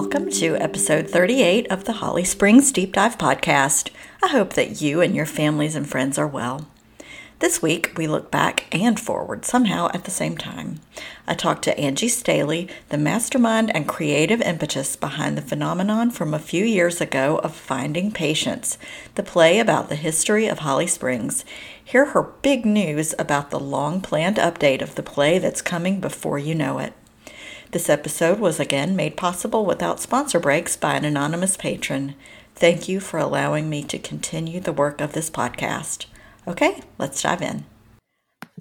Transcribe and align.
Welcome 0.00 0.30
to 0.30 0.54
episode 0.54 1.10
38 1.10 1.72
of 1.72 1.82
the 1.82 1.94
Holly 1.94 2.22
Springs 2.22 2.70
Deep 2.70 2.92
Dive 2.92 3.18
Podcast. 3.18 3.90
I 4.22 4.28
hope 4.28 4.52
that 4.52 4.80
you 4.80 5.00
and 5.00 5.12
your 5.12 5.26
families 5.26 5.74
and 5.74 5.88
friends 5.88 6.16
are 6.18 6.26
well. 6.26 6.68
This 7.40 7.60
week, 7.60 7.90
we 7.96 8.06
look 8.06 8.30
back 8.30 8.68
and 8.70 8.98
forward 8.98 9.44
somehow 9.44 9.90
at 9.92 10.04
the 10.04 10.12
same 10.12 10.38
time. 10.38 10.78
I 11.26 11.34
talked 11.34 11.64
to 11.64 11.76
Angie 11.76 12.06
Staley, 12.06 12.68
the 12.90 12.96
mastermind 12.96 13.74
and 13.74 13.88
creative 13.88 14.40
impetus 14.40 14.94
behind 14.94 15.36
the 15.36 15.42
phenomenon 15.42 16.12
from 16.12 16.32
a 16.32 16.38
few 16.38 16.64
years 16.64 17.00
ago 17.00 17.38
of 17.38 17.56
Finding 17.56 18.12
Patience, 18.12 18.78
the 19.16 19.24
play 19.24 19.58
about 19.58 19.88
the 19.88 19.96
history 19.96 20.46
of 20.46 20.60
Holly 20.60 20.86
Springs. 20.86 21.44
Hear 21.84 22.06
her 22.06 22.22
big 22.22 22.64
news 22.64 23.16
about 23.18 23.50
the 23.50 23.58
long 23.58 24.00
planned 24.00 24.36
update 24.36 24.80
of 24.80 24.94
the 24.94 25.02
play 25.02 25.40
that's 25.40 25.60
coming 25.60 25.98
before 25.98 26.38
you 26.38 26.54
know 26.54 26.78
it. 26.78 26.92
This 27.70 27.90
episode 27.90 28.40
was 28.40 28.58
again 28.58 28.96
made 28.96 29.18
possible 29.18 29.66
without 29.66 30.00
sponsor 30.00 30.40
breaks 30.40 30.74
by 30.74 30.94
an 30.94 31.04
anonymous 31.04 31.54
patron. 31.58 32.14
Thank 32.54 32.88
you 32.88 32.98
for 32.98 33.18
allowing 33.18 33.68
me 33.68 33.82
to 33.84 33.98
continue 33.98 34.58
the 34.58 34.72
work 34.72 35.02
of 35.02 35.12
this 35.12 35.28
podcast. 35.28 36.06
Okay, 36.46 36.80
let's 36.96 37.20
dive 37.20 37.42
in. 37.42 37.66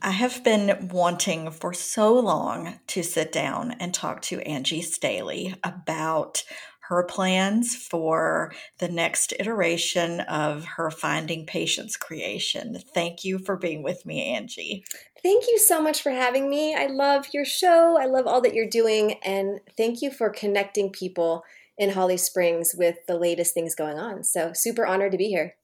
I 0.02 0.12
have 0.12 0.44
been 0.44 0.90
wanting 0.92 1.52
for 1.52 1.74
so 1.74 2.20
long 2.20 2.80
to 2.88 3.02
sit 3.02 3.32
down 3.32 3.72
and 3.80 3.94
talk 3.94 4.22
to 4.24 4.42
Angie 4.42 4.82
Staley 4.82 5.56
about 5.64 6.44
her 6.88 7.04
plans 7.04 7.76
for 7.76 8.54
the 8.78 8.88
next 8.88 9.34
iteration 9.40 10.22
of 10.22 10.64
her 10.64 10.90
Finding 10.90 11.46
Patience 11.46 11.98
creation. 11.98 12.82
Thank 12.94 13.26
you 13.26 13.40
for 13.40 13.58
being 13.58 13.84
with 13.84 14.06
me, 14.06 14.34
Angie. 14.34 14.86
Thank 15.22 15.46
you 15.50 15.60
so 15.60 15.82
much 15.82 16.02
for 16.02 16.12
having 16.12 16.50
me. 16.50 16.76
I 16.76 16.88
love 16.88 17.28
your 17.34 17.44
show. 17.44 17.98
I 18.00 18.06
love 18.06 18.26
all 18.26 18.40
that 18.42 18.54
you're 18.54 18.70
doing. 18.70 19.14
And 19.24 19.60
thank 19.76 20.02
you 20.02 20.12
for 20.12 20.30
connecting 20.30 20.90
people 20.90 21.44
in 21.78 21.90
Holly 21.90 22.18
Springs 22.18 22.74
with 22.74 22.96
the 23.06 23.18
latest 23.18 23.54
things 23.54 23.76
going 23.76 24.00
on. 24.00 24.24
So, 24.24 24.54
super 24.54 24.86
honored 24.86 25.12
to 25.12 25.18
be 25.18 25.28
here. 25.28 25.56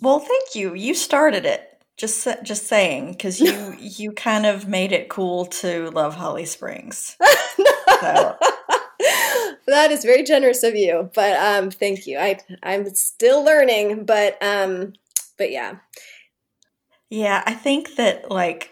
Well, 0.00 0.20
thank 0.20 0.54
you. 0.54 0.74
You 0.74 0.94
started 0.94 1.44
it. 1.44 1.72
Just 1.96 2.28
just 2.42 2.66
saying 2.66 3.14
cuz 3.16 3.40
you 3.40 3.74
you 3.80 4.12
kind 4.12 4.46
of 4.46 4.68
made 4.68 4.92
it 4.92 5.08
cool 5.08 5.46
to 5.46 5.90
love 5.90 6.14
Holly 6.14 6.44
Springs. 6.44 7.16
so 8.00 8.36
that 9.72 9.90
is 9.90 10.04
very 10.04 10.22
generous 10.22 10.62
of 10.62 10.76
you, 10.76 11.10
but 11.14 11.36
um, 11.36 11.70
thank 11.70 12.06
you. 12.06 12.18
I 12.18 12.38
I'm 12.62 12.94
still 12.94 13.44
learning, 13.44 14.04
but 14.04 14.40
um, 14.42 14.92
but 15.36 15.50
yeah, 15.50 15.76
yeah. 17.10 17.42
I 17.46 17.54
think 17.54 17.96
that 17.96 18.30
like 18.30 18.70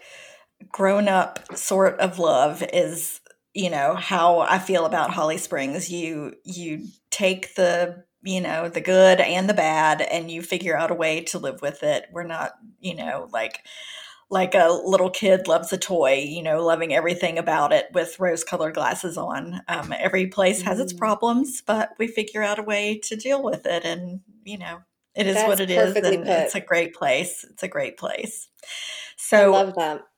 grown 0.71 1.07
up 1.07 1.55
sort 1.55 1.99
of 1.99 2.19
love 2.19 2.63
is 2.73 3.19
you 3.53 3.69
know 3.69 3.95
how 3.95 4.39
I 4.39 4.59
feel 4.59 4.85
about 4.85 5.11
Holly 5.11 5.37
Springs. 5.37 5.91
You 5.91 6.35
you 6.43 6.87
take 7.11 7.55
the 7.55 8.03
you 8.23 8.41
know 8.41 8.69
the 8.69 8.81
good 8.81 9.19
and 9.19 9.49
the 9.49 9.53
bad, 9.53 10.01
and 10.01 10.31
you 10.31 10.41
figure 10.41 10.77
out 10.77 10.91
a 10.91 10.95
way 10.95 11.21
to 11.25 11.39
live 11.39 11.61
with 11.61 11.83
it. 11.83 12.07
We're 12.11 12.23
not 12.23 12.53
you 12.79 12.95
know 12.95 13.27
like 13.33 13.59
like 14.29 14.55
a 14.55 14.81
little 14.83 15.09
kid 15.09 15.47
loves 15.47 15.71
a 15.71 15.77
toy, 15.77 16.25
you 16.27 16.41
know, 16.41 16.63
loving 16.63 16.93
everything 16.93 17.37
about 17.37 17.71
it 17.71 17.87
with 17.93 18.19
rose 18.19 18.43
colored 18.43 18.73
glasses 18.73 19.17
on. 19.17 19.61
Um, 19.67 19.93
every 19.97 20.27
place 20.27 20.61
has 20.63 20.79
its 20.79 20.93
mm. 20.93 20.97
problems, 20.97 21.61
but 21.61 21.91
we 21.99 22.07
figure 22.07 22.41
out 22.41 22.59
a 22.59 22.63
way 22.63 22.99
to 23.03 23.15
deal 23.15 23.43
with 23.43 23.65
it. 23.65 23.85
And, 23.85 24.21
you 24.43 24.57
know, 24.57 24.79
it 25.15 25.27
is 25.27 25.35
That's 25.35 25.47
what 25.47 25.59
it 25.59 25.69
is. 25.69 25.95
And 25.95 26.03
put. 26.03 26.27
it's 26.27 26.55
a 26.55 26.59
great 26.59 26.95
place. 26.95 27.45
It's 27.49 27.63
a 27.63 27.67
great 27.67 27.97
place. 27.97 28.49
So, 29.17 29.53
I 29.53 29.63
love 29.63 29.75
that. 29.75 30.01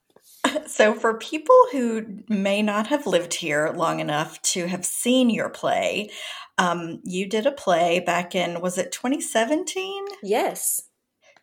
So, 0.68 0.94
for 0.94 1.18
people 1.18 1.58
who 1.74 2.24
may 2.30 2.62
not 2.62 2.88
have 2.88 3.06
lived 3.06 3.34
here 3.34 3.74
long 3.76 4.00
enough 4.00 4.42
to 4.54 4.68
have 4.68 4.86
seen 4.86 5.30
your 5.30 5.50
play, 5.50 6.10
um, 6.58 7.02
you 7.04 7.28
did 7.28 7.46
a 7.46 7.52
play 7.52 8.00
back 8.00 8.34
in, 8.34 8.62
was 8.62 8.78
it 8.78 8.92
2017? 8.92 10.06
Yes. 10.24 10.87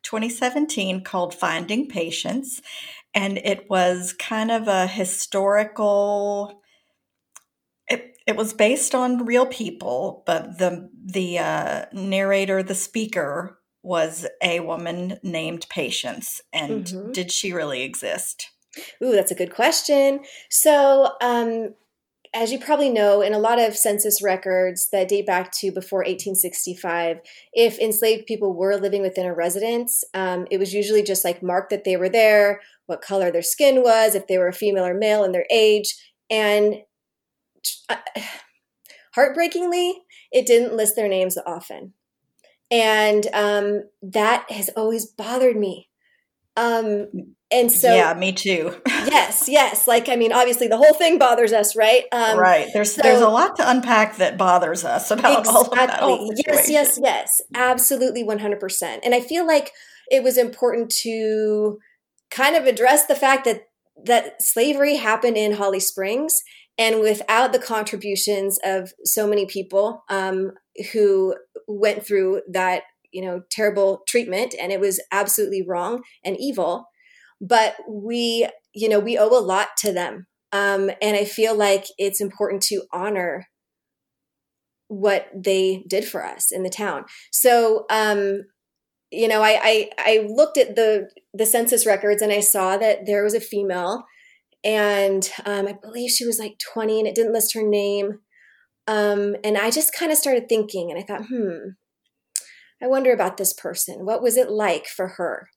2017 0.05 1.03
called 1.03 1.35
Finding 1.35 1.89
Patience. 1.89 2.63
And 3.13 3.39
it 3.39 3.69
was 3.69 4.13
kind 4.13 4.51
of 4.51 4.69
a 4.69 4.87
historical. 4.87 6.63
It, 7.89 8.17
it 8.27 8.37
was 8.37 8.53
based 8.53 8.95
on 8.95 9.27
real 9.27 9.47
people, 9.47 10.23
but 10.27 10.59
the 10.59 10.91
the 11.05 11.39
uh, 11.39 11.85
narrator, 11.93 12.63
the 12.63 12.75
speaker, 12.75 13.59
was 13.83 14.27
a 14.43 14.61
woman 14.61 15.19
named 15.23 15.67
Patience. 15.69 16.41
And 16.53 16.87
mm-hmm. 16.87 17.13
did 17.13 17.31
she 17.31 17.53
really 17.53 17.83
exist? 17.83 18.51
Ooh, 19.03 19.13
that's 19.13 19.31
a 19.31 19.37
good 19.37 19.55
question. 19.55 20.21
So, 20.51 21.13
um, 21.21 21.75
as 22.35 22.51
you 22.51 22.59
probably 22.59 22.91
know, 22.91 23.21
in 23.21 23.33
a 23.33 23.39
lot 23.39 23.61
of 23.61 23.77
census 23.77 24.21
records 24.21 24.89
that 24.91 25.09
date 25.09 25.25
back 25.25 25.53
to 25.53 25.71
before 25.71 26.01
1865, 26.01 27.21
if 27.53 27.79
enslaved 27.79 28.27
people 28.27 28.53
were 28.53 28.77
living 28.77 29.03
within 29.03 29.25
a 29.25 29.33
residence, 29.33 30.03
um, 30.15 30.47
it 30.51 30.59
was 30.59 30.75
usually 30.75 31.05
just 31.05 31.25
like 31.25 31.45
marked 31.45 31.71
that 31.71 31.85
they 31.85 31.97
were 31.97 32.09
there, 32.09 32.61
what 32.87 33.01
color 33.01 33.31
their 33.31 33.43
skin 33.43 33.85
was, 33.85 34.17
if 34.17 34.27
they 34.27 34.37
were 34.37 34.51
female 34.51 34.85
or 34.85 34.95
male, 34.95 35.23
and 35.23 35.33
their 35.33 35.47
age. 35.49 35.95
And 36.29 36.79
uh, 37.89 37.97
heartbreakingly, 39.15 40.03
it 40.33 40.45
didn't 40.45 40.77
list 40.77 40.97
their 40.97 41.09
names 41.09 41.39
often. 41.47 41.93
And 42.69 43.29
um, 43.33 43.85
that 44.03 44.51
has 44.51 44.71
always 44.77 45.07
bothered 45.07 45.57
me. 45.57 45.89
Um, 46.57 47.37
and 47.55 47.73
so 47.73 47.95
yeah 47.95 48.15
me 48.15 48.33
too. 48.33 48.75
Yes 49.05 49.49
yes. 49.49 49.87
Like 49.87 50.09
i 50.09 50.17
mean 50.17 50.33
obviously 50.33 50.67
the 50.69 50.77
whole 50.77 50.95
thing 50.95 51.19
bothers 51.19 51.53
us 51.53 51.77
right? 51.77 52.05
Um, 52.13 52.39
right. 52.39 52.69
There's 52.73 52.95
so, 52.95 53.03
there's 53.03 53.21
a 53.21 53.29
lot 53.29 53.57
to 53.57 53.71
unpack 53.71 54.17
that 54.17 54.37
bothers 54.37 54.85
us 54.85 55.11
about 55.11 55.41
exactly. 55.41 55.55
all 55.55 55.63
of 55.63 55.71
that 55.71 56.01
whole 56.01 56.33
yes 56.47 56.69
yes 56.69 56.99
yes. 57.03 57.41
Absolutely 57.55 58.25
100% 58.25 58.99
and 59.05 59.15
i 59.15 59.21
feel 59.21 59.47
like 59.47 59.73
it 60.11 60.23
was 60.23 60.37
important 60.37 60.91
to 60.91 61.79
kind 62.31 62.57
of 62.57 62.67
address 62.67 63.07
the 63.07 63.15
fact 63.15 63.45
that 63.45 63.69
that 64.05 64.43
slavery 64.43 64.97
happened 64.97 65.37
in 65.37 65.53
holly 65.53 65.81
springs 65.81 66.43
and 66.77 67.01
without 67.01 67.53
the 67.53 67.59
contributions 67.59 68.59
of 68.65 68.93
so 69.05 69.27
many 69.27 69.47
people 69.47 70.03
um, 70.09 70.53
who 70.93 71.35
went 71.69 72.05
through 72.05 72.43
that 72.51 72.83
you 73.15 73.23
know 73.23 73.43
terrible 73.51 74.03
treatment. 74.07 74.55
And 74.61 74.73
it 74.73 74.81
was 74.81 75.01
absolutely 75.13 75.63
wrong 75.67 76.03
and 76.25 76.37
evil 76.39 76.87
but 77.47 77.77
we 77.89 78.49
you 78.75 78.89
know 78.89 78.99
we 78.99 79.19
owe 79.19 79.29
a 79.29 79.41
lot 79.41 79.69
to 79.79 79.93
them. 79.93 80.27
Um, 80.53 80.91
and 81.03 81.17
i 81.17 81.25
feel 81.25 81.57
like 81.57 81.87
it's 81.99 82.21
important 82.21 82.63
to 82.65 82.83
honor 82.93 83.47
what 84.89 85.27
they 85.35 85.85
did 85.89 86.05
for 86.05 86.25
us 86.25 86.53
in 86.53 86.63
the 86.63 86.71
town. 86.71 87.05
So 87.33 87.87
um, 87.91 88.43
you 89.11 89.29
know 89.29 89.43
I, 89.43 89.61
I 89.63 89.91
i 89.99 90.27
looked 90.29 90.59
at 90.59 90.77
the 90.77 91.09
the 91.33 91.47
census 91.47 91.87
records 91.87 92.21
and 92.21 92.33
i 92.33 92.41
saw 92.41 92.77
that 92.77 93.07
there 93.07 93.23
was 93.23 93.35
a 93.35 93.41
female 93.41 94.05
and 94.65 95.31
um, 95.45 95.69
i 95.69 95.75
believe 95.81 96.11
she 96.11 96.27
was 96.27 96.39
like 96.39 96.57
20 96.73 96.99
and 97.01 97.09
it 97.09 97.15
didn't 97.15 97.33
list 97.33 97.55
her 97.55 97.63
name. 97.63 98.21
Um, 98.87 99.37
and 99.45 99.57
i 99.57 99.71
just 99.71 99.95
kind 99.95 100.11
of 100.13 100.19
started 100.19 100.49
thinking 100.49 100.91
and 100.91 100.99
i 100.99 101.03
thought 101.03 101.27
hmm 101.27 101.71
i 102.83 102.87
wonder 102.87 103.13
about 103.13 103.37
this 103.37 103.53
person. 103.53 104.05
What 104.05 104.23
was 104.23 104.37
it 104.37 104.51
like 104.51 104.87
for 104.87 105.09
her 105.17 105.49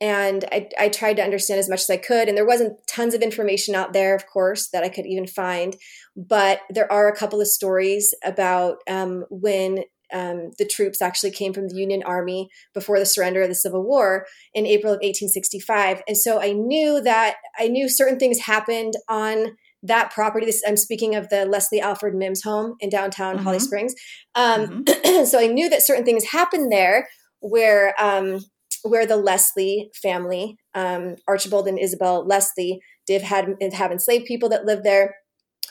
and 0.00 0.44
I, 0.52 0.68
I 0.78 0.88
tried 0.88 1.14
to 1.14 1.22
understand 1.22 1.58
as 1.58 1.68
much 1.68 1.82
as 1.82 1.90
I 1.90 1.96
could. 1.96 2.28
And 2.28 2.36
there 2.36 2.46
wasn't 2.46 2.78
tons 2.86 3.14
of 3.14 3.22
information 3.22 3.74
out 3.74 3.92
there, 3.92 4.14
of 4.14 4.26
course, 4.26 4.68
that 4.68 4.84
I 4.84 4.88
could 4.88 5.06
even 5.06 5.26
find. 5.26 5.76
But 6.14 6.60
there 6.70 6.90
are 6.92 7.08
a 7.08 7.16
couple 7.16 7.40
of 7.40 7.46
stories 7.46 8.14
about 8.24 8.78
um, 8.88 9.24
when 9.30 9.84
um, 10.12 10.50
the 10.58 10.66
troops 10.66 11.02
actually 11.02 11.32
came 11.32 11.52
from 11.52 11.68
the 11.68 11.76
Union 11.76 12.02
Army 12.04 12.48
before 12.74 12.98
the 12.98 13.06
surrender 13.06 13.42
of 13.42 13.48
the 13.48 13.54
Civil 13.54 13.82
War 13.82 14.26
in 14.54 14.66
April 14.66 14.92
of 14.92 14.98
1865. 14.98 16.02
And 16.06 16.16
so 16.16 16.40
I 16.40 16.52
knew 16.52 17.00
that 17.02 17.36
I 17.58 17.68
knew 17.68 17.88
certain 17.88 18.18
things 18.18 18.40
happened 18.40 18.94
on 19.08 19.56
that 19.82 20.10
property. 20.12 20.46
This, 20.46 20.62
I'm 20.66 20.76
speaking 20.76 21.14
of 21.14 21.28
the 21.28 21.44
Leslie 21.44 21.80
Alfred 21.80 22.14
Mims 22.14 22.42
home 22.42 22.76
in 22.80 22.88
downtown 22.88 23.36
mm-hmm. 23.36 23.44
Holly 23.44 23.58
Springs. 23.58 23.94
Um, 24.34 24.84
mm-hmm. 24.84 25.24
so 25.24 25.40
I 25.40 25.46
knew 25.46 25.68
that 25.68 25.82
certain 25.82 26.04
things 26.04 26.24
happened 26.24 26.70
there 26.70 27.08
where 27.40 27.94
um, 28.00 28.40
where 28.82 29.06
the 29.06 29.16
Leslie 29.16 29.90
family, 29.94 30.56
um, 30.74 31.16
Archibald 31.26 31.66
and 31.68 31.78
Isabel 31.78 32.24
Leslie, 32.26 32.80
did 33.06 33.22
have, 33.22 33.48
enslaved 33.60 34.26
people 34.26 34.48
that 34.48 34.64
lived 34.64 34.84
there, 34.84 35.16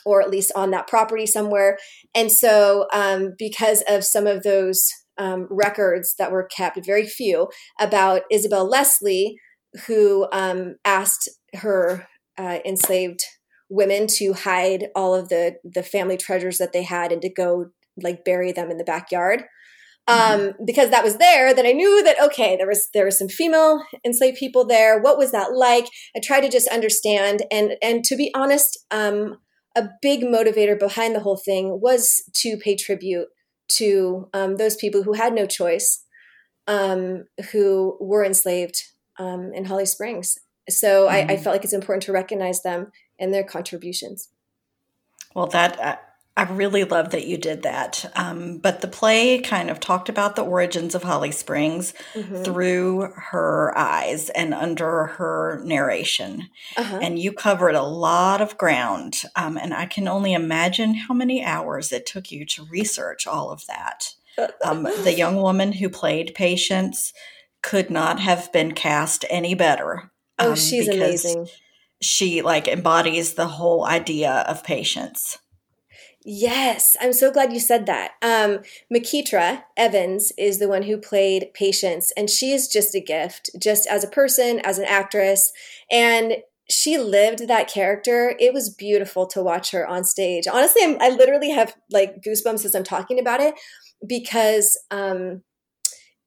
or 0.04 0.22
at 0.22 0.30
least 0.30 0.52
on 0.54 0.70
that 0.70 0.86
property 0.86 1.26
somewhere. 1.26 1.78
And 2.14 2.30
so, 2.30 2.86
um, 2.92 3.34
because 3.38 3.82
of 3.88 4.04
some 4.04 4.26
of 4.26 4.42
those 4.42 4.88
um, 5.18 5.46
records 5.50 6.14
that 6.18 6.30
were 6.30 6.44
kept, 6.44 6.84
very 6.84 7.06
few, 7.06 7.48
about 7.80 8.22
Isabel 8.30 8.68
Leslie, 8.68 9.38
who 9.86 10.26
um, 10.32 10.76
asked 10.84 11.28
her 11.54 12.06
uh, 12.38 12.58
enslaved 12.64 13.20
women 13.68 14.06
to 14.06 14.32
hide 14.32 14.88
all 14.94 15.14
of 15.14 15.28
the 15.28 15.56
the 15.64 15.82
family 15.82 16.16
treasures 16.16 16.58
that 16.58 16.72
they 16.72 16.84
had 16.84 17.10
and 17.10 17.20
to 17.22 17.28
go 17.28 17.66
like 18.00 18.24
bury 18.24 18.52
them 18.52 18.70
in 18.70 18.78
the 18.78 18.84
backyard 18.84 19.44
um, 20.08 20.18
mm-hmm. 20.18 20.64
because 20.64 20.90
that 20.90 21.04
was 21.04 21.18
there 21.18 21.52
that 21.54 21.66
I 21.66 21.72
knew 21.72 22.02
that 22.04 22.20
okay 22.22 22.56
there 22.56 22.66
was 22.66 22.88
there 22.94 23.04
was 23.04 23.18
some 23.18 23.28
female 23.28 23.82
enslaved 24.04 24.36
people 24.36 24.64
there 24.64 25.00
what 25.00 25.18
was 25.18 25.32
that 25.32 25.52
like 25.54 25.86
I 26.16 26.20
tried 26.22 26.42
to 26.42 26.48
just 26.48 26.68
understand 26.68 27.42
and 27.50 27.72
and 27.82 28.04
to 28.04 28.16
be 28.16 28.30
honest 28.34 28.78
um, 28.90 29.38
a 29.76 29.90
big 30.00 30.22
motivator 30.22 30.76
behind 30.76 31.14
the 31.14 31.20
whole 31.20 31.36
thing 31.36 31.80
was 31.80 32.22
to 32.32 32.56
pay 32.56 32.74
tribute 32.74 33.28
to 33.68 34.28
um, 34.32 34.56
those 34.56 34.74
people 34.74 35.02
who 35.02 35.12
had 35.12 35.34
no 35.34 35.46
choice, 35.46 36.04
um, 36.66 37.24
who 37.52 37.96
were 38.00 38.24
enslaved 38.24 38.82
um, 39.18 39.52
in 39.54 39.66
Holly 39.66 39.86
Springs. 39.86 40.38
So 40.68 41.06
mm-hmm. 41.06 41.14
I, 41.14 41.18
I, 41.18 41.24
mm-hmm. 41.24 41.42
felt 41.42 41.54
like 41.54 41.64
it's 41.64 41.72
important 41.72 42.04
to 42.04 42.12
recognize 42.12 42.62
them 42.62 42.90
and 43.20 43.32
their 43.32 43.44
contributions. 43.44 44.30
Well, 45.34 45.46
that 45.48 45.78
uh, 45.78 45.96
I 46.38 46.42
really 46.42 46.84
love 46.84 47.10
that 47.10 47.26
you 47.26 47.38
did 47.38 47.62
that. 47.62 48.12
Um, 48.14 48.58
but 48.58 48.82
the 48.82 48.88
play 48.88 49.40
kind 49.40 49.70
of 49.70 49.80
talked 49.80 50.10
about 50.10 50.36
the 50.36 50.44
origins 50.44 50.94
of 50.94 51.02
Holly 51.02 51.30
Springs 51.30 51.94
mm-hmm. 52.12 52.42
through 52.42 53.10
her 53.30 53.72
eyes 53.76 54.28
and 54.28 54.52
under 54.52 55.06
her 55.06 55.62
narration. 55.64 56.50
Uh-huh. 56.76 56.98
And 57.00 57.18
you 57.18 57.32
covered 57.32 57.74
a 57.74 57.82
lot 57.82 58.42
of 58.42 58.58
ground. 58.58 59.22
Um, 59.34 59.56
and 59.56 59.72
I 59.72 59.86
can 59.86 60.08
only 60.08 60.34
imagine 60.34 60.94
how 60.94 61.14
many 61.14 61.42
hours 61.42 61.90
it 61.90 62.04
took 62.04 62.30
you 62.30 62.44
to 62.46 62.66
research 62.66 63.26
all 63.26 63.50
of 63.50 63.66
that. 63.66 64.14
Um, 64.62 64.82
the 64.82 65.14
young 65.16 65.36
woman 65.36 65.72
who 65.72 65.88
played 65.88 66.34
Patience 66.34 67.14
could 67.62 67.88
not 67.88 68.20
have 68.20 68.52
been 68.52 68.72
cast 68.72 69.24
any 69.30 69.54
better. 69.54 70.12
Oh, 70.38 70.50
um, 70.50 70.56
she's 70.56 70.86
amazing. 70.86 71.48
She 72.02 72.42
like 72.42 72.68
embodies 72.68 73.34
the 73.34 73.46
whole 73.46 73.86
idea 73.86 74.44
of 74.46 74.62
patience. 74.62 75.38
Yes, 76.28 76.96
I'm 77.00 77.12
so 77.12 77.30
glad 77.30 77.52
you 77.52 77.60
said 77.60 77.86
that. 77.86 78.14
Um, 78.20 78.58
Makitra 78.92 79.62
Evans 79.76 80.32
is 80.36 80.58
the 80.58 80.66
one 80.66 80.82
who 80.82 80.98
played 80.98 81.54
Patience, 81.54 82.12
and 82.16 82.28
she 82.28 82.50
is 82.50 82.66
just 82.66 82.96
a 82.96 83.00
gift, 83.00 83.48
just 83.62 83.86
as 83.86 84.02
a 84.02 84.08
person, 84.08 84.58
as 84.64 84.80
an 84.80 84.86
actress. 84.86 85.52
And 85.88 86.38
she 86.68 86.98
lived 86.98 87.46
that 87.46 87.70
character. 87.70 88.34
It 88.40 88.52
was 88.52 88.74
beautiful 88.74 89.28
to 89.28 89.42
watch 89.42 89.70
her 89.70 89.86
on 89.86 90.02
stage. 90.02 90.48
Honestly, 90.52 90.82
I'm, 90.82 90.96
i 91.00 91.10
literally 91.10 91.50
have 91.50 91.76
like 91.92 92.22
goosebumps 92.22 92.64
as 92.64 92.74
I'm 92.74 92.82
talking 92.82 93.20
about 93.20 93.38
it 93.38 93.54
because 94.04 94.76
um, 94.90 95.42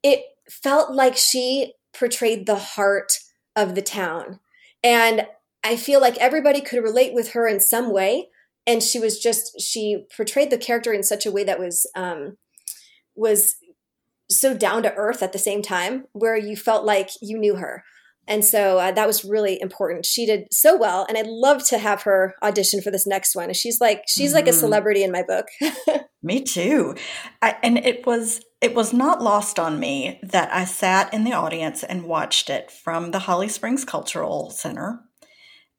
it 0.02 0.22
felt 0.50 0.94
like 0.94 1.18
she 1.18 1.74
portrayed 1.94 2.46
the 2.46 2.56
heart 2.56 3.20
of 3.54 3.76
the 3.76 3.82
town. 3.82 4.40
And 4.82 5.28
I 5.62 5.76
feel 5.76 6.00
like 6.00 6.16
everybody 6.20 6.62
could 6.62 6.82
relate 6.82 7.14
with 7.14 7.34
her 7.34 7.50
in 7.50 7.60
some 7.60 7.92
way 7.92 8.30
and 8.70 8.84
she 8.84 9.00
was 9.00 9.20
just 9.20 9.60
she 9.60 10.06
portrayed 10.16 10.52
the 10.52 10.58
character 10.58 10.94
in 10.94 11.02
such 11.02 11.26
a 11.26 11.32
way 11.32 11.44
that 11.44 11.60
was 11.60 11.90
um 11.96 12.38
was 13.16 13.56
so 14.30 14.56
down 14.56 14.84
to 14.84 14.94
earth 14.94 15.24
at 15.24 15.34
the 15.34 15.40
same 15.40 15.62
time 15.62 16.06
where 16.14 16.38
you 16.38 16.56
felt 16.56 16.86
like 16.86 17.10
you 17.22 17.38
knew 17.38 17.56
her 17.56 17.84
and 18.28 18.46
so 18.46 18.78
uh, 18.78 18.92
that 18.92 19.08
was 19.08 19.26
really 19.26 19.60
important 19.60 20.06
she 20.06 20.26
did 20.26 20.48
so 20.52 20.78
well 20.78 21.06
and 21.10 21.18
i'd 21.18 21.28
love 21.28 21.66
to 21.68 21.80
have 21.80 22.04
her 22.04 22.36
audition 22.44 22.80
for 22.80 22.92
this 22.92 23.08
next 23.08 23.36
one 23.36 23.52
she's 23.54 23.82
like 23.82 24.04
she's 24.08 24.30
mm-hmm. 24.30 24.36
like 24.36 24.48
a 24.48 24.52
mm-hmm. 24.52 24.60
celebrity 24.60 25.04
in 25.04 25.12
my 25.12 25.24
book 25.24 25.48
me 26.24 26.42
too 26.44 26.96
I, 27.42 27.58
and 27.64 27.80
it 27.80 28.06
was 28.06 28.42
it 28.62 28.76
was 28.76 28.94
not 28.94 29.22
lost 29.22 29.58
on 29.58 29.80
me 29.80 30.20
that 30.22 30.54
i 30.54 30.64
sat 30.64 31.12
in 31.12 31.24
the 31.24 31.34
audience 31.34 31.84
and 31.84 32.04
watched 32.04 32.52
it 32.52 32.70
from 32.70 33.12
the 33.12 33.20
holly 33.20 33.50
springs 33.50 33.84
cultural 33.84 34.52
center 34.52 35.00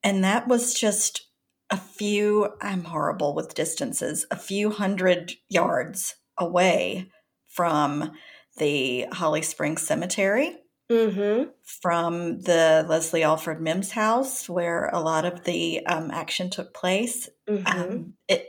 and 0.03 0.25
that 0.25 0.49
was 0.49 0.75
just 0.75 1.30
a 1.70 1.76
few, 1.76 2.49
I'm 2.61 2.84
horrible 2.84 3.34
with 3.34 3.55
distances, 3.55 4.26
a 4.31 4.37
few 4.37 4.70
hundred 4.70 5.32
yards 5.49 6.17
away 6.37 7.11
from 7.46 8.12
the 8.56 9.06
Holly 9.12 9.43
Springs 9.43 9.82
Cemetery, 9.82 10.56
mm-hmm. 10.90 11.50
from 11.64 12.40
the 12.40 12.84
Leslie 12.88 13.22
Alfred 13.22 13.61
Mims 13.61 13.93
house 13.93 14.49
where 14.49 14.88
a 14.88 15.00
lot 15.00 15.25
of 15.25 15.44
the 15.44 15.87
um, 15.87 16.11
action 16.11 16.50
took 16.50 16.75
place. 16.75 17.28
Mm-hmm. 17.49 17.67
Um, 17.67 18.14
it 18.28 18.46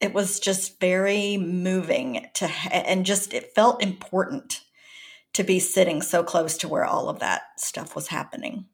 it 0.00 0.14
was 0.14 0.40
just 0.40 0.80
very 0.80 1.36
moving 1.36 2.26
to 2.34 2.50
and 2.72 3.04
just 3.04 3.34
it 3.34 3.54
felt 3.54 3.82
important 3.82 4.62
to 5.34 5.44
be 5.44 5.58
sitting 5.58 6.02
so 6.02 6.22
close 6.24 6.56
to 6.58 6.68
where 6.68 6.84
all 6.84 7.08
of 7.08 7.20
that 7.20 7.42
stuff 7.58 7.94
was 7.94 8.08
happening. 8.08 8.64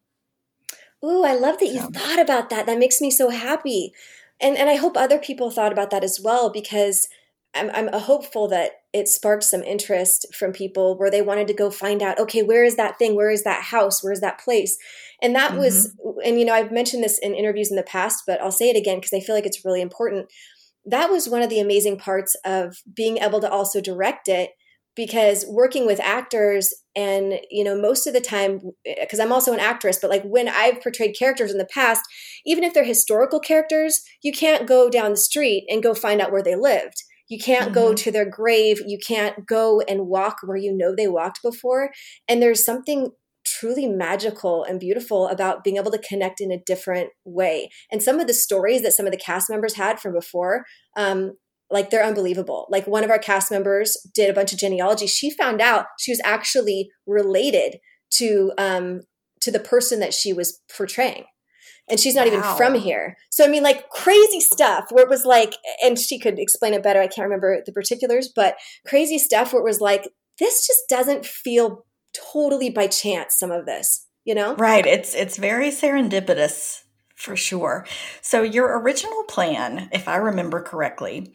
Ooh, 1.07 1.25
I 1.25 1.35
love 1.35 1.59
that 1.59 1.69
you 1.69 1.81
thought 1.81 2.19
about 2.19 2.51
that. 2.51 2.67
That 2.67 2.79
makes 2.79 3.01
me 3.01 3.11
so 3.11 3.31
happy. 3.31 3.93
And 4.41 4.57
and 4.57 4.69
I 4.69 4.75
hope 4.77 4.97
other 4.97 5.19
people 5.19 5.51
thought 5.51 5.73
about 5.73 5.91
that 5.91 6.05
as 6.05 6.21
well 6.21 6.51
because 6.51 7.09
I'm 7.55 7.71
I'm 7.73 7.89
hopeful 7.93 8.49
that 8.49 8.73
it 8.93 9.09
sparked 9.09 9.45
some 9.45 9.63
interest 9.63 10.27
from 10.35 10.53
people 10.53 10.99
where 10.99 11.11
they 11.11 11.23
wanted 11.23 11.47
to 11.49 11.55
go 11.55 11.71
find 11.71 12.03
out, 12.03 12.19
okay, 12.19 12.43
where 12.43 12.65
is 12.65 12.77
that 12.77 12.99
thing? 12.99 13.15
Where 13.15 13.31
is 13.31 13.45
that 13.45 13.65
house? 13.65 14.03
Where 14.03 14.13
is 14.13 14.21
that 14.21 14.41
place? 14.41 14.79
And 15.23 15.35
that 15.35 15.53
mm-hmm. 15.53 15.61
was 15.61 15.97
and 16.25 16.39
you 16.39 16.45
know, 16.45 16.55
I've 16.55 16.73
mentioned 16.73 17.05
this 17.05 17.19
in 17.19 17.35
interviews 17.35 17.71
in 17.71 17.77
the 17.77 17.83
past, 17.83 18.25
but 18.27 18.41
I'll 18.41 18.51
say 18.51 18.69
it 18.69 18.77
again 18.77 18.99
because 18.99 19.13
I 19.13 19.21
feel 19.21 19.35
like 19.35 19.47
it's 19.47 19.65
really 19.65 19.81
important. 19.81 20.27
That 20.85 21.11
was 21.11 21.29
one 21.29 21.43
of 21.43 21.51
the 21.51 21.61
amazing 21.61 21.99
parts 21.99 22.37
of 22.45 22.83
being 22.95 23.19
able 23.19 23.41
to 23.41 23.51
also 23.51 23.81
direct 23.81 24.29
it 24.29 24.51
because 24.97 25.45
working 25.49 25.87
with 25.87 26.01
actors 26.01 26.73
and 26.97 27.35
you 27.51 27.63
know 27.63 27.81
most 27.81 28.07
of 28.07 28.15
the 28.15 28.21
time 28.21 28.61
because 29.01 29.21
i'm 29.21 29.33
also 29.33 29.53
an 29.53 29.61
actress 29.61 29.99
but 30.01 30.11
like 30.11 30.23
when 30.25 30.49
i've 30.49 30.81
portrayed 30.81 31.15
characters 31.19 31.53
in 31.53 31.59
the 31.59 31.69
past 31.73 32.03
even 32.45 32.65
if 32.65 32.73
they're 32.73 32.85
historical 32.85 33.39
characters 33.39 34.03
you 34.23 34.33
can't 34.33 34.67
go 34.67 34.91
down 34.91 35.13
the 35.13 35.17
street 35.17 35.67
and 35.69 35.83
go 35.83 35.95
find 35.95 36.21
out 36.21 36.33
where 36.33 36.43
they 36.43 36.57
lived. 36.57 37.03
You 37.29 37.39
can't 37.39 37.67
mm-hmm. 37.67 37.75
go 37.75 37.95
to 37.95 38.11
their 38.11 38.29
grave. 38.29 38.81
You 38.87 38.99
can't 39.05 39.47
go 39.47 39.81
and 39.83 40.07
walk 40.07 40.39
where 40.45 40.57
you 40.57 40.77
know 40.77 40.95
they 40.97 41.09
walked 41.09 41.43
before. 41.43 41.91
And 42.29 42.41
there's 42.41 42.65
something 42.65 43.11
truly 43.45 43.87
magical 43.87 44.65
and 44.65 44.81
beautiful 44.81 45.29
about 45.29 45.63
being 45.65 45.77
able 45.77 45.91
to 45.93 45.99
connect 45.99 46.41
in 46.41 46.51
a 46.51 46.63
different 46.67 47.11
way. 47.25 47.71
And 47.91 48.03
some 48.03 48.19
of 48.21 48.27
the 48.27 48.35
stories 48.35 48.83
that 48.83 48.93
some 48.93 49.07
of 49.07 49.13
the 49.13 49.19
cast 49.19 49.49
members 49.49 49.75
had 49.75 50.01
from 50.01 50.13
before 50.13 50.65
um, 50.97 51.33
like 51.71 51.91
they're 51.91 52.05
unbelievable. 52.05 52.67
Like 52.71 52.87
one 52.87 53.05
of 53.05 53.11
our 53.11 53.19
cast 53.19 53.51
members 53.51 53.97
did 54.15 54.31
a 54.31 54.33
bunch 54.33 54.53
of 54.53 54.59
genealogy. 54.59 55.07
She 55.07 55.31
found 55.31 55.61
out 55.61 55.87
she 55.99 56.13
was 56.13 56.21
actually 56.25 56.91
related 57.07 57.79
to 58.13 58.53
um 58.59 59.03
to 59.41 59.51
the 59.51 59.61
person 59.61 60.01
that 60.01 60.15
she 60.15 60.33
was 60.33 60.61
portraying. 60.75 61.25
And 61.89 62.01
she's 62.01 62.17
not 62.17 62.27
wow. 62.27 62.33
even 62.33 62.43
from 62.57 62.75
here. 62.75 63.17
So 63.31 63.45
I 63.45 63.49
mean 63.49 63.63
like 63.63 63.89
crazy 63.91 64.41
stuff 64.41 64.87
where 64.91 65.05
it 65.05 65.11
was 65.11 65.25
like 65.25 65.55
and 65.83 65.99
she 65.99 66.19
could 66.19 66.39
explain 66.39 66.75
it 66.75 66.83
better. 66.83 67.01
I 67.01 67.07
can't 67.07 67.27
remember 67.27 67.63
the 67.65 67.73
particulars, 67.73 68.31
but 68.35 68.57
crazy 68.87 69.19
stuff 69.19 69.53
where 69.53 69.61
it 69.61 69.67
was 69.67 69.81
like 69.81 70.09
this 70.39 70.67
just 70.67 70.89
doesn't 70.89 71.25
feel 71.25 71.85
totally 72.33 72.71
by 72.71 72.87
chance 72.87 73.39
some 73.39 73.51
of 73.51 73.67
this, 73.67 74.07
you 74.25 74.35
know? 74.35 74.55
Right. 74.55 74.87
It's 74.87 75.15
it's 75.15 75.37
very 75.37 75.69
serendipitous 75.69 76.83
for 77.17 77.35
sure. 77.35 77.87
So, 78.21 78.43
your 78.43 78.79
original 78.79 79.25
plan, 79.25 79.89
if 79.93 80.07
I 80.07 80.17
remember 80.17 80.61
correctly, 80.63 81.33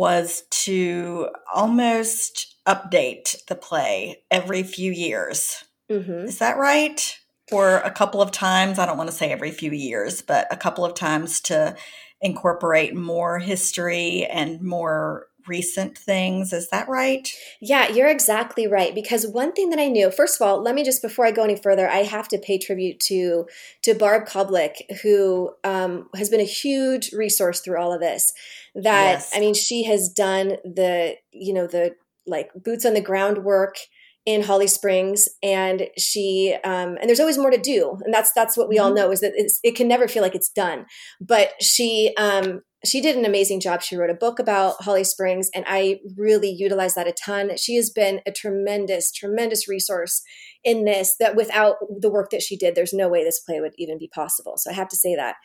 was 0.00 0.44
to 0.48 1.28
almost 1.54 2.56
update 2.66 3.36
the 3.48 3.54
play 3.54 4.22
every 4.30 4.62
few 4.62 4.90
years. 4.90 5.62
Mm-hmm. 5.90 6.24
Is 6.24 6.38
that 6.38 6.56
right? 6.56 7.18
Or 7.52 7.80
a 7.80 7.90
couple 7.90 8.22
of 8.22 8.30
times, 8.30 8.78
I 8.78 8.86
don't 8.86 8.96
want 8.96 9.10
to 9.10 9.14
say 9.16 9.30
every 9.30 9.50
few 9.50 9.72
years, 9.72 10.22
but 10.22 10.46
a 10.50 10.56
couple 10.56 10.86
of 10.86 10.94
times 10.94 11.42
to 11.42 11.76
incorporate 12.22 12.94
more 12.94 13.40
history 13.40 14.24
and 14.24 14.62
more 14.62 15.26
recent 15.50 15.98
things. 15.98 16.52
Is 16.52 16.70
that 16.70 16.88
right? 16.88 17.28
Yeah, 17.60 17.88
you're 17.88 18.08
exactly 18.08 18.68
right. 18.68 18.94
Because 18.94 19.26
one 19.26 19.52
thing 19.52 19.70
that 19.70 19.80
I 19.80 19.88
knew, 19.88 20.10
first 20.10 20.40
of 20.40 20.46
all, 20.46 20.62
let 20.62 20.76
me 20.76 20.84
just 20.84 21.02
before 21.02 21.26
I 21.26 21.32
go 21.32 21.42
any 21.42 21.56
further, 21.56 21.90
I 21.90 22.04
have 22.04 22.28
to 22.28 22.38
pay 22.38 22.56
tribute 22.56 23.00
to 23.00 23.46
to 23.82 23.94
Barb 23.94 24.26
Koblik, 24.26 25.00
who 25.02 25.50
um, 25.64 26.08
has 26.14 26.30
been 26.30 26.40
a 26.40 26.44
huge 26.44 27.12
resource 27.12 27.60
through 27.60 27.78
all 27.78 27.92
of 27.92 28.00
this. 28.00 28.32
That 28.74 29.12
yes. 29.12 29.32
I 29.34 29.40
mean, 29.40 29.54
she 29.54 29.82
has 29.84 30.08
done 30.08 30.56
the 30.64 31.16
you 31.32 31.52
know 31.52 31.66
the 31.66 31.96
like 32.26 32.50
boots 32.54 32.86
on 32.86 32.94
the 32.94 33.00
ground 33.00 33.44
work 33.44 33.76
in 34.24 34.42
Holly 34.42 34.68
Springs, 34.68 35.28
and 35.42 35.88
she 35.98 36.56
um, 36.62 36.96
and 37.00 37.08
there's 37.08 37.20
always 37.20 37.38
more 37.38 37.50
to 37.50 37.58
do, 37.58 37.98
and 38.04 38.14
that's 38.14 38.32
that's 38.32 38.56
what 38.56 38.68
we 38.68 38.76
mm-hmm. 38.76 38.84
all 38.84 38.94
know 38.94 39.10
is 39.10 39.20
that 39.20 39.32
it 39.64 39.74
can 39.74 39.88
never 39.88 40.06
feel 40.06 40.22
like 40.22 40.36
it's 40.36 40.50
done. 40.50 40.86
But 41.20 41.50
she 41.60 42.14
um, 42.16 42.62
she 42.84 43.00
did 43.00 43.16
an 43.16 43.24
amazing 43.24 43.60
job. 43.60 43.82
She 43.82 43.96
wrote 43.96 44.10
a 44.10 44.14
book 44.14 44.38
about 44.38 44.82
Holly 44.82 45.04
Springs, 45.04 45.50
and 45.54 45.64
I 45.68 46.00
really 46.16 46.50
utilized 46.50 46.96
that 46.96 47.06
a 47.06 47.12
ton. 47.12 47.56
She 47.56 47.76
has 47.76 47.90
been 47.90 48.20
a 48.26 48.32
tremendous, 48.32 49.12
tremendous 49.12 49.68
resource 49.68 50.22
in 50.64 50.84
this. 50.84 51.16
That 51.20 51.36
without 51.36 51.76
the 51.98 52.10
work 52.10 52.30
that 52.30 52.42
she 52.42 52.56
did, 52.56 52.74
there's 52.74 52.94
no 52.94 53.08
way 53.08 53.22
this 53.22 53.40
play 53.40 53.60
would 53.60 53.74
even 53.76 53.98
be 53.98 54.08
possible. 54.08 54.54
So 54.56 54.70
I 54.70 54.74
have 54.74 54.88
to 54.88 54.96
say 54.96 55.14
that. 55.14 55.36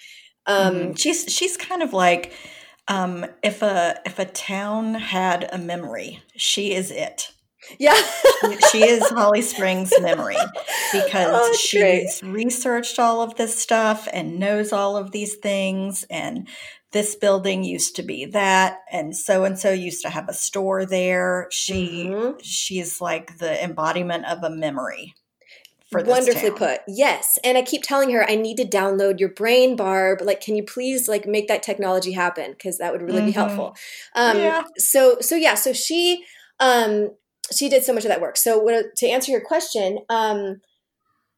Um, 0.45 0.75
mm-hmm. 0.75 0.93
She's 0.93 1.25
she's 1.25 1.57
kind 1.57 1.83
of 1.83 1.91
like 1.91 2.31
um, 2.87 3.25
if 3.43 3.61
a 3.61 3.99
if 4.05 4.19
a 4.19 4.25
town 4.25 4.93
had 4.93 5.49
a 5.51 5.57
memory, 5.57 6.21
she 6.35 6.73
is 6.73 6.91
it. 6.91 7.31
Yeah. 7.79 7.99
she 8.71 8.83
is 8.87 9.07
Holly 9.09 9.41
Springs 9.41 9.91
memory 10.01 10.37
because 10.93 11.31
oh, 11.31 11.53
she's 11.57 12.21
great. 12.21 12.31
researched 12.33 12.99
all 12.99 13.21
of 13.21 13.35
this 13.35 13.57
stuff 13.59 14.07
and 14.11 14.39
knows 14.39 14.71
all 14.71 14.97
of 14.97 15.11
these 15.11 15.35
things 15.35 16.05
and 16.09 16.47
this 16.91 17.15
building 17.15 17.63
used 17.65 17.97
to 17.97 18.03
be 18.03 18.25
that 18.25 18.79
and 18.91 19.15
so 19.15 19.43
and 19.43 19.59
so 19.59 19.71
used 19.71 20.01
to 20.03 20.09
have 20.09 20.29
a 20.29 20.33
store 20.33 20.85
there 20.85 21.47
she 21.51 22.05
mm-hmm. 22.07 22.37
she's 22.41 23.01
like 23.01 23.37
the 23.39 23.61
embodiment 23.61 24.25
of 24.25 24.41
a 24.43 24.49
memory 24.49 25.13
for 25.91 26.01
this 26.01 26.09
wonderfully 26.09 26.49
town. 26.51 26.57
put 26.57 26.79
yes 26.87 27.37
and 27.43 27.57
i 27.57 27.61
keep 27.61 27.83
telling 27.83 28.11
her 28.11 28.23
i 28.29 28.35
need 28.35 28.55
to 28.55 28.63
download 28.65 29.19
your 29.19 29.27
brain 29.29 29.75
barb 29.75 30.21
like 30.21 30.39
can 30.39 30.55
you 30.55 30.63
please 30.63 31.09
like 31.09 31.27
make 31.27 31.49
that 31.49 31.61
technology 31.61 32.13
happen 32.13 32.51
because 32.51 32.77
that 32.77 32.93
would 32.93 33.01
really 33.01 33.21
be 33.23 33.31
Mhm. 33.31 33.35
helpful 33.35 33.75
um 34.15 34.37
Yeah. 34.39 34.63
so 34.77 35.17
so 35.19 35.35
yeah 35.35 35.55
so 35.55 35.73
she 35.73 36.23
um 36.61 37.09
she 37.53 37.69
did 37.69 37.83
so 37.83 37.93
much 37.93 38.05
of 38.05 38.09
that 38.09 38.21
work. 38.21 38.37
So 38.37 38.57
what, 38.59 38.95
to 38.97 39.07
answer 39.07 39.31
your 39.31 39.41
question 39.41 39.99
um 40.09 40.61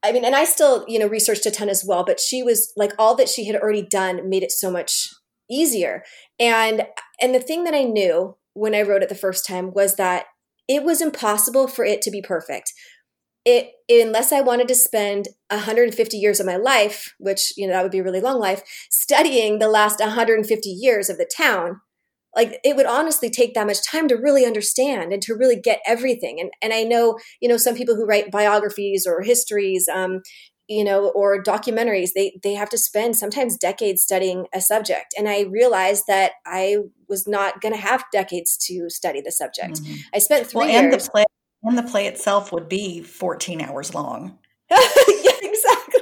i 0.02 0.12
mean 0.12 0.24
and 0.24 0.36
i 0.36 0.44
still 0.44 0.84
you 0.86 0.98
know 0.98 1.08
researched 1.08 1.44
a 1.46 1.50
ton 1.50 1.68
as 1.68 1.84
well 1.84 2.04
but 2.04 2.20
she 2.20 2.42
was 2.42 2.72
like 2.76 2.92
all 2.98 3.16
that 3.16 3.28
she 3.28 3.46
had 3.46 3.56
already 3.56 3.82
done 3.82 4.28
made 4.28 4.42
it 4.42 4.52
so 4.52 4.70
much 4.70 5.08
easier. 5.50 6.04
And 6.38 6.86
and 7.20 7.34
the 7.34 7.40
thing 7.40 7.64
that 7.64 7.74
i 7.74 7.82
knew 7.82 8.36
when 8.54 8.74
i 8.74 8.82
wrote 8.82 9.02
it 9.02 9.08
the 9.08 9.14
first 9.14 9.46
time 9.46 9.72
was 9.72 9.96
that 9.96 10.26
it 10.68 10.84
was 10.84 11.00
impossible 11.00 11.66
for 11.66 11.84
it 11.84 12.02
to 12.02 12.10
be 12.10 12.20
perfect. 12.20 12.72
It 13.44 13.70
unless 13.88 14.32
I 14.32 14.42
wanted 14.42 14.68
to 14.68 14.74
spend 14.74 15.28
150 15.50 16.16
years 16.18 16.38
of 16.38 16.46
my 16.46 16.56
life, 16.56 17.14
which 17.18 17.54
you 17.56 17.66
know 17.66 17.72
that 17.72 17.82
would 17.82 17.92
be 17.92 18.00
a 18.00 18.04
really 18.04 18.20
long 18.20 18.38
life, 18.38 18.62
studying 18.90 19.58
the 19.58 19.68
last 19.68 19.98
150 19.98 20.68
years 20.68 21.08
of 21.08 21.16
the 21.16 21.30
town, 21.34 21.80
like 22.38 22.60
it 22.64 22.76
would 22.76 22.86
honestly 22.86 23.28
take 23.28 23.52
that 23.54 23.66
much 23.66 23.84
time 23.84 24.06
to 24.08 24.14
really 24.14 24.46
understand 24.46 25.12
and 25.12 25.20
to 25.22 25.34
really 25.34 25.60
get 25.60 25.80
everything. 25.86 26.40
And 26.40 26.50
and 26.62 26.72
I 26.72 26.84
know 26.84 27.18
you 27.40 27.48
know 27.48 27.56
some 27.58 27.74
people 27.74 27.96
who 27.96 28.06
write 28.06 28.30
biographies 28.30 29.06
or 29.06 29.20
histories, 29.22 29.88
um, 29.88 30.22
you 30.68 30.84
know, 30.84 31.08
or 31.08 31.42
documentaries, 31.42 32.10
they 32.14 32.38
they 32.42 32.54
have 32.54 32.68
to 32.70 32.78
spend 32.78 33.16
sometimes 33.16 33.56
decades 33.56 34.02
studying 34.02 34.46
a 34.54 34.60
subject. 34.60 35.14
And 35.18 35.28
I 35.28 35.42
realized 35.42 36.04
that 36.08 36.32
I 36.46 36.76
was 37.08 37.26
not 37.26 37.60
going 37.60 37.74
to 37.74 37.80
have 37.80 38.04
decades 38.12 38.56
to 38.68 38.88
study 38.88 39.20
the 39.20 39.32
subject. 39.32 39.80
Mhm. 39.82 39.98
I 40.14 40.18
spent 40.18 40.46
three 40.46 40.60
Well, 40.60 40.68
and 40.68 40.92
years. 40.92 41.04
the 41.06 41.10
play 41.10 41.24
and 41.64 41.76
the 41.78 41.82
play 41.82 42.06
itself 42.06 42.52
would 42.52 42.68
be 42.68 43.02
14 43.02 43.60
hours 43.60 43.94
long. 43.94 44.38
yeah, 44.70 44.78
exactly. 45.42 45.97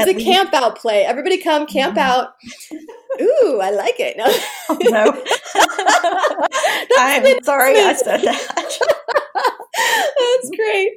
It's 0.00 0.10
a 0.10 0.14
least. 0.14 0.26
camp 0.26 0.54
out 0.54 0.76
play. 0.78 1.04
Everybody 1.04 1.38
come 1.38 1.66
camp 1.66 1.96
Mhm. 1.96 2.00
out. 2.00 2.28
Ooh, 3.20 3.60
I 3.62 3.70
like 3.70 3.96
it. 3.98 4.16
No. 4.16 4.24
Oh, 4.68 4.78
no. 4.82 5.22
I'm 6.98 7.42
sorry 7.44 7.78
I 7.78 7.94
said 7.94 8.22
that. 8.22 8.86
That's 9.74 10.50
great. 10.56 10.92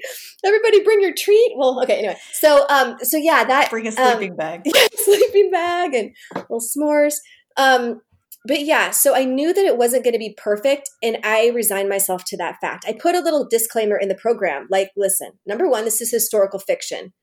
Everybody 0.45 0.83
bring 0.83 1.01
your 1.01 1.13
treat. 1.17 1.53
Well, 1.55 1.81
okay, 1.83 1.99
anyway. 1.99 2.17
So 2.33 2.65
um 2.69 2.97
so 3.01 3.17
yeah, 3.17 3.43
that 3.43 3.69
Bring 3.69 3.85
a 3.87 3.89
um, 3.89 3.95
sleeping 4.17 4.35
bag. 4.35 4.63
sleeping 4.95 5.51
bag 5.51 5.93
and 5.93 6.11
little 6.35 6.59
s'mores. 6.61 7.15
Um, 7.57 8.01
but 8.45 8.61
yeah, 8.61 8.91
so 8.91 9.15
I 9.15 9.23
knew 9.23 9.53
that 9.53 9.63
it 9.63 9.77
wasn't 9.77 10.03
going 10.03 10.13
to 10.13 10.19
be 10.19 10.35
perfect, 10.37 10.89
and 11.01 11.17
I 11.23 11.47
resigned 11.55 11.87
myself 11.87 12.25
to 12.25 12.37
that 12.37 12.57
fact. 12.59 12.83
I 12.85 12.91
put 12.91 13.15
a 13.15 13.21
little 13.21 13.47
disclaimer 13.49 13.95
in 13.97 14.09
the 14.09 14.15
program 14.15 14.67
like, 14.69 14.89
listen, 14.97 15.31
number 15.45 15.69
one, 15.69 15.85
this 15.85 16.01
is 16.01 16.11
historical 16.11 16.59
fiction. 16.59 17.13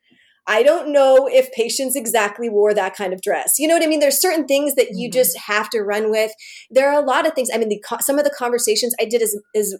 I 0.47 0.63
don't 0.63 0.93
know 0.93 1.29
if 1.31 1.53
Patience 1.53 1.95
exactly 1.97 2.49
wore 2.49 2.75
that 2.75 2.97
kind 2.97 3.13
of 3.13 3.23
dress. 3.23 3.55
You 3.59 3.69
know 3.69 3.75
what 3.75 3.83
I 3.83 3.87
mean? 3.87 4.01
There's 4.01 4.21
certain 4.21 4.47
things 4.47 4.75
that 4.75 4.89
you 4.93 5.09
Mhm. 5.09 5.13
just 5.13 5.39
have 5.39 5.71
to 5.71 5.81
run 5.81 6.11
with. 6.11 6.33
There 6.71 6.89
are 6.91 7.01
a 7.01 7.05
lot 7.07 7.27
of 7.27 7.35
things. 7.35 7.51
I 7.53 7.59
mean, 7.59 7.69
the, 7.69 7.83
some 8.01 8.19
of 8.19 8.25
the 8.25 8.31
conversations 8.37 8.95
I 9.01 9.05
did 9.05 9.23
as, 9.23 9.37
as 9.55 9.77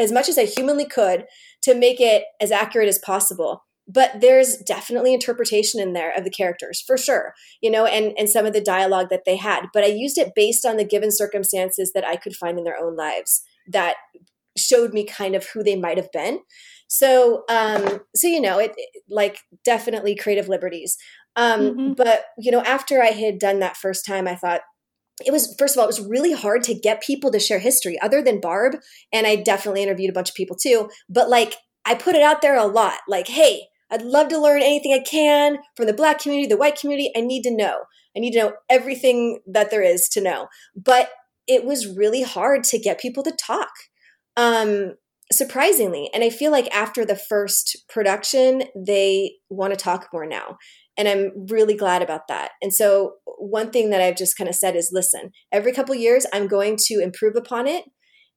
as 0.00 0.12
much 0.12 0.28
as 0.28 0.38
I 0.38 0.44
humanly 0.44 0.84
could 0.86 1.26
to 1.62 1.74
make 1.74 2.00
it 2.00 2.22
as 2.40 2.52
accurate 2.52 2.88
as 2.88 3.00
possible. 3.00 3.64
But 3.88 4.20
there's 4.20 4.58
definitely 4.58 5.12
interpretation 5.12 5.80
in 5.80 5.92
there 5.92 6.12
of 6.16 6.22
the 6.22 6.30
characters 6.30 6.80
for 6.86 6.96
sure, 6.96 7.34
you 7.60 7.70
know, 7.70 7.84
and 7.86 8.12
and 8.18 8.28
some 8.28 8.46
of 8.46 8.52
the 8.52 8.60
dialogue 8.60 9.08
that 9.10 9.24
they 9.24 9.36
had. 9.36 9.66
But 9.72 9.82
I 9.84 9.88
used 9.88 10.18
it 10.18 10.34
based 10.36 10.64
on 10.66 10.76
the 10.76 10.84
given 10.84 11.10
circumstances 11.10 11.92
that 11.94 12.06
I 12.06 12.16
could 12.16 12.36
find 12.36 12.58
in 12.58 12.64
their 12.64 12.78
own 12.78 12.96
lives 12.96 13.42
that 13.66 13.96
showed 14.56 14.92
me 14.92 15.04
kind 15.04 15.34
of 15.34 15.46
who 15.46 15.62
they 15.62 15.76
might 15.76 15.96
have 15.96 16.12
been. 16.12 16.40
So, 16.88 17.44
um, 17.48 18.00
so 18.16 18.26
you 18.28 18.40
know, 18.40 18.58
it, 18.58 18.72
it- 18.76 19.02
like 19.08 19.38
definitely 19.64 20.14
creative 20.16 20.48
liberties. 20.48 20.96
Um, 21.36 21.60
Mhm. 21.76 21.96
But 21.96 22.24
you 22.38 22.50
know, 22.50 22.62
after 22.62 23.02
I 23.02 23.08
had 23.08 23.38
done 23.38 23.60
that 23.60 23.76
first 23.76 24.04
time, 24.06 24.26
I 24.28 24.34
thought 24.34 24.62
it 25.26 25.32
was 25.32 25.54
first 25.58 25.74
of 25.76 25.80
all, 25.80 25.84
it 25.84 25.88
was 25.88 26.00
really 26.00 26.32
hard 26.32 26.62
to 26.64 26.74
get 26.74 27.02
people 27.02 27.30
to 27.32 27.40
share 27.40 27.58
history 27.58 27.98
other 28.00 28.22
than 28.22 28.40
Barb, 28.40 28.76
and 29.12 29.26
I 29.26 29.36
definitely 29.36 29.82
interviewed 29.82 30.10
a 30.10 30.12
bunch 30.14 30.28
of 30.30 30.34
people 30.36 30.56
too. 30.56 30.90
But 31.08 31.28
like, 31.28 31.56
I 31.84 31.94
put 31.94 32.14
it 32.14 32.22
out 32.22 32.42
there 32.42 32.56
a 32.56 32.66
lot, 32.66 32.98
like, 33.08 33.28
hey, 33.28 33.62
I'd 33.90 34.02
love 34.02 34.28
to 34.28 34.38
learn 34.38 34.62
anything 34.62 34.92
I 34.92 35.00
can 35.00 35.58
from 35.76 35.86
the 35.86 35.92
Black 35.94 36.20
community, 36.20 36.48
the 36.48 36.56
White 36.58 36.78
community. 36.78 37.10
I 37.16 37.20
need 37.22 37.42
to 37.44 37.50
know. 37.56 37.80
I 38.16 38.20
need 38.20 38.32
to 38.32 38.38
know 38.40 38.52
everything 38.68 39.40
that 39.46 39.70
there 39.70 39.82
is 39.82 40.08
to 40.10 40.20
know. 40.20 40.48
But 40.76 41.10
it 41.46 41.64
was 41.64 41.86
really 41.96 42.22
hard 42.22 42.62
to 42.64 42.78
get 42.78 43.00
people 43.00 43.22
to 43.24 43.32
talk. 43.32 43.70
Um, 44.36 44.94
surprisingly. 45.32 46.10
And 46.14 46.24
I 46.24 46.30
feel 46.30 46.50
like 46.50 46.68
after 46.74 47.04
the 47.04 47.16
first 47.16 47.76
production, 47.88 48.64
they 48.74 49.32
want 49.50 49.72
to 49.72 49.76
talk 49.78 50.08
more 50.12 50.26
now. 50.26 50.56
And 50.96 51.06
I'm 51.08 51.30
really 51.48 51.74
glad 51.74 52.02
about 52.02 52.28
that. 52.28 52.52
And 52.60 52.74
so, 52.74 53.14
one 53.40 53.70
thing 53.70 53.90
that 53.90 54.00
I've 54.00 54.16
just 54.16 54.36
kind 54.36 54.48
of 54.48 54.56
said 54.56 54.74
is 54.74 54.90
listen, 54.92 55.30
every 55.52 55.72
couple 55.72 55.94
years, 55.94 56.26
I'm 56.32 56.48
going 56.48 56.76
to 56.86 57.00
improve 57.00 57.36
upon 57.36 57.68
it. 57.68 57.84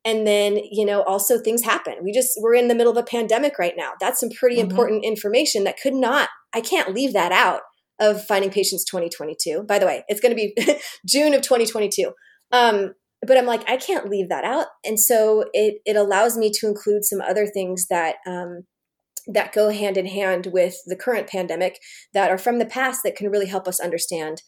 And 0.05 0.25
then, 0.27 0.57
you 0.71 0.85
know, 0.85 1.01
also 1.03 1.39
things 1.39 1.63
happen. 1.63 1.95
We 2.03 2.11
just, 2.11 2.31
we're 2.39 2.55
in 2.55 2.67
the 2.67 2.75
middle 2.75 2.91
of 2.91 2.97
a 2.97 3.03
pandemic 3.03 3.57
right 3.59 3.73
now. 3.77 3.91
That's 3.99 4.19
some 4.19 4.29
pretty 4.29 4.57
Mhm. 4.57 4.69
important 4.69 5.05
information 5.05 5.63
that 5.63 5.79
could 5.81 5.93
not, 5.93 6.29
I 6.53 6.61
can't 6.61 6.93
leave 6.93 7.13
that 7.13 7.31
out 7.31 7.61
of 7.99 8.23
Finding 8.25 8.49
Patience 8.51 8.83
2022. 8.85 9.63
By 9.67 9.77
the 9.79 9.85
way, 9.85 10.03
it's 10.07 10.19
going 10.19 10.35
to 10.35 10.35
be 10.35 10.55
June 11.07 11.33
of 11.33 11.41
2022. 11.41 12.11
Um, 12.51 12.93
but 13.25 13.37
I'm 13.37 13.45
like, 13.45 13.69
I 13.69 13.77
can't 13.77 14.09
leave 14.09 14.29
that 14.29 14.43
out. 14.43 14.67
And 14.83 14.99
so 14.99 15.45
it, 15.53 15.75
it 15.85 15.95
allows 15.95 16.37
me 16.37 16.51
to 16.55 16.67
include 16.67 17.05
some 17.05 17.21
other 17.21 17.45
things 17.45 17.87
that, 17.89 18.15
um, 18.27 18.63
that 19.27 19.53
go 19.53 19.69
hand 19.69 19.97
in 19.97 20.07
hand 20.07 20.47
with 20.51 20.75
the 20.87 20.95
current 20.95 21.27
pandemic 21.27 21.79
that 22.13 22.31
are 22.31 22.37
from 22.37 22.57
the 22.57 22.65
past 22.65 23.01
that 23.03 23.15
can 23.15 23.29
really 23.29 23.45
help 23.45 23.67
us 23.67 23.79
understand 23.79 24.41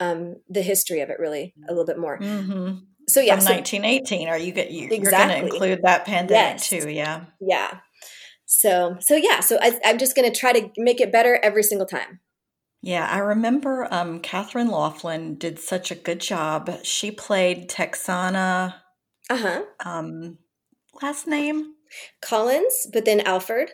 um, 0.00 0.36
the 0.48 0.62
history 0.62 1.00
of 1.00 1.10
it 1.10 1.18
really 1.18 1.54
a 1.68 1.72
little 1.72 1.86
bit 1.86 1.98
more. 1.98 2.16
hmm 2.16 2.72
So 3.06 3.20
yeah, 3.20 3.34
From 3.34 3.42
so, 3.42 3.52
1918, 3.52 4.28
are 4.28 4.38
you 4.38 4.52
get 4.52 4.70
you, 4.70 4.88
you're 4.88 5.10
going 5.10 5.28
to 5.28 5.38
include 5.38 5.80
that 5.82 6.06
pandemic 6.06 6.60
Yes. 6.60 6.68
too? 6.68 6.88
Yeah. 6.88 7.26
yeah. 7.40 7.78
So 8.46 8.96
so 9.00 9.16
yeah, 9.16 9.40
so 9.40 9.58
I, 9.60 9.78
I'm 9.84 9.98
just 9.98 10.14
going 10.14 10.30
to 10.30 10.38
try 10.38 10.52
to 10.52 10.68
make 10.76 11.00
it 11.00 11.10
better 11.12 11.38
every 11.42 11.62
single 11.62 11.86
time. 11.86 12.20
Yeah, 12.84 13.08
I 13.10 13.20
remember 13.20 13.88
um, 13.90 14.20
Catherine 14.20 14.68
Laughlin 14.68 15.36
did 15.36 15.58
such 15.58 15.90
a 15.90 15.94
good 15.94 16.20
job. 16.20 16.70
She 16.82 17.10
played 17.10 17.70
Texana. 17.70 18.74
Uh 19.30 19.36
huh. 19.38 19.62
Um, 19.82 20.36
last 21.00 21.26
name 21.26 21.76
Collins, 22.20 22.86
but 22.92 23.06
then 23.06 23.22
Alfred. 23.22 23.70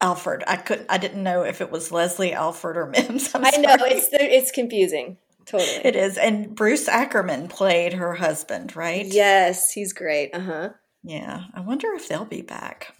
Alfred. 0.00 0.44
I 0.46 0.54
couldn't. 0.54 0.86
I 0.88 0.98
didn't 0.98 1.24
know 1.24 1.42
if 1.42 1.60
it 1.60 1.72
was 1.72 1.90
Leslie 1.90 2.32
Alfred 2.32 2.76
or 2.76 2.86
Mims. 2.96 3.34
I'm 3.34 3.44
I 3.44 3.50
know 3.56 3.74
it's 3.80 4.08
it's 4.12 4.52
confusing. 4.52 5.16
Totally. 5.44 5.80
It 5.84 5.96
is. 5.96 6.16
And 6.16 6.54
Bruce 6.54 6.86
Ackerman 6.86 7.48
played 7.48 7.94
her 7.94 8.14
husband, 8.14 8.76
right? 8.76 9.04
Yes, 9.04 9.72
he's 9.72 9.92
great. 9.92 10.32
Uh 10.32 10.40
huh. 10.40 10.68
Yeah. 11.02 11.46
I 11.54 11.60
wonder 11.60 11.92
if 11.94 12.06
they'll 12.06 12.24
be 12.24 12.42
back. 12.42 12.94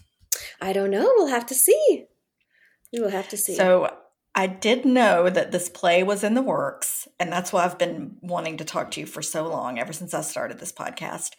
I 0.60 0.72
don't 0.72 0.90
know. 0.90 1.12
We'll 1.16 1.28
have 1.28 1.46
to 1.46 1.54
see. 1.54 2.06
We 2.92 2.98
will 2.98 3.10
have 3.10 3.28
to 3.28 3.36
see. 3.36 3.54
So 3.54 3.88
I 4.38 4.46
did 4.46 4.84
know 4.84 5.28
that 5.28 5.50
this 5.50 5.68
play 5.68 6.04
was 6.04 6.22
in 6.22 6.34
the 6.34 6.42
works, 6.42 7.08
and 7.18 7.32
that's 7.32 7.52
why 7.52 7.64
I've 7.64 7.76
been 7.76 8.18
wanting 8.20 8.58
to 8.58 8.64
talk 8.64 8.92
to 8.92 9.00
you 9.00 9.06
for 9.06 9.20
so 9.20 9.48
long, 9.48 9.80
ever 9.80 9.92
since 9.92 10.14
I 10.14 10.20
started 10.20 10.60
this 10.60 10.70
podcast. 10.70 11.30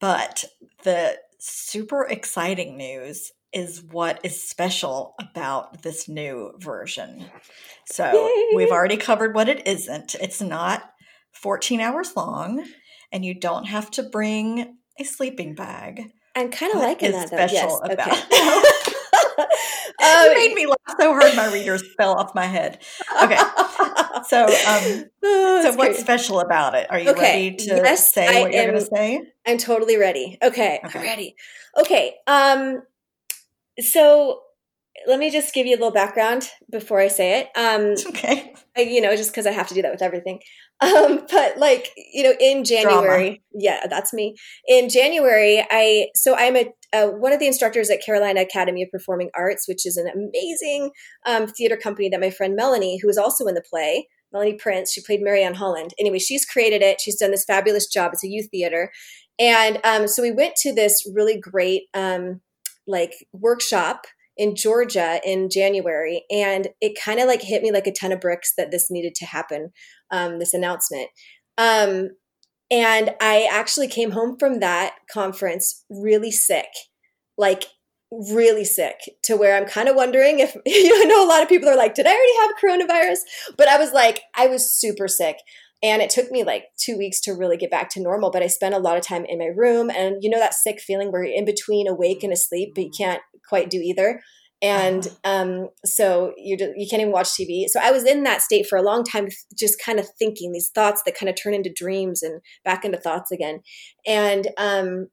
But 0.00 0.46
the 0.82 1.18
super 1.38 2.06
exciting 2.06 2.78
news 2.78 3.32
is 3.52 3.82
what 3.82 4.20
is 4.24 4.42
special 4.42 5.14
about 5.20 5.82
this 5.82 6.08
new 6.08 6.52
version. 6.56 7.26
So 7.84 8.10
Yay. 8.10 8.48
we've 8.56 8.72
already 8.72 8.96
covered 8.96 9.34
what 9.34 9.50
it 9.50 9.68
isn't. 9.68 10.14
It's 10.14 10.40
not 10.40 10.90
14 11.34 11.82
hours 11.82 12.16
long, 12.16 12.64
and 13.12 13.26
you 13.26 13.38
don't 13.38 13.66
have 13.66 13.90
to 13.90 14.02
bring 14.02 14.78
a 14.98 15.04
sleeping 15.04 15.54
bag. 15.54 16.14
I'm 16.34 16.50
kind 16.50 16.72
of 16.72 16.80
liking 16.80 17.12
that 17.12 17.30
though. 17.30 17.36
special 17.36 17.82
yes. 17.84 17.92
about 17.92 18.32
okay. 18.32 18.84
you 20.00 20.34
made 20.34 20.54
me 20.54 20.66
laugh 20.66 20.96
so 21.00 21.12
hard 21.12 21.34
my 21.34 21.46
readers 21.46 21.82
fell 21.98 22.14
off 22.14 22.34
my 22.34 22.46
head. 22.46 22.78
Okay. 23.22 23.38
So, 24.28 24.60
um, 24.66 25.10
Oh, 25.22 25.62
so 25.62 25.68
what's 25.74 25.94
great. 25.94 25.96
special 25.96 26.40
about 26.40 26.74
it? 26.74 26.86
Are 26.90 26.98
you 26.98 27.10
Okay, 27.10 27.20
ready 27.22 27.56
to 27.56 27.76
yes, 27.76 28.12
say 28.12 28.26
I 28.38 28.40
what 28.40 28.52
you're 28.52 28.64
going 28.64 28.74
am- 28.74 28.80
to 28.84 28.90
say? 28.94 29.20
I'm 29.46 29.58
totally 29.58 29.96
ready. 29.96 30.36
Okay, 30.42 30.80
Okay. 30.84 30.98
I'm 30.98 31.04
ready. 31.04 31.34
Okay. 31.78 32.14
Um 32.26 32.82
so 33.80 34.40
let 35.06 35.18
me 35.18 35.30
just 35.30 35.54
give 35.54 35.66
you 35.66 35.74
a 35.74 35.78
little 35.78 35.92
background 35.92 36.48
before 36.70 37.00
I 37.00 37.08
say 37.08 37.40
it. 37.40 37.48
Um 37.56 37.94
Okay. 38.08 38.52
I, 38.76 38.80
you 38.82 39.00
know, 39.00 39.16
just 39.16 39.30
because 39.30 39.46
I 39.46 39.52
have 39.52 39.68
to 39.68 39.74
do 39.74 39.82
that 39.82 39.92
with 39.92 40.02
everything. 40.02 40.40
Um, 40.88 41.26
but 41.28 41.58
like, 41.58 41.92
you 42.12 42.22
know, 42.22 42.34
in 42.38 42.62
January, 42.62 43.42
yeah, 43.52 43.86
that's 43.90 44.12
me. 44.12 44.36
In 44.68 44.88
January, 44.88 45.66
I 45.72 46.06
so 46.14 46.36
I'm 46.36 46.56
a 46.56 46.72
uh, 46.92 47.08
one 47.08 47.32
of 47.32 47.40
the 47.40 47.48
instructors 47.48 47.90
at 47.90 48.00
Carolina 48.00 48.42
Academy 48.42 48.84
of 48.84 48.90
Performing 48.92 49.30
Arts, 49.34 49.66
which 49.66 49.84
is 49.84 49.96
an 49.96 50.06
amazing 50.06 50.90
um, 51.26 51.48
theater 51.48 51.76
company 51.76 52.08
that 52.08 52.20
my 52.20 52.30
friend 52.30 52.54
Melanie, 52.54 53.00
who 53.02 53.08
is 53.08 53.18
also 53.18 53.46
in 53.46 53.54
the 53.54 53.64
play, 53.68 54.06
Melanie 54.32 54.54
Prince, 54.54 54.92
she 54.92 55.02
played 55.02 55.20
Marianne 55.20 55.54
Holland. 55.54 55.94
Anyway, 55.98 56.20
she's 56.20 56.44
created 56.44 56.80
it. 56.80 57.00
She's 57.00 57.18
done 57.18 57.32
this 57.32 57.44
fabulous 57.44 57.88
job. 57.88 58.12
It's 58.12 58.24
a 58.24 58.28
youth 58.28 58.48
theater, 58.52 58.92
and 59.36 59.80
um, 59.82 60.06
so 60.06 60.22
we 60.22 60.30
went 60.30 60.54
to 60.62 60.72
this 60.72 61.04
really 61.12 61.40
great 61.40 61.82
um, 61.92 62.40
like 62.86 63.14
workshop 63.32 64.06
in 64.38 64.54
Georgia 64.54 65.20
in 65.24 65.50
January, 65.50 66.24
and 66.30 66.68
it 66.80 66.98
kind 66.98 67.18
of 67.18 67.26
like 67.26 67.42
hit 67.42 67.62
me 67.62 67.72
like 67.72 67.88
a 67.88 67.92
ton 67.92 68.12
of 68.12 68.20
bricks 68.20 68.52
that 68.56 68.70
this 68.70 68.90
needed 68.90 69.14
to 69.16 69.26
happen, 69.26 69.70
um, 70.10 70.38
this 70.38 70.54
announcement. 70.54 71.08
Um, 71.56 72.10
and 72.70 73.14
I 73.20 73.48
actually 73.50 73.88
came 73.88 74.10
home 74.10 74.36
from 74.38 74.60
that 74.60 74.94
conference 75.10 75.84
really 75.88 76.30
sick, 76.30 76.68
like 77.36 77.64
really 78.10 78.64
sick, 78.64 78.96
to 79.24 79.36
where 79.36 79.56
I'm 79.56 79.66
kind 79.66 79.88
of 79.88 79.96
wondering 79.96 80.40
if, 80.40 80.54
you 80.66 80.88
know, 80.88 81.02
I 81.02 81.04
know 81.04 81.26
a 81.26 81.28
lot 81.28 81.42
of 81.42 81.48
people 81.48 81.68
are 81.68 81.76
like, 81.76 81.94
did 81.94 82.06
I 82.06 82.10
already 82.10 82.36
have 82.40 82.88
coronavirus? 82.88 83.20
But 83.56 83.68
I 83.68 83.78
was 83.78 83.92
like, 83.92 84.22
I 84.36 84.46
was 84.46 84.72
super 84.72 85.08
sick. 85.08 85.36
And 85.82 86.02
it 86.02 86.10
took 86.10 86.30
me 86.30 86.42
like 86.42 86.64
two 86.76 86.98
weeks 86.98 87.20
to 87.20 87.32
really 87.32 87.56
get 87.56 87.70
back 87.70 87.88
to 87.90 88.02
normal. 88.02 88.30
But 88.30 88.42
I 88.42 88.48
spent 88.48 88.74
a 88.74 88.78
lot 88.78 88.96
of 88.96 89.06
time 89.06 89.24
in 89.24 89.38
my 89.38 89.46
room. 89.46 89.90
And 89.90 90.16
you 90.22 90.28
know, 90.28 90.40
that 90.40 90.54
sick 90.54 90.80
feeling 90.80 91.12
where 91.12 91.24
you're 91.24 91.36
in 91.36 91.44
between 91.44 91.86
awake 91.86 92.22
and 92.22 92.32
asleep, 92.32 92.72
but 92.74 92.84
you 92.84 92.90
can't 92.96 93.22
quite 93.48 93.70
do 93.70 93.78
either. 93.78 94.20
And 94.60 95.06
uh-huh. 95.24 95.42
um, 95.42 95.68
so 95.84 96.32
you 96.36 96.56
you 96.76 96.86
can't 96.88 97.00
even 97.00 97.12
watch 97.12 97.28
TV. 97.28 97.66
So 97.68 97.80
I 97.80 97.92
was 97.92 98.04
in 98.04 98.24
that 98.24 98.42
state 98.42 98.66
for 98.66 98.76
a 98.76 98.82
long 98.82 99.04
time, 99.04 99.28
just 99.56 99.80
kind 99.80 100.00
of 100.00 100.08
thinking 100.18 100.52
these 100.52 100.70
thoughts 100.74 101.02
that 101.04 101.16
kind 101.16 101.30
of 101.30 101.36
turn 101.36 101.54
into 101.54 101.72
dreams 101.74 102.22
and 102.22 102.40
back 102.64 102.84
into 102.84 102.98
thoughts 102.98 103.30
again. 103.30 103.60
And 104.06 104.48
um, 104.58 105.08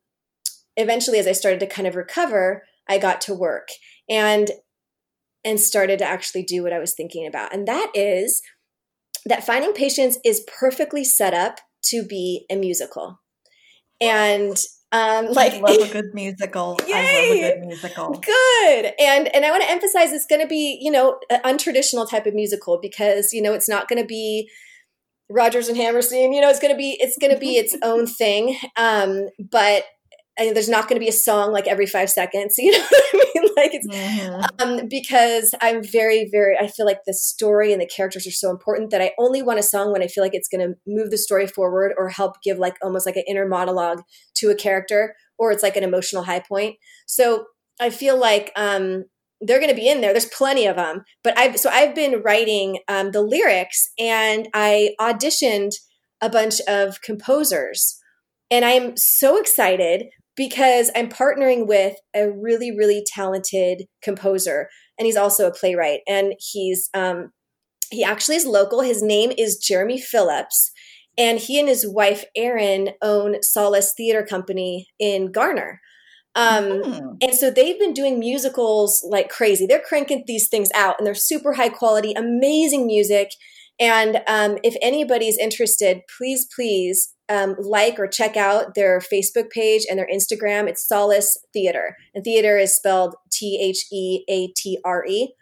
eventually, 0.78 1.20
as 1.20 1.28
I 1.28 1.34
started 1.34 1.60
to 1.60 1.68
kind 1.68 1.88
of 1.88 1.96
recover, 1.96 2.64
I 2.90 2.98
got 2.98 3.22
to 3.22 3.34
work 3.34 3.68
and 4.10 4.50
and 5.44 5.60
started 5.60 6.00
to 6.00 6.06
actually 6.06 6.42
do 6.42 6.64
what 6.64 6.74
I 6.74 6.80
was 6.80 6.96
thinking 6.96 7.28
about, 7.28 7.54
and 7.54 7.68
that 7.68 7.92
is 7.94 8.42
that 9.28 9.46
finding 9.46 9.74
patience 9.74 10.18
is 10.24 10.46
perfectly 10.60 11.04
set 11.04 11.34
up 11.34 11.60
to 11.86 12.04
be 12.04 12.46
a 12.50 12.56
musical. 12.56 13.20
And 14.02 14.58
um, 14.96 15.32
like 15.34 15.54
I 15.56 15.60
love 15.60 15.90
a 15.90 15.92
good 15.92 16.14
musical. 16.14 16.80
Yay! 16.88 16.94
I 16.94 17.30
love 17.30 17.38
a 17.38 17.60
good 17.60 17.68
musical. 17.68 18.10
Good. 18.14 18.94
And 19.00 19.34
and 19.36 19.46
I 19.46 19.52
want 19.52 19.64
to 19.64 19.70
emphasize 19.70 20.14
it's 20.14 20.26
going 20.26 20.42
to 20.42 20.48
be, 20.48 20.80
you 20.82 20.92
know, 20.92 21.20
an 21.30 21.42
untraditional 21.44 22.10
type 22.10 22.26
of 22.26 22.34
musical 22.34 22.80
because, 22.82 23.34
you 23.34 23.42
know, 23.42 23.54
it's 23.54 23.70
not 23.70 23.88
going 23.88 24.02
to 24.02 24.08
be 24.08 24.50
Rodgers 25.30 25.68
and 25.68 25.78
Hammerstein, 25.78 26.34
you 26.34 26.42
know, 26.42 26.50
it's 26.50 26.60
going 26.60 26.74
to 26.74 26.78
be 26.78 26.98
it's 27.00 27.18
going 27.18 27.34
to 27.34 27.40
be 27.40 27.58
its 27.58 27.76
own 27.84 28.08
thing. 28.08 28.58
Um, 28.78 29.28
but 29.40 29.84
I 30.38 30.52
there's 30.54 30.70
not 30.70 30.88
going 30.88 30.98
to 30.98 31.04
be 31.04 31.10
a 31.10 31.14
song 31.14 31.52
like 31.52 31.68
every 31.68 31.86
five 31.86 32.10
seconds. 32.10 32.56
You 32.66 32.72
know 32.72 32.80
what 32.80 33.06
I 33.14 33.18
mean? 33.18 33.50
Like 33.56 33.74
it's 33.74 33.88
mm-hmm. 33.88 34.62
um, 34.62 34.88
because 34.90 35.54
I'm 35.62 35.84
very, 35.84 36.28
very. 36.32 36.58
I 36.58 36.68
feel 36.68 36.86
like 36.86 37.00
the 37.06 37.14
story 37.14 37.72
and 37.72 37.82
the 37.82 37.86
characters 37.88 38.28
are 38.28 38.32
so 38.32 38.50
important 38.50 38.92
that 38.92 39.02
I 39.02 39.12
only 39.18 39.42
want 39.42 39.60
a 39.60 39.64
song 39.64 39.92
when 39.92 40.02
I 40.02 40.08
feel 40.08 40.24
like 40.24 40.34
it's 40.34 40.50
going 40.50 40.68
to 40.68 40.76
move 40.86 41.10
the 41.10 41.18
story 41.18 41.48
forward 41.48 41.94
or 41.98 42.10
help 42.10 42.42
give 42.44 42.58
like 42.58 42.76
almost 42.82 43.06
like 43.06 43.16
an 43.16 43.24
inner 43.28 43.48
monologue 43.48 44.02
to 44.36 44.50
a 44.50 44.56
character, 44.56 45.16
or 45.38 45.52
it's 45.52 45.64
like 45.64 45.78
an 45.78 45.84
emotional 45.84 46.24
high 46.24 46.42
point. 46.42 46.76
So 47.08 47.46
I 47.80 47.90
feel 47.90 48.18
like 48.18 48.52
um, 48.56 49.06
they're 49.42 49.60
going 49.60 49.70
to 49.70 49.76
be 49.76 49.88
in 49.88 50.02
there. 50.02 50.12
There's 50.12 50.26
plenty 50.26 50.66
of 50.66 50.76
them. 50.76 51.04
But 51.24 51.38
I've 51.38 51.58
so 51.58 51.70
I've 51.70 51.96
been 51.96 52.22
writing 52.24 52.80
um, 52.88 53.12
the 53.12 53.22
lyrics, 53.22 53.90
and 53.98 54.50
I 54.54 54.96
auditioned 55.00 55.72
a 56.22 56.30
bunch 56.30 56.60
of 56.68 57.02
composers. 57.02 58.00
And 58.52 58.64
I'm 58.64 58.96
so 58.96 59.38
excited 59.38 60.06
because 60.36 60.92
I'm 60.96 61.10
partnering 61.10 61.68
with 61.68 61.96
a 62.16 62.30
really, 62.30 62.76
really 62.76 63.06
talented 63.06 63.84
composer, 64.02 64.70
and 64.98 65.06
he's 65.06 65.16
also 65.16 65.48
a 65.48 65.54
playwright. 65.54 66.02
And 66.08 66.34
he's 66.40 66.90
um, 66.94 67.32
he 67.90 68.04
actually 68.04 68.36
is 68.36 68.46
local. 68.46 68.82
His 68.82 69.02
name 69.02 69.32
is 69.38 69.58
Jeremy 69.58 70.00
Phillips, 70.00 70.72
and 71.18 71.40
he 71.40 71.60
and 71.60 71.70
his 71.70 71.88
wife 71.88 72.26
Erin 72.36 72.92
own 73.02 73.42
Solace 73.42 73.94
Theatre 73.96 74.26
Company 74.26 74.88
in 75.00 75.32
Garner. 75.32 75.82
Um, 76.36 76.66
mm. 76.66 77.18
And 77.22 77.34
so 77.34 77.50
they've 77.50 77.80
been 77.80 77.94
doing 77.94 78.20
musicals 78.20 79.06
like 79.10 79.30
crazy. 79.30 79.66
They're 79.66 79.80
cranking 79.80 80.26
these 80.28 80.50
things 80.50 80.70
out, 80.76 80.96
and 80.98 81.08
they're 81.08 81.16
super 81.16 81.54
high 81.54 81.70
quality, 81.70 82.14
amazing 82.14 82.86
music. 82.86 83.30
And 83.80 84.22
um, 84.28 84.58
if 84.64 84.76
anybody's 84.82 85.38
interested, 85.38 86.02
please, 86.18 86.48
please 86.54 87.15
um, 87.30 87.56
like 87.60 88.00
or 88.00 88.08
check 88.08 88.38
out 88.38 88.76
their 88.76 89.00
Facebook 89.00 89.50
page 89.50 89.86
and 89.90 89.98
their 89.98 90.08
Instagram. 90.08 90.68
It's 90.68 90.88
Solace 90.88 91.38
Theatre, 91.54 91.98
and 92.14 92.24
theater 92.24 92.58
is 92.58 92.76
spelled 92.76 93.16
T 93.32 93.60
H 93.62 93.86
E 93.92 94.24
A 94.30 94.48
T 94.56 94.80
R 94.84 95.06
E. 95.06 95.34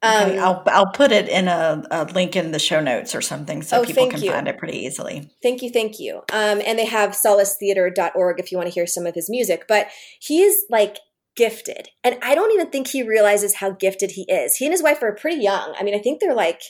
Um, 0.00 0.30
okay, 0.30 0.38
I'll 0.38 0.62
I'll 0.66 0.92
put 0.92 1.10
it 1.10 1.28
in 1.28 1.48
a, 1.48 1.82
a, 1.90 2.04
link 2.04 2.36
in 2.36 2.52
the 2.52 2.60
show 2.60 2.80
notes 2.80 3.16
or 3.16 3.20
something 3.20 3.62
so 3.62 3.80
oh, 3.80 3.84
people 3.84 4.08
can 4.08 4.22
you. 4.22 4.30
find 4.30 4.46
it 4.46 4.56
pretty 4.56 4.78
easily. 4.78 5.28
Thank 5.42 5.60
you, 5.60 5.70
thank 5.70 5.98
you. 5.98 6.18
Um, 6.32 6.62
and 6.64 6.78
they 6.78 6.86
have 6.86 7.10
solacetheater.org 7.10 8.38
if 8.38 8.52
you 8.52 8.58
want 8.58 8.68
to 8.68 8.74
hear 8.74 8.86
some 8.86 9.06
of 9.06 9.14
his 9.16 9.28
music. 9.28 9.64
But 9.66 9.88
he's 10.20 10.64
like 10.70 10.98
gifted, 11.36 11.88
and 12.04 12.16
I 12.22 12.36
don't 12.36 12.52
even 12.52 12.70
think 12.70 12.86
he 12.86 13.02
realizes 13.02 13.56
how 13.56 13.72
gifted 13.72 14.12
he 14.12 14.22
is. 14.28 14.54
He 14.56 14.66
and 14.66 14.72
his 14.72 14.84
wife 14.84 15.02
are 15.02 15.14
pretty 15.16 15.42
young. 15.42 15.74
I 15.76 15.82
mean, 15.82 15.96
I 15.96 15.98
think 15.98 16.20
they're 16.20 16.34
like 16.34 16.60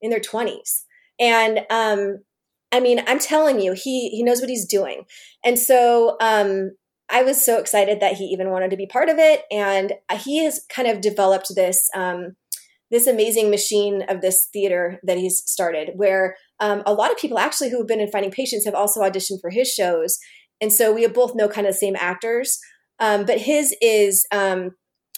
in 0.00 0.08
their 0.08 0.20
twenties, 0.20 0.86
and 1.20 1.60
um, 1.68 2.20
I 2.70 2.80
mean, 2.80 3.02
I'm 3.06 3.18
telling 3.18 3.60
you, 3.60 3.72
he 3.72 4.10
he 4.10 4.22
knows 4.22 4.40
what 4.40 4.50
he's 4.50 4.66
doing. 4.66 5.04
And 5.44 5.58
so 5.58 6.16
um, 6.20 6.72
I 7.08 7.22
was 7.22 7.42
so 7.44 7.58
excited 7.58 8.00
that 8.00 8.14
he 8.14 8.24
even 8.24 8.50
wanted 8.50 8.70
to 8.70 8.76
be 8.76 8.86
part 8.86 9.08
of 9.08 9.18
it, 9.18 9.44
and 9.50 9.94
he 10.18 10.44
has 10.44 10.60
kind 10.68 10.88
of 10.88 11.00
developed 11.00 11.54
this 11.54 11.88
um, 11.94 12.36
this 12.90 13.06
amazing 13.06 13.50
machine 13.50 14.02
of 14.08 14.20
this 14.20 14.48
theater 14.52 15.00
that 15.02 15.18
he's 15.18 15.42
started, 15.46 15.92
where 15.96 16.36
um, 16.60 16.82
a 16.86 16.92
lot 16.92 17.10
of 17.10 17.18
people 17.18 17.38
actually 17.38 17.70
who 17.70 17.78
have 17.78 17.86
been 17.86 18.00
in 18.00 18.10
Finding 18.10 18.30
Patience 18.30 18.64
have 18.64 18.74
also 18.74 19.00
auditioned 19.00 19.40
for 19.40 19.50
his 19.50 19.68
shows, 19.72 20.18
and 20.60 20.72
so 20.72 20.92
we 20.92 21.06
both 21.06 21.34
know 21.34 21.48
kind 21.48 21.66
of 21.66 21.72
the 21.72 21.78
same 21.78 21.96
actors. 21.98 22.58
Um, 23.00 23.24
but 23.24 23.38
his 23.38 23.74
is 23.80 24.26
um, 24.32 24.72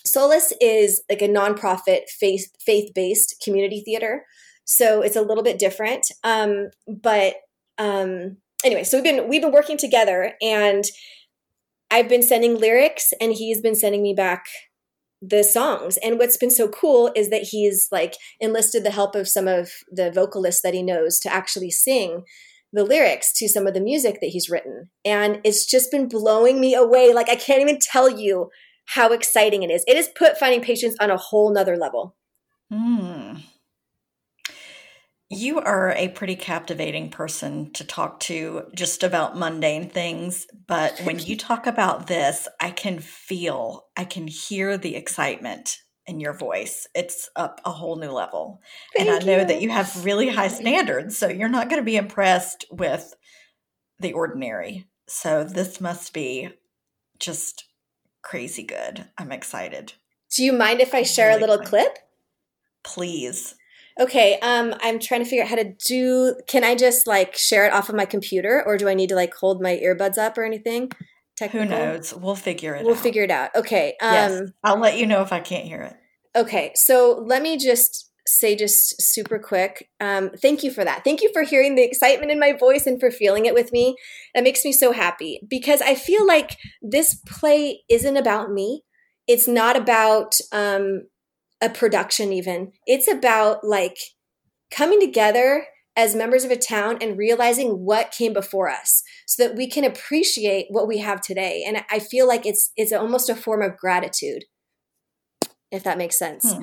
Solace 0.04 0.52
is 0.60 1.02
like 1.10 1.22
a 1.22 1.28
nonprofit 1.28 2.08
faith 2.08 2.48
faith 2.64 2.92
based 2.94 3.42
community 3.42 3.82
theater. 3.84 4.24
So 4.70 5.02
it's 5.02 5.16
a 5.16 5.20
little 5.22 5.42
bit 5.42 5.59
different. 5.59 6.06
Um, 6.22 6.68
but 6.87 7.35
um, 7.76 8.37
anyway, 8.64 8.85
so 8.85 8.96
we've 8.96 9.04
been 9.04 9.28
we've 9.28 9.42
been 9.42 9.50
working 9.52 9.76
together, 9.76 10.35
and 10.40 10.85
I've 11.90 12.09
been 12.09 12.22
sending 12.22 12.56
lyrics, 12.56 13.12
and 13.20 13.33
he's 13.33 13.61
been 13.61 13.74
sending 13.74 14.00
me 14.00 14.14
back 14.14 14.44
the 15.20 15.42
songs. 15.42 15.98
And 16.04 16.18
what's 16.20 16.37
been 16.37 16.52
so 16.52 16.68
cool 16.68 17.11
is 17.16 17.30
that 17.30 17.48
he's 17.50 17.88
like 17.90 18.14
enlisted 18.38 18.85
the 18.85 18.92
help 18.92 19.16
of 19.16 19.26
some 19.26 19.48
of 19.48 19.70
the 19.90 20.12
vocalists 20.12 20.62
that 20.62 20.72
he 20.72 20.85
knows 20.85 21.18
to 21.20 21.33
actually 21.33 21.72
sing 21.72 22.22
the 22.72 22.85
lyrics 22.85 23.33
to 23.38 23.48
some 23.48 23.66
of 23.66 23.74
the 23.74 23.80
music 23.80 24.20
that 24.20 24.28
he's 24.28 24.48
written. 24.48 24.88
And 25.04 25.40
it's 25.42 25.66
just 25.66 25.90
been 25.90 26.09
blowing 26.09 26.61
me 26.61 26.76
away. 26.76 27.12
Like 27.12 27.28
I 27.28 27.35
can't 27.35 27.61
even 27.61 27.80
tell 27.80 28.09
you 28.09 28.50
how 28.87 29.12
exciting 29.12 29.64
it 29.64 29.70
is. 29.70 29.83
It 29.88 29.96
has 29.96 30.09
put 30.16 30.38
finding 30.38 30.62
patience 30.62 30.94
on 31.00 31.11
a 31.11 31.16
whole 31.16 31.52
nother 31.52 31.76
level. 31.76 32.14
Mm. 32.72 33.42
You 35.33 35.61
are 35.61 35.93
a 35.93 36.09
pretty 36.09 36.35
captivating 36.35 37.11
person 37.11 37.73
to 37.75 37.85
talk 37.85 38.19
to 38.21 38.64
just 38.75 39.05
about 39.05 39.38
mundane 39.38 39.88
things. 39.88 40.49
But 40.66 40.99
when 41.05 41.21
you 41.21 41.37
talk 41.37 41.69
about 41.69 42.09
this, 42.09 42.49
I 42.61 42.73
can 42.73 42.99
feel, 42.99 43.87
I 43.97 44.05
can 44.05 44.27
hear 44.27 44.77
the 44.77 44.97
excitement 44.97 45.79
in 46.05 46.19
your 46.19 46.33
voice. 46.33 46.88
It's 46.97 47.31
up 47.37 47.61
a 47.64 47.71
whole 47.71 47.95
new 47.95 48.11
level. 48.11 48.61
Thank 48.97 49.09
and 49.09 49.23
I 49.23 49.25
know 49.25 49.38
you. 49.38 49.45
that 49.45 49.62
you 49.62 49.71
have 49.71 50.05
really 50.05 50.29
high 50.29 50.49
standards. 50.49 51.16
So 51.16 51.29
you're 51.29 51.49
not 51.49 51.69
going 51.69 51.81
to 51.81 51.87
be 51.87 51.97
impressed 51.97 52.64
with 52.73 53.14
the 54.01 54.12
ordinary. 54.12 54.88
So 55.07 55.45
this 55.45 55.81
must 55.81 56.12
be 56.12 56.49
just 57.21 57.66
crazy 58.23 58.64
good. 58.64 59.07
I'm 59.16 59.31
excited. 59.31 59.93
Do 60.35 60.43
you 60.43 60.53
mind 60.53 60.81
if 60.81 60.93
I 60.93 61.05
share 61.05 61.29
really 61.29 61.38
a 61.38 61.40
little 61.40 61.61
excited. 61.61 61.71
clip? 61.71 61.99
Please. 62.83 63.55
Okay, 64.00 64.38
um, 64.40 64.74
I'm 64.80 64.98
trying 64.98 65.22
to 65.22 65.28
figure 65.28 65.44
out 65.44 65.50
how 65.50 65.56
to 65.56 65.74
do. 65.86 66.34
Can 66.48 66.64
I 66.64 66.74
just 66.74 67.06
like 67.06 67.36
share 67.36 67.66
it 67.66 67.72
off 67.72 67.90
of 67.90 67.94
my 67.94 68.06
computer, 68.06 68.62
or 68.66 68.78
do 68.78 68.88
I 68.88 68.94
need 68.94 69.10
to 69.10 69.14
like 69.14 69.34
hold 69.34 69.60
my 69.60 69.78
earbuds 69.84 70.16
up 70.16 70.38
or 70.38 70.44
anything? 70.44 70.90
Technical? 71.36 71.68
Who 71.68 71.74
knows? 71.74 72.14
We'll 72.14 72.34
figure 72.34 72.74
it. 72.74 72.84
We'll 72.84 72.94
out. 72.94 73.02
figure 73.02 73.22
it 73.24 73.30
out. 73.30 73.50
Okay. 73.54 73.96
Um, 74.00 74.12
yes, 74.12 74.42
I'll 74.64 74.78
let 74.78 74.96
you 74.96 75.06
know 75.06 75.20
if 75.22 75.32
I 75.32 75.40
can't 75.40 75.66
hear 75.66 75.82
it. 75.82 75.96
Okay, 76.34 76.72
so 76.74 77.22
let 77.26 77.42
me 77.42 77.58
just 77.58 78.10
say 78.26 78.54
just 78.54 79.00
super 79.02 79.38
quick. 79.38 79.88
Um, 80.00 80.30
thank 80.40 80.62
you 80.62 80.70
for 80.70 80.84
that. 80.84 81.02
Thank 81.04 81.22
you 81.22 81.30
for 81.32 81.42
hearing 81.42 81.74
the 81.74 81.82
excitement 81.82 82.30
in 82.30 82.38
my 82.38 82.52
voice 82.52 82.86
and 82.86 83.00
for 83.00 83.10
feeling 83.10 83.46
it 83.46 83.54
with 83.54 83.72
me. 83.72 83.96
That 84.34 84.44
makes 84.44 84.64
me 84.64 84.72
so 84.72 84.92
happy 84.92 85.40
because 85.48 85.82
I 85.82 85.94
feel 85.94 86.26
like 86.26 86.56
this 86.80 87.16
play 87.26 87.82
isn't 87.90 88.16
about 88.16 88.50
me. 88.50 88.82
It's 89.26 89.48
not 89.48 89.76
about 89.76 90.36
um, 90.52 91.06
a 91.61 91.68
production 91.68 92.33
even 92.33 92.73
it's 92.87 93.09
about 93.09 93.64
like 93.64 93.99
coming 94.70 95.01
together 95.01 95.66
as 95.96 96.14
members 96.14 96.44
of 96.44 96.51
a 96.51 96.57
town 96.57 96.96
and 97.01 97.18
realizing 97.18 97.85
what 97.85 98.12
came 98.12 98.33
before 98.33 98.68
us 98.68 99.03
so 99.27 99.42
that 99.42 99.57
we 99.57 99.68
can 99.68 99.85
appreciate 99.85 100.66
what 100.70 100.88
we 100.88 100.99
have 100.99 101.20
today 101.20 101.64
and 101.66 101.83
i 101.90 101.99
feel 101.99 102.27
like 102.27 102.46
it's 102.46 102.73
it's 102.77 102.92
almost 102.92 103.29
a 103.29 103.35
form 103.35 103.62
of 103.62 103.77
gratitude 103.77 104.44
if 105.70 105.85
that 105.85 105.99
makes 105.99 106.18
sense. 106.18 106.53
Hmm. 106.53 106.62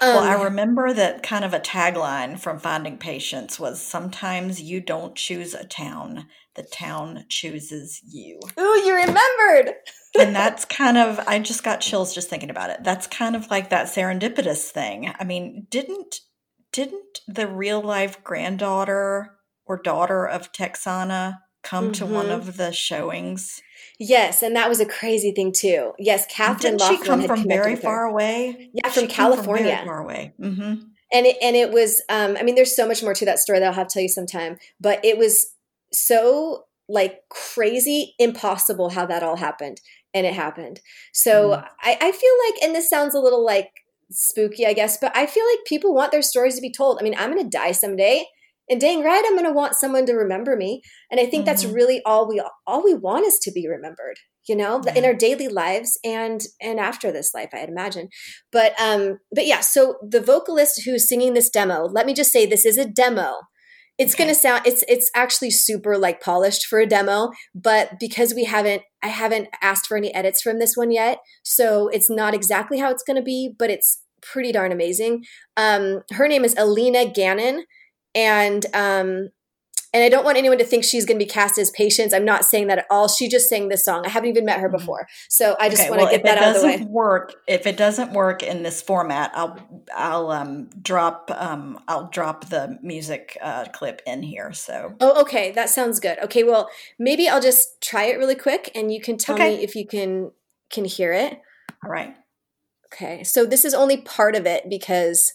well, 0.00 0.20
I 0.20 0.34
um, 0.34 0.42
remember 0.42 0.92
that 0.94 1.22
kind 1.22 1.44
of 1.44 1.52
a 1.52 1.60
tagline 1.60 2.38
from 2.38 2.58
Finding 2.58 2.96
Patience 2.96 3.60
was 3.60 3.80
sometimes 3.80 4.60
you 4.60 4.80
don't 4.80 5.14
choose 5.14 5.54
a 5.54 5.64
town, 5.64 6.26
the 6.58 6.64
town 6.64 7.24
chooses 7.28 8.02
you. 8.04 8.40
Ooh, 8.58 8.82
you 8.84 8.94
remembered. 8.94 9.74
and 10.18 10.34
that's 10.34 10.64
kind 10.64 10.98
of, 10.98 11.20
I 11.20 11.38
just 11.38 11.62
got 11.62 11.80
chills 11.80 12.12
just 12.12 12.28
thinking 12.28 12.50
about 12.50 12.70
it. 12.70 12.82
That's 12.82 13.06
kind 13.06 13.36
of 13.36 13.48
like 13.48 13.70
that 13.70 13.86
serendipitous 13.86 14.70
thing. 14.70 15.14
I 15.18 15.24
mean, 15.24 15.66
didn't 15.70 16.20
didn't 16.72 17.20
the 17.26 17.46
real 17.46 17.80
life 17.80 18.22
granddaughter 18.22 19.30
or 19.66 19.80
daughter 19.80 20.26
of 20.26 20.52
Texana 20.52 21.40
come 21.62 21.86
mm-hmm. 21.86 21.92
to 21.92 22.06
one 22.06 22.26
mm-hmm. 22.26 22.48
of 22.48 22.56
the 22.56 22.72
showings? 22.72 23.62
Yes, 23.98 24.42
and 24.42 24.54
that 24.56 24.68
was 24.68 24.80
a 24.80 24.86
crazy 24.86 25.32
thing 25.32 25.52
too. 25.52 25.92
Yes, 25.98 26.26
Catherine 26.26 26.76
Didn't 26.76 26.98
she 26.98 27.04
come 27.04 27.22
from 27.22 27.48
very 27.48 27.76
far 27.76 28.04
away? 28.04 28.70
Yeah, 28.72 28.90
from 28.90 29.04
she 29.04 29.08
California. 29.08 29.76
From 29.78 29.86
far 29.86 30.00
away. 30.00 30.34
Mm-hmm. 30.40 30.74
And 31.10 31.26
it, 31.26 31.36
and 31.40 31.56
it 31.56 31.70
was. 31.70 32.02
Um, 32.08 32.36
I 32.38 32.42
mean, 32.42 32.54
there's 32.54 32.76
so 32.76 32.86
much 32.86 33.02
more 33.02 33.14
to 33.14 33.24
that 33.24 33.38
story 33.38 33.60
that 33.60 33.66
I'll 33.66 33.72
have 33.72 33.88
to 33.88 33.94
tell 33.94 34.02
you 34.02 34.08
sometime. 34.08 34.58
But 34.78 35.02
it 35.04 35.16
was 35.16 35.46
so 35.92 36.64
like 36.88 37.20
crazy, 37.28 38.14
impossible 38.18 38.90
how 38.90 39.06
that 39.06 39.22
all 39.22 39.36
happened, 39.36 39.80
and 40.14 40.26
it 40.26 40.34
happened. 40.34 40.80
So 41.12 41.50
mm. 41.50 41.68
I, 41.82 41.98
I 42.00 42.12
feel 42.12 42.32
like, 42.46 42.62
and 42.62 42.74
this 42.74 42.88
sounds 42.88 43.14
a 43.14 43.20
little 43.20 43.44
like 43.44 43.70
spooky, 44.10 44.66
I 44.66 44.72
guess, 44.72 44.96
but 44.98 45.14
I 45.16 45.26
feel 45.26 45.44
like 45.44 45.66
people 45.66 45.94
want 45.94 46.12
their 46.12 46.22
stories 46.22 46.56
to 46.56 46.62
be 46.62 46.72
told. 46.72 46.98
I 46.98 47.02
mean, 47.02 47.14
I'm 47.18 47.32
going 47.32 47.44
to 47.44 47.56
die 47.56 47.72
someday 47.72 48.24
and 48.70 48.80
dang 48.80 49.02
right 49.02 49.22
i'm 49.26 49.34
going 49.34 49.44
to 49.44 49.52
want 49.52 49.74
someone 49.74 50.06
to 50.06 50.14
remember 50.14 50.56
me 50.56 50.82
and 51.10 51.20
i 51.20 51.24
think 51.24 51.40
mm-hmm. 51.40 51.46
that's 51.46 51.64
really 51.64 52.02
all 52.04 52.28
we 52.28 52.42
all 52.66 52.84
we 52.84 52.94
want 52.94 53.26
is 53.26 53.38
to 53.38 53.50
be 53.50 53.68
remembered 53.68 54.16
you 54.46 54.56
know 54.56 54.80
yeah. 54.84 54.94
in 54.94 55.04
our 55.04 55.14
daily 55.14 55.48
lives 55.48 55.98
and 56.04 56.42
and 56.60 56.78
after 56.78 57.10
this 57.10 57.32
life 57.34 57.48
i'd 57.52 57.68
imagine 57.68 58.08
but 58.52 58.78
um 58.80 59.18
but 59.32 59.46
yeah 59.46 59.60
so 59.60 59.96
the 60.06 60.20
vocalist 60.20 60.82
who's 60.84 61.08
singing 61.08 61.34
this 61.34 61.50
demo 61.50 61.84
let 61.84 62.06
me 62.06 62.14
just 62.14 62.32
say 62.32 62.46
this 62.46 62.66
is 62.66 62.78
a 62.78 62.88
demo 62.88 63.34
it's 63.98 64.14
okay. 64.14 64.24
going 64.24 64.34
to 64.34 64.40
sound 64.40 64.62
it's 64.64 64.84
it's 64.88 65.10
actually 65.14 65.50
super 65.50 65.98
like 65.98 66.20
polished 66.20 66.66
for 66.66 66.78
a 66.78 66.86
demo 66.86 67.30
but 67.54 67.98
because 67.98 68.34
we 68.34 68.44
haven't 68.44 68.82
i 69.02 69.08
haven't 69.08 69.48
asked 69.62 69.86
for 69.86 69.96
any 69.96 70.14
edits 70.14 70.40
from 70.40 70.58
this 70.58 70.76
one 70.76 70.90
yet 70.90 71.18
so 71.42 71.88
it's 71.88 72.08
not 72.08 72.34
exactly 72.34 72.78
how 72.78 72.90
it's 72.90 73.02
going 73.02 73.16
to 73.16 73.22
be 73.22 73.52
but 73.58 73.70
it's 73.70 74.02
pretty 74.22 74.52
darn 74.52 74.72
amazing 74.72 75.22
um 75.56 76.00
her 76.12 76.28
name 76.28 76.44
is 76.44 76.54
alina 76.56 77.06
gannon 77.06 77.64
and 78.14 78.66
um 78.74 79.28
and 79.92 80.04
I 80.04 80.08
don't 80.08 80.24
want 80.24 80.36
anyone 80.36 80.58
to 80.58 80.64
think 80.64 80.84
she's 80.84 81.04
going 81.04 81.18
to 81.18 81.24
be 81.24 81.30
cast 81.30 81.58
as 81.58 81.70
Patience. 81.70 82.12
I'm 82.12 82.24
not 82.24 82.44
saying 82.44 82.66
that 82.66 82.78
at 82.78 82.86
all. 82.90 83.08
She 83.08 83.28
just 83.28 83.48
sang 83.48 83.68
this 83.68 83.84
song. 83.84 84.04
I 84.04 84.10
haven't 84.10 84.28
even 84.28 84.44
met 84.44 84.60
her 84.60 84.68
mm-hmm. 84.68 84.76
before, 84.76 85.08
so 85.28 85.56
I 85.58 85.68
just 85.68 85.82
okay, 85.82 85.90
want 85.90 86.00
to 86.00 86.04
well, 86.04 86.12
get 86.12 86.24
that 86.24 86.38
out 86.38 86.56
of 86.56 86.62
the 86.62 86.68
way. 86.68 86.86
Work 86.88 87.34
if 87.46 87.66
it 87.66 87.76
doesn't 87.76 88.12
work 88.12 88.42
in 88.42 88.62
this 88.62 88.82
format, 88.82 89.30
I'll 89.34 89.58
I'll 89.94 90.30
um, 90.30 90.70
drop 90.82 91.30
um, 91.34 91.82
I'll 91.88 92.08
drop 92.08 92.48
the 92.50 92.78
music 92.82 93.38
uh, 93.40 93.66
clip 93.66 94.02
in 94.06 94.22
here. 94.22 94.52
So 94.52 94.94
oh, 95.00 95.22
okay, 95.22 95.52
that 95.52 95.70
sounds 95.70 96.00
good. 96.00 96.18
Okay, 96.20 96.44
well 96.44 96.68
maybe 96.98 97.28
I'll 97.28 97.40
just 97.40 97.80
try 97.80 98.04
it 98.04 98.18
really 98.18 98.34
quick, 98.34 98.70
and 98.74 98.92
you 98.92 99.00
can 99.00 99.16
tell 99.16 99.36
okay. 99.36 99.56
me 99.56 99.62
if 99.62 99.74
you 99.74 99.86
can 99.86 100.32
can 100.70 100.84
hear 100.84 101.12
it. 101.12 101.40
All 101.84 101.90
right. 101.90 102.14
Okay, 102.92 103.22
so 103.22 103.44
this 103.44 103.64
is 103.64 103.74
only 103.74 103.98
part 103.98 104.34
of 104.34 104.46
it 104.46 104.68
because 104.68 105.34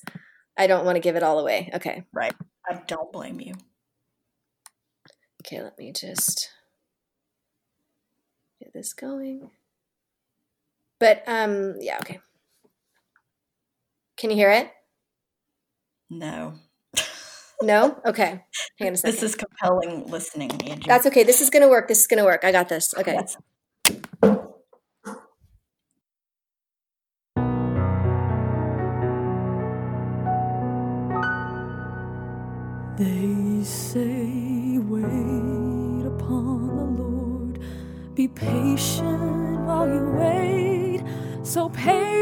I 0.57 0.67
don't 0.67 0.85
want 0.85 0.95
to 0.95 0.99
give 0.99 1.15
it 1.15 1.23
all 1.23 1.39
away. 1.39 1.69
Okay. 1.73 2.03
Right. 2.11 2.33
I 2.67 2.81
don't 2.87 3.11
blame 3.11 3.39
you. 3.39 3.53
Okay, 5.45 5.61
let 5.61 5.77
me 5.77 5.91
just 5.91 6.49
get 8.61 8.71
this 8.73 8.93
going. 8.93 9.51
But 10.99 11.23
um 11.27 11.75
yeah, 11.81 11.97
okay. 12.01 12.19
Can 14.15 14.29
you 14.29 14.37
hear 14.37 14.51
it? 14.51 14.71
No. 16.09 16.53
no? 17.61 17.99
Okay. 18.05 18.45
Hang 18.79 18.87
on 18.87 18.93
a 18.93 18.97
second. 18.97 19.15
This 19.15 19.23
is 19.23 19.35
compelling 19.35 20.09
listening, 20.09 20.51
Angie. 20.63 20.87
That's 20.87 21.05
okay. 21.07 21.23
This 21.23 21.41
is 21.41 21.49
gonna 21.49 21.67
work. 21.67 21.89
This 21.89 21.99
is 21.99 22.07
gonna 22.07 22.23
work. 22.23 22.45
I 22.45 22.53
got 22.53 22.69
this. 22.69 22.93
Okay. 22.97 23.19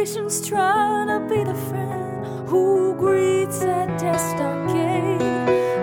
Patience 0.01 0.47
trying 0.47 1.07
to 1.07 1.19
be 1.29 1.43
the 1.43 1.53
friend 1.53 2.25
who 2.49 2.95
greets 2.95 3.61
at 3.61 3.99
death's 3.99 4.33
dark 4.33 4.67
gate. 4.73 5.21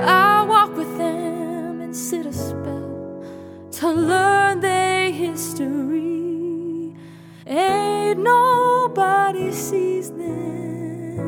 I 0.02 0.42
walk 0.42 0.76
with 0.76 0.98
them 0.98 1.80
and 1.80 1.94
sit 1.94 2.26
a 2.26 2.32
spell 2.32 3.22
to 3.78 3.92
learn 3.92 4.58
their 4.58 5.12
history. 5.12 6.96
Ain't 7.46 8.18
nobody 8.18 9.52
sees 9.52 10.10
them 10.10 11.20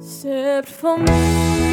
except 0.00 0.68
for 0.68 0.98
me. 0.98 1.69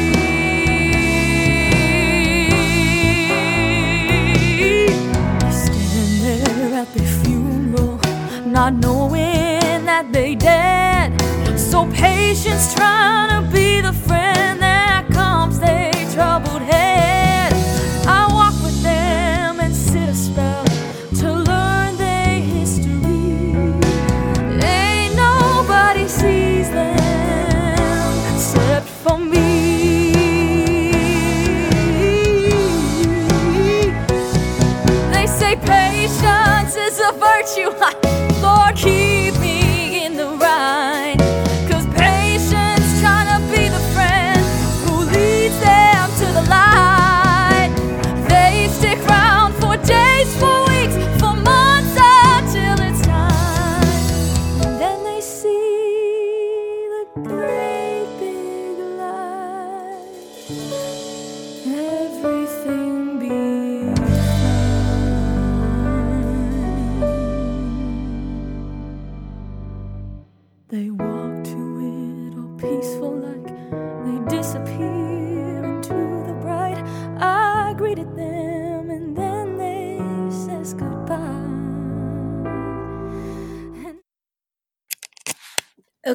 Not 8.58 8.74
knowing 8.74 9.84
that 9.84 10.12
they 10.12 10.34
dead. 10.34 11.06
So 11.56 11.86
patience 11.92 12.74
trying 12.74 13.30
to 13.30 13.48
be 13.52 13.80
the 13.80 13.92
friend 13.92 14.60
that 14.60 15.06
calms 15.12 15.60
their 15.60 15.92
troubled 16.12 16.62
head. 16.62 17.52
I 18.04 18.26
walk 18.38 18.54
with 18.64 18.82
them 18.82 19.60
and 19.60 19.72
sit 19.72 20.08
a 20.08 20.14
spell 20.14 20.64
to 21.20 21.28
learn 21.50 21.96
their 21.98 22.40
history. 22.40 23.54
Ain't 24.60 25.14
nobody 25.14 26.08
sees 26.08 26.68
them. 26.68 28.10
Except 28.34 28.88
for 29.04 29.18
me. 29.18 29.70
They 35.12 35.26
say 35.28 35.54
patience 35.54 36.74
is 36.74 36.98
a 36.98 37.12
virtue. 37.12 37.87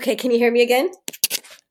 Okay, 0.04 0.16
can 0.16 0.32
you 0.32 0.38
hear 0.38 0.52
me 0.52 0.62
again? 0.62 0.92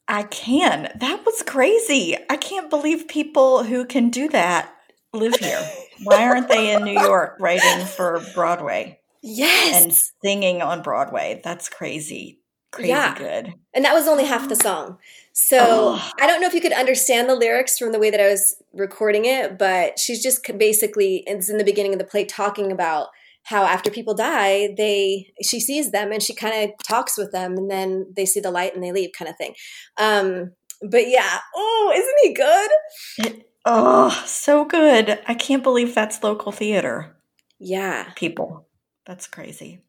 I 0.08 0.22
can. 0.24 0.90
That 0.96 1.24
was 1.24 1.42
crazy. 1.46 2.16
I 2.30 2.36
can't 2.36 2.70
believe 2.70 3.06
people 3.06 3.62
who 3.62 3.84
can 3.84 4.08
do 4.10 4.28
that 4.30 4.74
live 5.12 5.36
here. 5.36 5.62
Why 6.04 6.24
aren't 6.24 6.48
they 6.48 6.72
in 6.72 6.82
New 6.82 6.98
York 6.98 7.36
writing 7.38 7.86
for 7.86 8.20
Broadway? 8.34 8.98
Yes. 9.22 9.84
And 9.84 9.92
singing 10.24 10.62
on 10.62 10.82
Broadway. 10.82 11.40
That's 11.44 11.68
crazy 11.68 12.42
crazy 12.72 12.88
yeah. 12.88 13.14
good. 13.16 13.54
And 13.72 13.84
that 13.84 13.94
was 13.94 14.08
only 14.08 14.24
half 14.24 14.48
the 14.48 14.56
song. 14.56 14.98
So 15.32 15.58
oh. 15.60 16.10
I 16.20 16.26
don't 16.26 16.40
know 16.40 16.46
if 16.46 16.54
you 16.54 16.60
could 16.60 16.72
understand 16.72 17.28
the 17.28 17.36
lyrics 17.36 17.78
from 17.78 17.92
the 17.92 17.98
way 17.98 18.10
that 18.10 18.20
I 18.20 18.28
was 18.28 18.56
recording 18.72 19.24
it, 19.26 19.58
but 19.58 19.98
she's 19.98 20.22
just 20.22 20.44
basically 20.58 21.22
it's 21.26 21.48
in 21.48 21.58
the 21.58 21.64
beginning 21.64 21.92
of 21.92 21.98
the 21.98 22.04
play 22.04 22.24
talking 22.24 22.72
about 22.72 23.08
how 23.44 23.64
after 23.64 23.90
people 23.90 24.14
die, 24.14 24.74
they 24.76 25.32
she 25.42 25.60
sees 25.60 25.90
them 25.90 26.12
and 26.12 26.22
she 26.22 26.34
kind 26.34 26.64
of 26.64 26.76
talks 26.86 27.18
with 27.18 27.32
them, 27.32 27.56
and 27.56 27.70
then 27.70 28.12
they 28.14 28.26
see 28.26 28.40
the 28.40 28.50
light 28.50 28.74
and 28.74 28.82
they 28.82 28.92
leave, 28.92 29.10
kind 29.16 29.28
of 29.28 29.36
thing. 29.36 29.54
Um, 29.98 30.52
but 30.82 31.08
yeah, 31.08 31.38
oh, 31.54 31.92
isn't 31.94 32.18
he 32.22 32.34
good? 32.34 32.70
It, 33.18 33.50
oh, 33.64 34.10
so 34.26 34.64
good! 34.64 35.20
I 35.26 35.34
can't 35.34 35.62
believe 35.62 35.94
that's 35.94 36.22
local 36.22 36.52
theater. 36.52 37.16
Yeah, 37.58 38.10
people, 38.16 38.66
that's 39.06 39.26
crazy. 39.26 39.80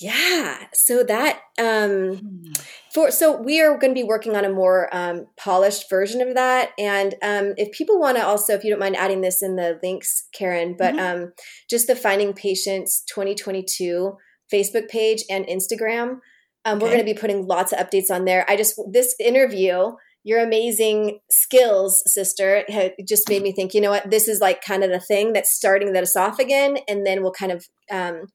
Yeah. 0.00 0.58
So 0.72 1.02
that 1.04 1.40
um 1.58 2.16
Hmm. 2.16 2.52
for 2.92 3.10
so 3.10 3.40
we 3.40 3.60
are 3.60 3.76
going 3.78 3.94
to 3.94 4.00
be 4.00 4.06
working 4.06 4.36
on 4.36 4.44
a 4.44 4.50
more 4.50 4.88
um 4.92 5.26
polished 5.36 5.88
version 5.90 6.20
of 6.20 6.34
that 6.34 6.70
and 6.78 7.14
um 7.22 7.54
if 7.56 7.72
people 7.72 8.00
want 8.00 8.16
to 8.16 8.24
also 8.24 8.54
if 8.54 8.64
you 8.64 8.70
don't 8.70 8.80
mind 8.80 8.96
adding 8.96 9.20
this 9.20 9.42
in 9.42 9.56
the 9.56 9.78
links 9.82 10.28
Karen 10.34 10.74
but 10.78 10.94
Mhm. 10.94 10.98
um 11.24 11.32
just 11.68 11.86
the 11.86 11.94
Finding 11.96 12.32
Patience 12.32 13.02
2022 13.14 14.16
Facebook 14.52 14.88
page 14.88 15.24
and 15.30 15.46
Instagram 15.46 16.20
um 16.64 16.78
we're 16.78 16.88
going 16.88 16.98
to 16.98 17.04
be 17.04 17.14
putting 17.14 17.46
lots 17.46 17.72
of 17.72 17.78
updates 17.78 18.10
on 18.10 18.24
there. 18.24 18.44
I 18.48 18.56
just 18.56 18.80
this 18.90 19.14
interview 19.20 19.92
your 20.24 20.40
amazing 20.40 21.18
skills, 21.30 22.00
sister, 22.06 22.64
just 23.08 23.28
made 23.28 23.42
me 23.42 23.52
think, 23.52 23.74
you 23.74 23.80
know 23.80 23.90
what, 23.90 24.08
this 24.08 24.28
is 24.28 24.40
like 24.40 24.62
kind 24.62 24.84
of 24.84 24.90
the 24.90 25.00
thing 25.00 25.32
that's 25.32 25.52
starting 25.52 25.96
us 25.96 26.14
off 26.14 26.38
again. 26.38 26.78
And 26.86 27.04
then 27.04 27.22
we'll 27.22 27.32
kind 27.32 27.50
of 27.50 27.66
um, 27.90 28.26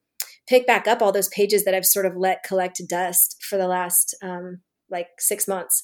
pick 0.47 0.65
back 0.65 0.87
up 0.87 1.01
all 1.01 1.11
those 1.11 1.29
pages 1.29 1.65
that 1.65 1.75
I've 1.75 1.85
sort 1.85 2.05
of 2.05 2.15
let 2.15 2.43
collect 2.43 2.81
dust 2.87 3.37
for 3.41 3.57
the 3.57 3.67
last 3.67 4.15
um, 4.23 4.61
like 4.89 5.07
six 5.19 5.47
months. 5.47 5.83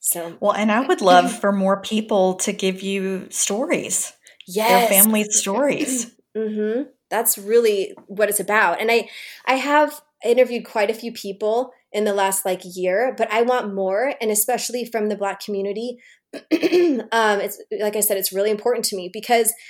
So, 0.00 0.36
Well, 0.40 0.52
and 0.52 0.70
I 0.70 0.80
would 0.80 1.00
love 1.00 1.38
for 1.40 1.52
more 1.52 1.80
people 1.82 2.34
to 2.36 2.52
give 2.52 2.82
you 2.82 3.26
stories, 3.30 4.12
yes. 4.46 4.88
their 4.88 5.02
family 5.02 5.24
stories. 5.24 6.14
mm-hmm. 6.36 6.82
That's 7.10 7.36
really 7.36 7.94
what 8.06 8.28
it's 8.28 8.40
about. 8.40 8.80
And 8.80 8.90
I, 8.90 9.08
I 9.46 9.54
have 9.54 10.00
interviewed 10.24 10.64
quite 10.64 10.90
a 10.90 10.94
few 10.94 11.12
people 11.12 11.72
in 11.90 12.04
the 12.04 12.14
last 12.14 12.44
like 12.44 12.60
year, 12.64 13.14
but 13.16 13.32
I 13.32 13.42
want 13.42 13.74
more, 13.74 14.14
and 14.20 14.30
especially 14.30 14.84
from 14.84 15.08
the 15.08 15.16
Black 15.16 15.40
community. 15.40 15.98
um, 16.34 17.40
it's 17.40 17.60
like 17.80 17.96
I 17.96 18.00
said, 18.00 18.18
it's 18.18 18.32
really 18.32 18.50
important 18.50 18.84
to 18.86 18.96
me 18.96 19.10
because. 19.12 19.52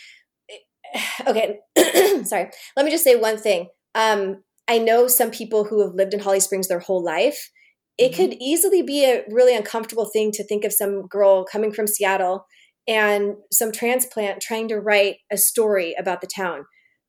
Okay, 1.26 1.58
sorry. 2.24 2.50
Let 2.74 2.86
me 2.86 2.90
just 2.90 3.04
say 3.04 3.14
one 3.14 3.36
thing. 3.36 3.68
Um, 3.94 4.42
I 4.68 4.78
know 4.78 5.08
some 5.08 5.30
people 5.30 5.64
who 5.64 5.80
have 5.82 5.94
lived 5.94 6.14
in 6.14 6.20
Holly 6.20 6.40
Springs 6.40 6.68
their 6.68 6.80
whole 6.80 7.02
life. 7.02 7.50
It 7.96 8.12
Mhm. 8.12 8.16
could 8.16 8.34
easily 8.40 8.82
be 8.82 9.04
a 9.04 9.24
really 9.28 9.56
uncomfortable 9.56 10.04
thing 10.06 10.30
to 10.32 10.44
think 10.44 10.64
of 10.64 10.72
some 10.72 11.06
girl 11.08 11.44
coming 11.44 11.72
from 11.72 11.86
Seattle 11.86 12.44
and 12.86 13.34
some 13.52 13.72
transplant 13.72 14.40
trying 14.40 14.68
to 14.68 14.80
write 14.80 15.18
a 15.30 15.36
story 15.36 15.94
about 15.98 16.20
the 16.20 16.26
town. 16.26 16.64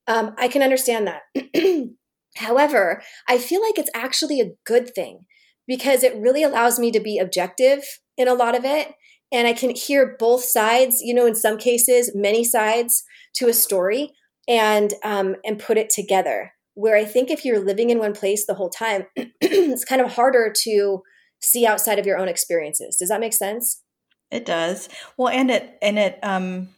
Um, 0.06 0.34
I 0.36 0.48
can 0.48 0.62
understand 0.62 1.06
that. 1.06 1.22
However, 2.36 3.02
I 3.28 3.38
feel 3.38 3.62
like 3.62 3.78
it's 3.78 3.90
actually 3.94 4.40
a 4.40 4.52
good 4.64 4.94
thing 4.94 5.20
because 5.66 6.02
it 6.02 6.16
really 6.16 6.42
allows 6.42 6.78
me 6.78 6.90
to 6.92 7.00
be 7.00 7.18
objective 7.18 7.84
in 8.16 8.28
a 8.28 8.34
lot 8.34 8.54
of 8.56 8.64
it. 8.64 8.92
And 9.32 9.46
I 9.46 9.52
can 9.52 9.70
hear 9.70 10.16
both 10.18 10.44
sides, 10.44 11.00
you 11.00 11.14
know, 11.14 11.26
in 11.26 11.34
some 11.34 11.56
cases, 11.58 12.12
many 12.14 12.42
sides 12.44 13.04
to 13.34 13.48
a 13.48 13.52
story 13.52 14.10
and 14.48 14.94
um, 15.04 15.36
and 15.44 15.58
put 15.58 15.78
it 15.78 15.90
together. 15.90 16.52
Where 16.80 16.96
I 16.96 17.04
think 17.04 17.30
if 17.30 17.44
you're 17.44 17.62
living 17.62 17.90
in 17.90 17.98
one 17.98 18.14
place 18.14 18.46
the 18.46 18.54
whole 18.54 18.70
time, 18.70 19.06
it's 19.16 19.84
kind 19.84 20.00
of 20.00 20.14
harder 20.14 20.50
to 20.62 21.02
see 21.38 21.66
outside 21.66 21.98
of 21.98 22.06
your 22.06 22.16
own 22.16 22.28
experiences. 22.28 22.96
Does 22.96 23.10
that 23.10 23.20
make 23.20 23.34
sense? 23.34 23.82
It 24.30 24.46
does. 24.46 24.88
Well, 25.18 25.28
and 25.28 25.50
it 25.50 25.76
and 25.82 25.98
it 25.98 26.18
um 26.22 26.70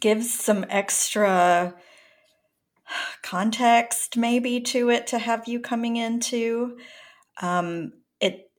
gives 0.00 0.32
some 0.32 0.64
extra 0.70 1.74
context 3.22 4.16
maybe 4.16 4.60
to 4.60 4.90
it 4.90 5.06
to 5.08 5.18
have 5.18 5.48
you 5.48 5.58
coming 5.58 5.96
into 5.96 6.76
um 7.40 7.92
it 8.20 8.50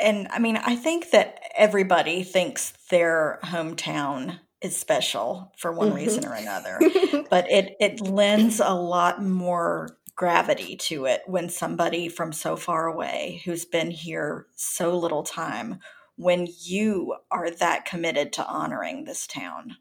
and 0.00 0.26
I 0.30 0.38
mean, 0.38 0.56
I 0.56 0.76
think 0.76 1.10
that 1.10 1.40
everybody 1.56 2.22
thinks 2.22 2.72
their 2.90 3.38
hometown 3.44 4.40
is 4.62 4.76
special 4.76 5.52
for 5.56 5.72
one 5.72 5.90
Mhm. 5.90 5.94
reason 5.96 6.24
or 6.26 6.34
another. 6.34 6.78
but 7.30 7.50
it 7.50 7.76
it 7.80 8.00
lends 8.00 8.60
a 8.60 8.74
lot 8.74 9.22
more 9.22 9.98
gravity 10.16 10.76
to 10.76 11.06
it 11.06 11.22
when 11.26 11.48
somebody 11.48 12.08
from 12.08 12.32
so 12.32 12.56
far 12.56 12.86
away 12.86 13.40
who's 13.44 13.64
been 13.64 13.90
here 13.90 14.46
so 14.56 14.96
little 14.98 15.22
time 15.22 15.78
when 16.16 16.46
you 16.60 17.16
are 17.30 17.50
that 17.50 17.86
committed 17.86 18.30
to 18.34 18.44
honoring 18.46 19.04
this 19.04 19.26
town 19.26 19.76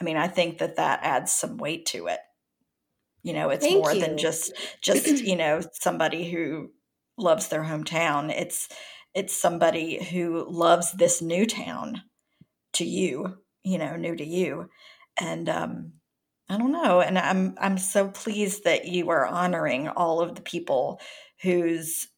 i 0.00 0.04
mean 0.04 0.16
i 0.16 0.26
think 0.26 0.58
that 0.58 0.74
that 0.76 0.98
adds 1.04 1.30
some 1.30 1.56
weight 1.56 1.86
to 1.86 2.08
it 2.08 2.18
you 3.22 3.32
know 3.32 3.50
it's 3.50 3.64
Thank 3.64 3.80
more 3.82 3.94
you. 3.94 4.00
than 4.00 4.18
just 4.18 4.52
just 4.82 5.06
you 5.06 5.36
know 5.36 5.60
somebody 5.72 6.30
who 6.30 6.70
loves 7.16 7.48
their 7.48 7.62
hometown 7.62 8.30
it's 8.30 8.68
it's 9.14 9.34
somebody 9.36 10.02
who 10.02 10.44
loves 10.48 10.92
this 10.92 11.20
new 11.22 11.46
town 11.46 12.02
to 12.72 12.84
you 12.84 13.38
you 13.62 13.78
know 13.78 13.96
new 13.96 14.16
to 14.16 14.24
you 14.24 14.68
and 15.18 15.48
um 15.48 15.92
I 16.50 16.56
don't 16.56 16.72
know, 16.72 17.00
and 17.00 17.16
I'm 17.16 17.54
I'm 17.60 17.78
so 17.78 18.08
pleased 18.08 18.64
that 18.64 18.84
you 18.84 19.10
are 19.10 19.24
honoring 19.24 19.86
all 19.86 20.20
of 20.20 20.34
the 20.34 20.42
people 20.42 21.00
who's 21.42 22.08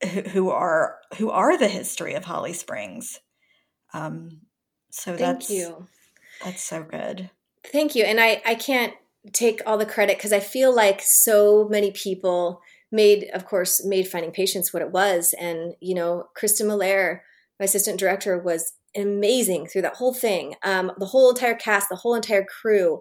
who 0.00 0.20
who 0.22 0.50
are 0.50 0.98
who 1.18 1.30
are 1.30 1.58
the 1.58 1.66
history 1.66 2.14
of 2.14 2.24
Holly 2.24 2.52
Springs. 2.52 3.18
Um, 3.92 4.42
so 4.92 5.16
Thank 5.16 5.20
that's 5.20 5.50
you. 5.50 5.88
that's 6.44 6.62
so 6.62 6.84
good. 6.84 7.30
Thank 7.64 7.96
you. 7.96 8.04
And 8.04 8.20
I, 8.20 8.40
I 8.46 8.54
can't 8.54 8.94
take 9.32 9.60
all 9.66 9.78
the 9.78 9.86
credit 9.86 10.18
because 10.18 10.32
I 10.32 10.40
feel 10.40 10.74
like 10.74 11.00
so 11.02 11.66
many 11.68 11.90
people 11.90 12.60
made, 12.92 13.28
of 13.34 13.44
course, 13.44 13.84
made 13.84 14.06
Finding 14.06 14.30
Patience 14.30 14.72
what 14.72 14.82
it 14.82 14.92
was. 14.92 15.34
And, 15.40 15.74
you 15.80 15.94
know, 15.94 16.28
Kristen 16.36 16.68
Miller, 16.68 17.24
my 17.58 17.64
assistant 17.64 17.98
director, 17.98 18.38
was 18.38 18.74
amazing 18.96 19.66
through 19.66 19.82
that 19.82 19.96
whole 19.96 20.14
thing. 20.14 20.54
Um, 20.62 20.92
the 20.98 21.06
whole 21.06 21.30
entire 21.30 21.54
cast, 21.54 21.88
the 21.88 21.96
whole 21.96 22.14
entire 22.14 22.44
crew, 22.44 23.00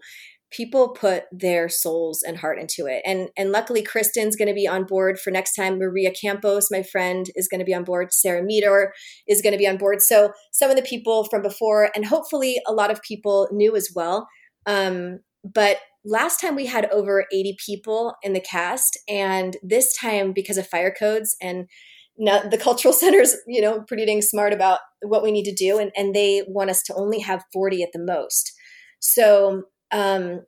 people 0.53 0.89
put 0.89 1.23
their 1.31 1.67
souls 1.67 2.21
and 2.21 2.37
heart 2.37 2.59
into 2.59 2.85
it. 2.85 3.01
And 3.05 3.29
and 3.35 3.51
luckily 3.51 3.81
Kristen's 3.81 4.35
going 4.35 4.47
to 4.47 4.53
be 4.53 4.67
on 4.67 4.85
board 4.85 5.19
for 5.19 5.31
next 5.31 5.55
time. 5.55 5.79
Maria 5.79 6.11
Campos, 6.11 6.69
my 6.71 6.83
friend, 6.83 7.25
is 7.35 7.47
going 7.47 7.59
to 7.59 7.65
be 7.65 7.73
on 7.73 7.83
board. 7.83 8.13
Sarah 8.13 8.43
Meador 8.43 8.93
is 9.27 9.41
going 9.41 9.53
to 9.53 9.57
be 9.57 9.67
on 9.67 9.77
board. 9.77 10.01
So 10.01 10.31
some 10.51 10.69
of 10.69 10.75
the 10.75 10.83
people 10.83 11.25
from 11.25 11.41
before, 11.41 11.89
and 11.95 12.05
hopefully 12.05 12.57
a 12.67 12.73
lot 12.73 12.91
of 12.91 13.01
people 13.01 13.49
new 13.51 13.75
as 13.75 13.89
well. 13.95 14.27
Um, 14.65 15.19
but 15.43 15.77
last 16.05 16.39
time 16.39 16.55
we 16.55 16.67
had 16.67 16.89
over 16.91 17.25
80 17.33 17.57
people 17.65 18.15
in 18.21 18.33
the 18.33 18.39
cast, 18.39 18.97
and 19.09 19.57
this 19.63 19.95
time 19.97 20.33
because 20.33 20.57
of 20.57 20.67
fire 20.67 20.93
codes 20.97 21.35
and 21.41 21.67
now 22.17 22.39
the 22.41 22.57
cultural 22.57 22.93
center's 23.03 23.35
you 23.47 23.61
know 23.61 23.81
pretty 23.87 24.05
dang 24.05 24.21
smart 24.21 24.53
about 24.53 24.79
what 25.03 25.23
we 25.23 25.31
need 25.31 25.45
to 25.45 25.53
do 25.53 25.77
and, 25.79 25.91
and 25.95 26.13
they 26.15 26.43
want 26.47 26.69
us 26.69 26.81
to 26.83 26.93
only 26.95 27.19
have 27.19 27.43
40 27.53 27.83
at 27.83 27.89
the 27.93 27.99
most. 27.99 28.51
So 28.99 29.63
um, 29.91 30.41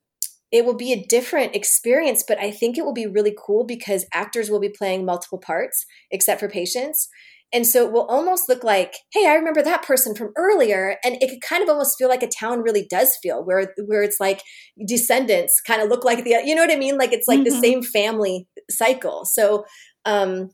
it 0.52 0.66
will 0.66 0.76
be 0.76 0.94
a 0.94 1.06
different 1.08 1.56
experience 1.56 2.24
but 2.28 2.40
i 2.40 2.52
think 2.52 2.78
it 2.78 2.86
will 2.86 2.94
be 2.94 3.08
really 3.08 3.36
cool 3.46 3.66
because 3.66 4.06
actors 4.14 4.50
will 4.50 4.60
be 4.60 4.70
playing 4.70 5.06
multiple 5.06 5.40
parts 5.40 5.86
except 6.12 6.40
for 6.40 6.48
Patience. 6.50 7.08
And 7.54 7.66
so 7.66 7.86
it 7.86 7.94
will 7.94 8.06
almost 8.08 8.50
look 8.50 8.64
like 8.64 8.96
hey 9.14 9.28
i 9.28 9.34
remember 9.36 9.62
that 9.64 9.84
person 9.84 10.16
from 10.16 10.32
earlier 10.38 10.98
and 11.04 11.16
it 11.22 11.30
could 11.30 11.42
kind 11.42 11.64
of 11.64 11.70
almost 11.70 11.98
feel 11.98 12.10
like 12.10 12.24
a 12.24 12.28
town 12.28 12.62
really 12.62 12.86
does 12.90 13.16
feel 13.22 13.44
where 13.46 13.74
where 13.86 14.04
it's 14.04 14.20
like 14.20 14.42
descendants 14.88 15.62
kind 15.62 15.82
of 15.82 15.90
look 15.90 16.04
like 16.04 16.24
the 16.24 16.42
you 16.46 16.56
know 16.56 16.62
what 16.64 16.72
i 16.72 16.76
mean? 16.76 16.98
Like 16.98 17.14
it's 17.14 17.28
like 17.28 17.44
the 17.44 17.52
Mhm. 17.52 17.60
same 17.62 17.84
family 17.84 18.48
cycle. 18.70 19.26
So 19.26 19.66
um 20.06 20.50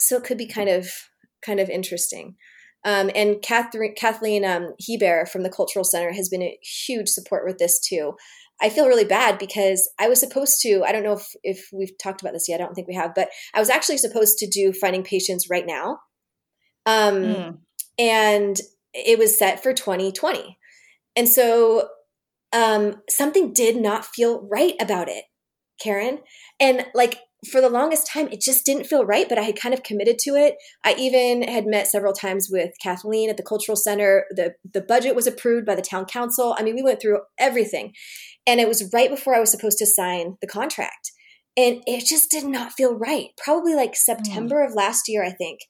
so 0.00 0.16
it 0.16 0.24
could 0.24 0.38
be 0.38 0.46
kind 0.46 0.68
of 0.68 0.88
kind 1.44 1.60
of 1.60 1.68
interesting 1.68 2.36
um, 2.84 3.10
and 3.14 3.40
Catherine, 3.40 3.94
Kathleen 3.96 4.44
um, 4.44 4.74
Heber 4.78 5.24
from 5.26 5.42
the 5.42 5.50
Cultural 5.50 5.84
Center 5.84 6.12
has 6.12 6.28
been 6.28 6.42
a 6.42 6.58
huge 6.86 7.08
support 7.08 7.46
with 7.46 7.58
this 7.58 7.80
too. 7.80 8.12
I 8.60 8.68
feel 8.68 8.86
really 8.86 9.06
bad 9.06 9.38
because 9.38 9.90
I 9.98 10.08
was 10.08 10.20
supposed 10.20 10.60
to. 10.62 10.84
I 10.84 10.92
don't 10.92 11.02
know 11.02 11.14
if 11.14 11.26
if 11.42 11.68
we've 11.72 11.96
talked 12.00 12.20
about 12.20 12.34
this 12.34 12.46
yet. 12.48 12.60
I 12.60 12.64
don't 12.64 12.74
think 12.74 12.86
we 12.86 12.94
have, 12.94 13.14
but 13.14 13.30
I 13.54 13.58
was 13.58 13.70
actually 13.70 13.98
supposed 13.98 14.38
to 14.38 14.46
do 14.46 14.72
Finding 14.72 15.02
Patience 15.02 15.48
right 15.50 15.66
now, 15.66 15.98
um, 16.86 17.14
Mm. 17.24 17.58
and 17.98 18.60
it 18.92 19.18
was 19.18 19.36
set 19.36 19.62
for 19.62 19.72
2020, 19.72 20.58
and 21.16 21.28
so 21.28 21.88
um, 22.52 23.02
something 23.08 23.52
did 23.52 23.76
not 23.76 24.04
feel 24.06 24.46
right 24.48 24.74
about 24.78 25.08
it, 25.08 25.24
Karen, 25.82 26.20
and 26.60 26.86
like 26.94 27.18
for 27.50 27.60
the 27.60 27.68
longest 27.68 28.06
time, 28.06 28.28
it 28.28 28.40
just 28.40 28.64
didn't 28.64 28.86
feel 28.86 29.04
right, 29.04 29.28
but 29.28 29.38
I 29.38 29.42
had 29.42 29.58
kind 29.58 29.74
of 29.74 29.82
committed 29.82 30.18
to 30.20 30.30
it. 30.30 30.56
I 30.84 30.94
even 30.94 31.42
had 31.42 31.66
met 31.66 31.86
several 31.86 32.12
times 32.12 32.48
with 32.50 32.72
Kathleen 32.82 33.30
at 33.30 33.36
the 33.36 33.42
Cultural 33.42 33.76
Center. 33.76 34.24
The, 34.30 34.54
the 34.72 34.80
budget 34.80 35.14
was 35.14 35.26
approved 35.26 35.66
by 35.66 35.74
the 35.74 35.82
town 35.82 36.06
council. 36.06 36.54
I 36.58 36.62
mean, 36.62 36.74
we 36.74 36.82
went 36.82 37.00
through 37.00 37.20
everything. 37.38 37.92
And 38.46 38.60
it 38.60 38.68
was 38.68 38.92
right 38.92 39.10
before 39.10 39.34
I 39.34 39.40
was 39.40 39.50
supposed 39.50 39.78
to 39.78 39.86
sign 39.86 40.36
the 40.40 40.46
contract. 40.46 41.12
And 41.56 41.82
it 41.86 42.04
just 42.06 42.30
did 42.30 42.44
not 42.44 42.72
feel 42.72 42.94
right. 42.94 43.28
Probably 43.36 43.74
like 43.74 43.90
hmm. 43.90 44.12
September 44.12 44.62
of 44.62 44.74
last 44.74 45.08
year, 45.08 45.24
I 45.24 45.30
think. 45.30 45.60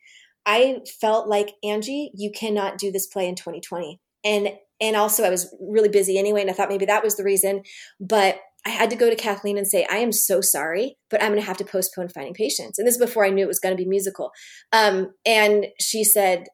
I 0.46 0.80
felt 1.00 1.28
like, 1.28 1.54
Angie, 1.62 2.10
you 2.14 2.30
cannot 2.30 2.78
do 2.78 2.92
this 2.92 3.06
play 3.06 3.28
in 3.28 3.34
2020. 3.34 4.00
And 4.24 4.50
and 4.80 4.96
also 4.96 5.22
I 5.22 5.30
was 5.30 5.54
really 5.60 5.88
busy 5.88 6.18
anyway, 6.18 6.40
and 6.40 6.50
I 6.50 6.52
thought 6.52 6.68
maybe 6.68 6.86
that 6.86 7.04
was 7.04 7.16
the 7.16 7.24
reason. 7.24 7.62
But 8.00 8.40
I 8.66 8.70
had 8.70 8.90
to 8.90 8.96
go 8.96 9.10
to 9.10 9.16
Kathleen 9.16 9.58
and 9.58 9.66
say, 9.66 9.86
I 9.90 9.96
am 9.96 10.12
so 10.12 10.40
sorry, 10.40 10.96
but 11.10 11.22
I'm 11.22 11.30
going 11.30 11.40
to 11.40 11.46
have 11.46 11.58
to 11.58 11.64
postpone 11.64 12.08
Finding 12.08 12.34
Patience. 12.34 12.78
And 12.78 12.86
this 12.86 12.94
is 12.94 13.00
before 13.00 13.24
I 13.24 13.30
knew 13.30 13.44
it 13.44 13.48
was 13.48 13.60
going 13.60 13.76
to 13.76 13.82
be 13.82 13.88
musical. 13.88 14.30
Um, 14.72 15.12
and 15.26 15.66
she 15.80 16.02
said, 16.02 16.44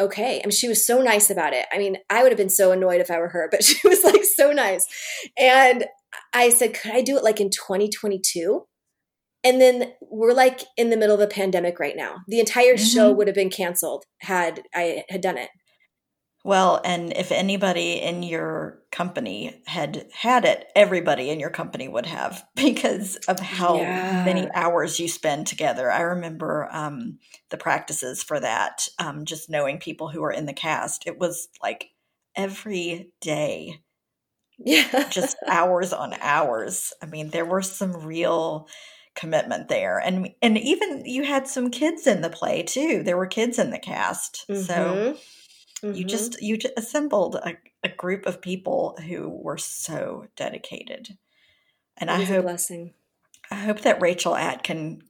okay. 0.00 0.40
I 0.42 0.46
mean, 0.46 0.52
she 0.52 0.68
was 0.68 0.86
so 0.86 1.02
nice 1.02 1.28
about 1.28 1.52
it. 1.52 1.66
I 1.72 1.78
mean, 1.78 1.98
I 2.08 2.22
would 2.22 2.32
have 2.32 2.38
been 2.38 2.48
so 2.48 2.72
annoyed 2.72 3.00
if 3.00 3.10
I 3.10 3.18
were 3.18 3.28
her, 3.28 3.48
but 3.50 3.64
she 3.64 3.86
was 3.86 4.02
like 4.04 4.24
so 4.24 4.52
nice. 4.52 4.86
And 5.38 5.84
I 6.32 6.48
said, 6.48 6.74
could 6.74 6.92
I 6.92 7.02
do 7.02 7.16
it 7.16 7.24
like 7.24 7.40
in 7.40 7.50
2022? 7.50 8.64
and 9.44 9.60
then 9.60 9.92
we're 10.00 10.32
like 10.32 10.62
in 10.76 10.90
the 10.90 10.96
middle 10.96 11.14
of 11.14 11.20
a 11.20 11.26
pandemic 11.26 11.78
right 11.78 11.96
now. 11.96 12.16
The 12.26 12.40
entire 12.40 12.74
mm-hmm. 12.74 12.84
show 12.84 13.12
would 13.12 13.28
have 13.28 13.36
been 13.36 13.50
canceled 13.50 14.04
had 14.20 14.62
I 14.74 15.04
had 15.08 15.20
done 15.20 15.38
it. 15.38 15.50
Well, 16.44 16.80
and 16.84 17.12
if 17.16 17.32
anybody 17.32 17.94
in 17.94 18.22
your 18.22 18.80
company 18.92 19.60
had 19.66 20.06
had 20.12 20.44
it, 20.44 20.66
everybody 20.76 21.30
in 21.30 21.40
your 21.40 21.50
company 21.50 21.88
would 21.88 22.06
have 22.06 22.44
because 22.54 23.16
of 23.28 23.40
how 23.40 23.76
yeah. 23.76 24.24
many 24.24 24.48
hours 24.54 25.00
you 25.00 25.08
spend 25.08 25.46
together. 25.46 25.90
I 25.90 26.00
remember 26.00 26.68
um, 26.70 27.18
the 27.50 27.56
practices 27.56 28.22
for 28.22 28.38
that, 28.40 28.86
um, 28.98 29.24
just 29.24 29.50
knowing 29.50 29.78
people 29.78 30.08
who 30.08 30.22
are 30.22 30.32
in 30.32 30.46
the 30.46 30.52
cast. 30.52 31.06
It 31.06 31.18
was 31.18 31.48
like 31.62 31.90
every 32.36 33.12
day 33.20 33.80
yeah 34.58 35.08
just 35.10 35.36
hours 35.48 35.92
on 35.92 36.14
hours 36.20 36.92
i 37.02 37.06
mean 37.06 37.30
there 37.30 37.44
were 37.44 37.62
some 37.62 38.04
real 38.04 38.68
commitment 39.14 39.68
there 39.68 39.98
and 39.98 40.30
and 40.42 40.58
even 40.58 41.04
you 41.04 41.24
had 41.24 41.46
some 41.48 41.70
kids 41.70 42.06
in 42.06 42.20
the 42.22 42.30
play 42.30 42.62
too 42.62 43.02
there 43.04 43.16
were 43.16 43.26
kids 43.26 43.58
in 43.58 43.70
the 43.70 43.78
cast 43.78 44.44
mm-hmm. 44.48 44.60
so 44.60 45.16
mm-hmm. 45.82 45.94
you 45.94 46.04
just 46.04 46.40
you 46.42 46.56
just 46.56 46.74
assembled 46.76 47.36
a, 47.36 47.56
a 47.84 47.88
group 47.88 48.26
of 48.26 48.40
people 48.40 48.96
who 49.06 49.28
were 49.28 49.58
so 49.58 50.26
dedicated 50.36 51.16
and 51.96 52.10
i 52.10 52.22
hope 52.22 52.44
blessing 52.44 52.92
i 53.50 53.56
hope 53.56 53.80
that 53.80 54.00
rachel 54.00 54.34
atkin 54.34 55.02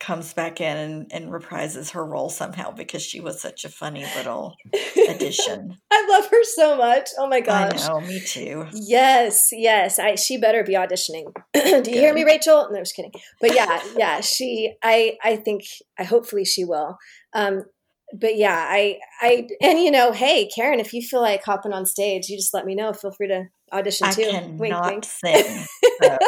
comes 0.00 0.32
back 0.32 0.60
in 0.62 0.76
and, 0.76 1.12
and, 1.12 1.30
reprises 1.30 1.90
her 1.90 2.04
role 2.04 2.30
somehow 2.30 2.70
because 2.70 3.02
she 3.02 3.20
was 3.20 3.40
such 3.40 3.66
a 3.66 3.68
funny 3.68 4.04
little 4.16 4.56
addition. 5.10 5.76
I 5.90 6.06
love 6.08 6.30
her 6.30 6.42
so 6.42 6.76
much. 6.76 7.10
Oh 7.18 7.28
my 7.28 7.40
gosh. 7.40 7.84
I 7.84 7.88
know, 7.88 8.00
me 8.00 8.18
too. 8.18 8.66
Yes, 8.72 9.50
yes. 9.52 9.98
I 9.98 10.14
she 10.14 10.38
better 10.38 10.64
be 10.64 10.72
auditioning. 10.72 11.32
Do 11.52 11.90
you 11.90 11.98
hear 11.98 12.14
me, 12.14 12.24
Rachel? 12.24 12.68
No, 12.70 12.78
I'm 12.78 12.84
just 12.84 12.96
kidding. 12.96 13.12
But 13.40 13.54
yeah, 13.54 13.80
yeah, 13.96 14.20
she 14.22 14.74
I 14.82 15.18
I 15.22 15.36
think 15.36 15.64
I 15.98 16.04
hopefully 16.04 16.46
she 16.46 16.64
will. 16.64 16.96
Um 17.34 17.64
but 18.12 18.36
yeah, 18.36 18.66
I 18.68 18.98
I 19.20 19.48
and 19.62 19.78
you 19.78 19.90
know, 19.90 20.12
hey, 20.12 20.48
Karen, 20.54 20.80
if 20.80 20.92
you 20.92 21.02
feel 21.02 21.20
like 21.20 21.44
hopping 21.44 21.72
on 21.72 21.86
stage, 21.86 22.28
you 22.28 22.36
just 22.36 22.54
let 22.54 22.66
me 22.66 22.74
know. 22.74 22.92
Feel 22.92 23.12
free 23.12 23.28
to 23.28 23.44
audition 23.72 24.06
I 24.08 24.12
too. 24.12 24.22
Cannot 24.22 24.58
wink, 24.58 24.84
wink. 24.84 25.04
sing. 25.04 25.66
So. 26.02 26.18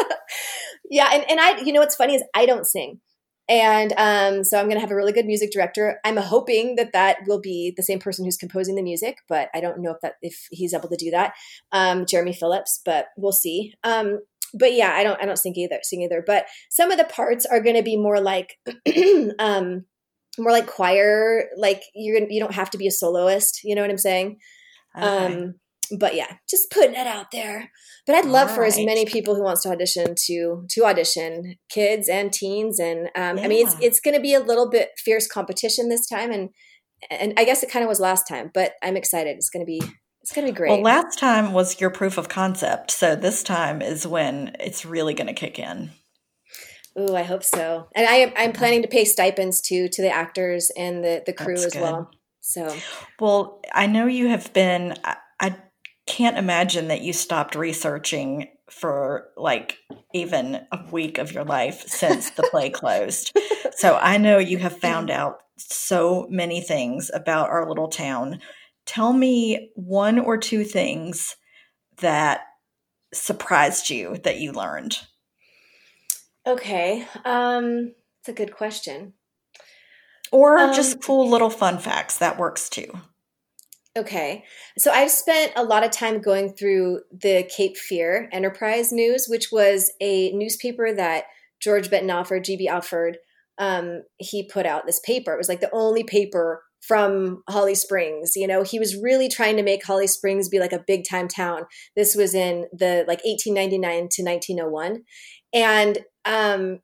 yeah, 0.91 1.11
and, 1.13 1.25
and 1.31 1.41
I 1.41 1.61
you 1.61 1.73
know 1.73 1.81
what's 1.81 1.97
funny 1.97 2.15
is 2.15 2.25
I 2.35 2.47
don't 2.47 2.67
sing. 2.67 3.01
And 3.49 3.93
um, 3.97 4.45
so 4.45 4.59
I'm 4.59 4.67
going 4.67 4.77
to 4.77 4.81
have 4.81 4.93
a 4.93 4.97
really 4.97 5.13
good 5.13 5.27
music 5.27 5.51
director. 5.51 5.99
I'm 6.05 6.17
hoping 6.17 6.77
that 6.77 6.93
that 6.93 7.19
will 7.27 7.41
be 7.41 7.75
the 7.77 7.83
same 7.83 7.99
person 7.99 8.25
who's 8.25 8.37
composing 8.37 8.77
the 8.77 8.83
music, 8.83 9.19
but 9.29 9.49
I 9.53 9.61
don't 9.61 9.81
know 9.81 9.91
if 9.91 10.01
that 10.01 10.15
if 10.23 10.47
he's 10.51 10.73
able 10.73 10.89
to 10.89 10.97
do 10.97 11.11
that. 11.11 11.35
Um, 11.73 12.07
Jeremy 12.07 12.33
Phillips, 12.33 12.81
but 12.85 13.09
we'll 13.17 13.33
see. 13.33 13.75
Um, 13.83 14.21
but 14.55 14.75
yeah, 14.75 14.93
I 14.95 15.03
don't 15.03 15.21
I 15.21 15.27
don't 15.27 15.39
sing 15.39 15.55
either 15.57 15.79
sing 15.83 16.03
either. 16.03 16.23
But 16.25 16.47
some 16.71 16.91
of 16.91 16.99
the 16.99 17.05
parts 17.05 17.45
are 17.47 17.61
going 17.61 17.77
to 17.77 17.83
be 17.83 17.97
more 17.97 18.21
like 18.21 18.59
um, 19.39 19.87
more 20.39 20.53
like 20.53 20.67
choir. 20.67 21.49
Like 21.57 21.83
you're 21.95 22.21
you 22.29 22.41
don't 22.41 22.55
have 22.55 22.71
to 22.71 22.79
be 22.79 22.87
a 22.87 22.91
soloist. 22.91 23.61
You 23.65 23.75
know 23.75 23.83
what 23.83 23.91
I'm 23.91 23.99
saying? 23.99 24.39
Okay. 24.97 25.07
Um, 25.07 25.55
but 25.99 26.15
yeah, 26.15 26.37
just 26.49 26.71
putting 26.71 26.95
it 26.95 27.07
out 27.07 27.31
there. 27.33 27.71
But 28.07 28.17
I'd 28.17 28.27
love 28.27 28.49
All 28.49 28.55
for 28.55 28.61
right. 28.63 28.69
as 28.69 28.79
many 28.79 29.05
people 29.05 29.35
who 29.35 29.43
wants 29.43 29.63
to 29.63 29.71
audition 29.71 30.15
to 30.27 30.65
to 30.71 30.85
audition, 30.85 31.57
kids 31.69 32.09
and 32.09 32.33
teens, 32.33 32.79
and 32.79 33.09
um, 33.15 33.39
yeah. 33.39 33.45
I 33.45 33.49
mean 33.49 33.67
it's 33.67 33.77
it's 33.81 34.01
going 34.01 34.15
to 34.15 34.21
be 34.21 34.35
a 34.35 34.41
little 34.41 34.71
bit 34.71 34.91
fierce 34.99 35.27
competition 35.27 35.89
this 35.89 36.07
time, 36.07 36.33
and 36.33 36.51
and 37.11 37.35
I 37.37 37.45
guess 37.45 37.63
it 37.63 37.71
kind 37.71 37.83
of 37.83 37.89
was 37.89 38.01
last 38.01 38.27
time, 38.29 38.51
but 38.53 38.73
I'm 38.83 38.97
excited. 38.97 39.37
It's 39.37 39.51
going 39.51 39.65
to 39.65 39.67
be 39.67 39.83
it's 40.23 40.33
going 40.33 40.47
to 40.47 40.53
be 40.53 40.57
great. 40.57 40.71
Well, 40.71 40.83
last 40.83 41.19
time 41.19 41.53
was 41.53 41.81
your 41.81 41.91
proof 41.91 42.17
of 42.17 42.29
concept, 42.29 42.91
so 42.91 43.17
this 43.17 43.43
time 43.43 43.83
is 43.83 44.07
when 44.07 44.57
it's 44.61 44.85
really 44.85 45.15
going 45.15 45.27
to 45.27 45.33
kick 45.33 45.59
in. 45.59 45.91
Oh, 46.97 47.15
I 47.15 47.23
hope 47.23 47.43
so. 47.43 47.89
And 47.95 48.07
I 48.07 48.15
am 48.15 48.33
I'm 48.37 48.53
planning 48.53 48.83
to 48.83 48.89
pay 48.89 49.05
stipends 49.05 49.61
to 49.63 49.89
to 49.89 50.03
the 50.03 50.11
actors 50.11 50.71
and 50.77 51.03
the 51.03 51.23
the 51.25 51.33
crew 51.33 51.55
That's 51.55 51.67
as 51.67 51.73
good. 51.73 51.83
well. 51.83 52.11
So, 52.41 52.77
well, 53.21 53.61
I 53.73 53.87
know 53.87 54.07
you 54.07 54.29
have 54.29 54.53
been. 54.53 54.95
I, 55.05 55.17
I 55.41 55.57
can't 56.07 56.37
imagine 56.37 56.89
that 56.89 57.03
you 57.03 57.13
stopped 57.13 57.55
researching 57.55 58.49
for 58.69 59.29
like 59.37 59.79
even 60.13 60.67
a 60.73 60.85
week 60.91 61.19
of 61.19 61.33
your 61.33 61.45
life 61.45 61.87
since 61.87 62.31
the 62.31 62.43
play 62.51 62.71
closed. 62.71 63.37
So 63.77 63.97
I 63.97 64.19
know 64.19 64.39
you 64.39 64.59
have 64.59 64.77
found 64.79 65.11
out 65.11 65.43
so 65.59 66.27
many 66.31 66.61
things 66.61 67.11
about 67.13 67.51
our 67.51 67.69
little 67.69 67.89
town. 67.89 68.41
Tell 68.87 69.13
me 69.13 69.71
one 69.75 70.19
or 70.19 70.37
two 70.37 70.65
things 70.65 71.37
that 71.99 72.41
surprised 73.13 73.91
you 73.91 74.19
that 74.25 74.41
you 74.41 74.53
learned. 74.53 74.99
Okay. 76.47 77.07
Um 77.25 77.95
it's 78.21 78.29
a 78.29 78.33
good 78.33 78.55
question. 78.55 79.15
Or 80.31 80.59
um, 80.59 80.75
just 80.75 81.03
cool 81.03 81.29
little 81.29 81.51
fun 81.51 81.79
facts 81.79 82.19
that 82.19 82.39
works 82.39 82.69
too. 82.69 82.93
Okay. 83.97 84.45
So 84.79 84.91
I've 84.91 85.11
spent 85.11 85.53
a 85.55 85.65
lot 85.65 85.85
of 85.85 85.91
time 85.91 86.23
going 86.23 86.55
through 86.55 87.01
the 87.13 87.49
Cape 87.55 87.77
Fear 87.77 88.31
Enterprise 88.33 88.91
News, 88.91 89.27
which 89.29 89.53
was 89.53 89.93
a 90.01 90.33
newspaper 90.33 90.95
that 90.95 91.25
George 91.61 91.91
Benton 91.91 92.11
Alford, 92.11 92.45
G.B. 92.45 92.69
Alford, 92.69 93.19
um, 93.59 94.03
he 94.17 94.49
put 94.49 94.65
out 94.65 94.87
this 94.87 95.01
paper. 95.01 95.35
It 95.35 95.39
was 95.39 95.49
like 95.49 95.61
the 95.61 95.71
only 95.75 96.05
paper 96.05 96.63
from 96.81 97.43
Holly 97.49 97.75
Springs. 97.75 98.33
You 98.35 98.47
know, 98.47 98.63
he 98.63 98.79
was 98.79 98.97
really 98.97 99.29
trying 99.29 99.57
to 99.57 99.63
make 99.63 99.85
Holly 99.85 100.07
Springs 100.07 100.49
be 100.49 100.59
like 100.59 100.73
a 100.73 100.85
big 100.87 101.03
time 101.09 101.29
town. 101.29 101.65
This 101.95 102.17
was 102.17 102.35
in 102.35 102.67
the 102.73 103.05
like 103.07 103.21
1899 103.25 104.09
to 104.11 104.23
1901. 104.23 105.03
And 105.55 105.99
um, 106.25 106.81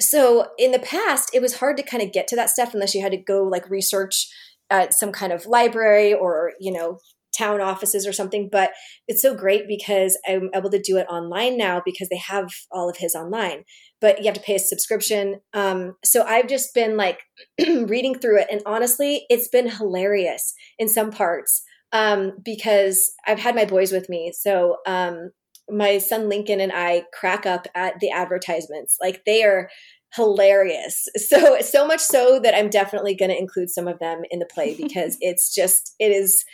so 0.00 0.48
in 0.58 0.72
the 0.72 0.78
past, 0.78 1.30
it 1.32 1.42
was 1.42 1.58
hard 1.58 1.76
to 1.76 1.82
kind 1.82 2.02
of 2.02 2.12
get 2.12 2.26
to 2.28 2.36
that 2.36 2.50
stuff 2.50 2.74
unless 2.74 2.94
you 2.94 3.02
had 3.02 3.12
to 3.12 3.18
go 3.18 3.44
like 3.44 3.70
research 3.70 4.28
at 4.70 4.94
some 4.94 5.12
kind 5.12 5.32
of 5.32 5.46
library 5.46 6.14
or 6.14 6.52
you 6.58 6.72
know 6.72 6.98
town 7.36 7.60
offices 7.60 8.06
or 8.06 8.12
something 8.12 8.48
but 8.52 8.72
it's 9.08 9.22
so 9.22 9.34
great 9.34 9.66
because 9.66 10.18
i'm 10.28 10.50
able 10.54 10.70
to 10.70 10.80
do 10.80 10.98
it 10.98 11.06
online 11.08 11.56
now 11.56 11.80
because 11.84 12.08
they 12.08 12.18
have 12.18 12.50
all 12.70 12.90
of 12.90 12.96
his 12.98 13.14
online 13.14 13.64
but 14.00 14.18
you 14.18 14.24
have 14.24 14.34
to 14.34 14.40
pay 14.40 14.56
a 14.56 14.58
subscription. 14.58 15.40
Um, 15.54 15.94
so 16.04 16.24
i've 16.24 16.48
just 16.48 16.74
been 16.74 16.96
like 16.96 17.20
reading 17.66 18.18
through 18.18 18.40
it 18.40 18.48
and 18.50 18.60
honestly 18.66 19.24
it's 19.30 19.48
been 19.48 19.70
hilarious 19.70 20.54
in 20.78 20.88
some 20.88 21.10
parts 21.10 21.62
um, 21.92 22.32
because 22.44 23.12
i've 23.26 23.40
had 23.40 23.54
my 23.54 23.64
boys 23.64 23.92
with 23.92 24.08
me 24.08 24.32
so 24.38 24.76
um, 24.86 25.30
my 25.70 25.98
son 25.98 26.28
lincoln 26.28 26.60
and 26.60 26.72
i 26.72 27.04
crack 27.12 27.46
up 27.46 27.66
at 27.74 27.98
the 28.00 28.10
advertisements 28.10 28.96
like 29.00 29.22
they 29.24 29.42
are 29.42 29.68
hilarious. 30.14 31.08
So 31.18 31.60
so 31.60 31.86
much 31.86 32.00
so 32.00 32.40
that 32.40 32.54
I'm 32.54 32.68
definitely 32.68 33.14
going 33.14 33.30
to 33.30 33.38
include 33.38 33.70
some 33.70 33.88
of 33.88 33.98
them 33.98 34.22
in 34.30 34.38
the 34.38 34.46
play 34.46 34.74
because 34.82 35.16
it's 35.20 35.54
just 35.54 35.94
it 35.98 36.12
is 36.12 36.44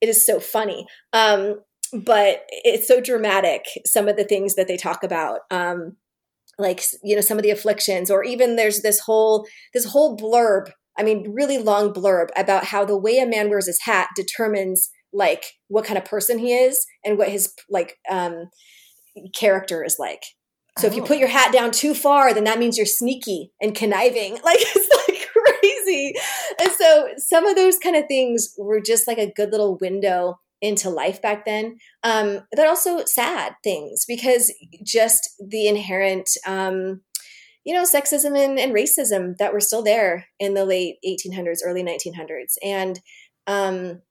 it 0.00 0.08
is 0.08 0.26
so 0.26 0.40
funny. 0.40 0.86
Um, 1.12 1.60
but 1.92 2.42
it's 2.50 2.88
so 2.88 3.00
dramatic. 3.00 3.64
Some 3.86 4.08
of 4.08 4.16
the 4.16 4.24
things 4.24 4.54
that 4.56 4.68
they 4.68 4.76
talk 4.76 5.02
about. 5.02 5.40
Um, 5.50 5.96
like 6.58 6.82
you 7.02 7.14
know 7.14 7.20
some 7.20 7.36
of 7.36 7.42
the 7.42 7.50
afflictions 7.50 8.10
or 8.10 8.24
even 8.24 8.56
there's 8.56 8.80
this 8.80 9.00
whole 9.00 9.46
this 9.74 9.84
whole 9.84 10.16
blurb 10.16 10.70
i 10.96 11.02
mean 11.02 11.30
really 11.34 11.58
long 11.58 11.92
blurb 11.92 12.28
about 12.34 12.64
how 12.64 12.82
the 12.82 12.96
way 12.96 13.18
a 13.18 13.26
man 13.26 13.50
wears 13.50 13.66
his 13.66 13.82
hat 13.82 14.08
determines 14.16 14.88
like 15.16 15.54
what 15.68 15.84
kind 15.84 15.98
of 15.98 16.04
person 16.04 16.38
he 16.38 16.52
is 16.54 16.86
and 17.04 17.18
what 17.18 17.28
his 17.28 17.54
like 17.70 17.98
um 18.10 18.50
character 19.34 19.82
is 19.82 19.96
like 19.98 20.22
so 20.78 20.86
oh. 20.86 20.90
if 20.90 20.96
you 20.96 21.02
put 21.02 21.16
oh. 21.16 21.20
your 21.20 21.28
hat 21.28 21.52
down 21.52 21.70
too 21.70 21.94
far, 21.94 22.34
then 22.34 22.44
that 22.44 22.58
means 22.58 22.76
you're 22.76 22.86
sneaky 22.86 23.52
and 23.60 23.74
conniving. 23.74 24.38
Like 24.44 24.58
it's 24.60 25.08
like 25.08 25.28
crazy. 25.32 26.14
And 26.60 26.70
so 26.72 27.08
some 27.16 27.46
of 27.46 27.56
those 27.56 27.78
kind 27.78 27.96
of 27.96 28.06
things 28.06 28.54
were 28.56 28.80
just 28.80 29.08
like 29.08 29.18
a 29.18 29.32
good 29.32 29.50
little 29.50 29.76
window 29.78 30.38
into 30.62 30.88
life 30.88 31.20
back 31.20 31.44
then. 31.44 31.78
Um, 32.02 32.40
but 32.54 32.66
also 32.66 33.04
sad 33.04 33.54
things 33.64 34.04
because 34.06 34.52
just 34.84 35.30
the 35.44 35.66
inherent, 35.66 36.30
um, 36.46 37.00
you 37.64 37.74
know, 37.74 37.82
sexism 37.82 38.38
and, 38.38 38.58
and, 38.58 38.72
racism 38.72 39.36
that 39.38 39.52
were 39.52 39.60
still 39.60 39.82
there 39.82 40.26
in 40.38 40.54
the 40.54 40.64
late 40.64 40.96
1800s, 41.04 41.58
early 41.64 41.82
1900s. 41.82 42.54
And 42.62 43.00
um, 43.48 44.02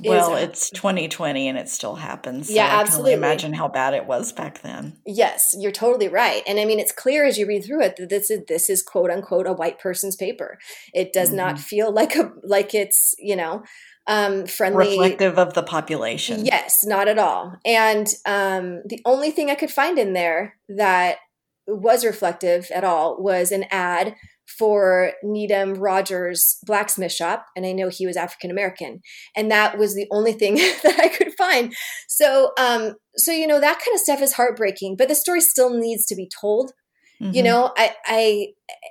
well, 0.00 0.36
it's 0.36 0.70
2020 0.70 1.48
and 1.48 1.58
it 1.58 1.68
still 1.68 1.96
happens. 1.96 2.48
So 2.48 2.54
yeah, 2.54 2.80
absolutely. 2.80 3.12
imagine 3.12 3.52
how 3.52 3.68
bad 3.68 3.92
it 3.92 4.06
was 4.06 4.32
back 4.32 4.62
then. 4.62 4.96
Yes, 5.04 5.54
you're 5.58 5.70
totally 5.70 6.08
right. 6.08 6.42
And 6.46 6.58
I 6.58 6.64
mean, 6.64 6.80
it's 6.80 6.92
clear 6.92 7.26
as 7.26 7.36
you 7.36 7.46
read 7.46 7.64
through 7.64 7.82
it 7.82 7.96
that 7.96 8.08
this 8.08 8.30
is 8.30 8.40
this 8.48 8.70
is 8.70 8.82
quote 8.82 9.10
unquote 9.10 9.46
a 9.46 9.52
white 9.52 9.78
person's 9.78 10.16
paper. 10.16 10.58
It 10.94 11.12
does 11.12 11.28
mm-hmm. 11.28 11.36
not 11.36 11.58
feel 11.58 11.92
like 11.92 12.16
a 12.16 12.32
like 12.42 12.74
it's 12.74 13.14
you 13.18 13.36
know 13.36 13.64
um, 14.06 14.46
friendly, 14.46 14.98
reflective 14.98 15.38
of 15.38 15.52
the 15.52 15.62
population. 15.62 16.46
Yes, 16.46 16.84
not 16.84 17.06
at 17.06 17.18
all. 17.18 17.54
And 17.64 18.08
um, 18.26 18.82
the 18.86 19.00
only 19.04 19.30
thing 19.30 19.50
I 19.50 19.54
could 19.54 19.70
find 19.70 19.98
in 19.98 20.14
there 20.14 20.56
that 20.70 21.18
was 21.66 22.04
reflective 22.04 22.70
at 22.74 22.82
all 22.82 23.22
was 23.22 23.52
an 23.52 23.66
ad 23.70 24.16
for 24.58 25.12
Needham 25.22 25.74
Rogers 25.74 26.58
blacksmith 26.64 27.12
shop, 27.12 27.46
and 27.56 27.66
I 27.66 27.72
know 27.72 27.88
he 27.88 28.06
was 28.06 28.16
African 28.16 28.50
American, 28.50 29.00
and 29.36 29.50
that 29.50 29.78
was 29.78 29.94
the 29.94 30.06
only 30.10 30.32
thing 30.32 30.54
that 30.82 31.00
I 31.00 31.08
could 31.08 31.32
find. 31.34 31.74
So, 32.08 32.52
um, 32.58 32.94
so 33.16 33.32
you 33.32 33.46
know 33.46 33.60
that 33.60 33.78
kind 33.78 33.94
of 33.94 34.00
stuff 34.00 34.20
is 34.22 34.34
heartbreaking, 34.34 34.96
but 34.96 35.08
the 35.08 35.14
story 35.14 35.40
still 35.40 35.70
needs 35.70 36.06
to 36.06 36.14
be 36.14 36.28
told. 36.40 36.72
Mm-hmm. 37.20 37.34
You 37.34 37.42
know, 37.44 37.72
I, 37.76 37.94
I, 38.04 38.46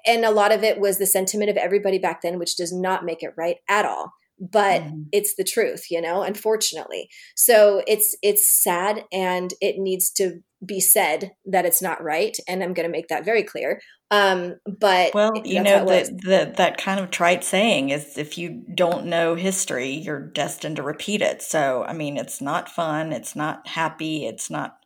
and 0.06 0.24
a 0.24 0.32
lot 0.32 0.54
of 0.54 0.64
it 0.64 0.80
was 0.80 0.98
the 0.98 1.06
sentiment 1.06 1.50
of 1.50 1.58
everybody 1.58 1.98
back 1.98 2.22
then, 2.22 2.40
which 2.40 2.56
does 2.56 2.72
not 2.72 3.04
make 3.04 3.24
it 3.24 3.34
right 3.38 3.58
at 3.68 3.86
all. 3.86 4.14
But 4.42 4.82
mm-hmm. 4.82 5.04
it's 5.12 5.36
the 5.36 5.44
truth, 5.44 5.92
you 5.92 6.02
know, 6.02 6.24
unfortunately. 6.24 7.10
So 7.36 7.84
it's 7.88 8.16
it's 8.24 8.50
sad 8.50 9.06
and 9.12 9.54
it 9.62 9.78
needs 9.78 10.10
to 10.14 10.42
be 10.66 10.80
said 10.80 11.32
that 11.46 11.66
it's 11.66 11.82
not 11.82 12.04
right. 12.04 12.36
And 12.48 12.64
I'm 12.64 12.74
gonna 12.74 12.90
make 12.90 13.08
that 13.10 13.24
very 13.24 13.44
clear. 13.44 13.82
Um, 14.10 14.56
but 14.66 15.14
well, 15.14 15.32
you 15.46 15.62
know 15.62 15.86
that 15.86 16.56
that 16.58 16.78
kind 16.78 17.00
of 17.00 17.12
trite 17.12 17.44
saying 17.44 17.92
is 17.92 18.18
if 18.18 18.38
you 18.38 18.64
don't 18.74 19.06
know 19.06 19.36
history, 19.36 19.92
you're 19.92 20.28
destined 20.28 20.78
to 20.78 20.84
repeat 20.84 21.22
it. 21.22 21.42
So 21.42 21.86
I 21.88 21.94
mean, 21.94 22.18
it's 22.18 22.42
not 22.42 22.68
fun, 22.68 23.14
it's 23.14 23.36
not 23.36 23.68
happy, 23.68 24.26
it's 24.26 24.50
not 24.50 24.78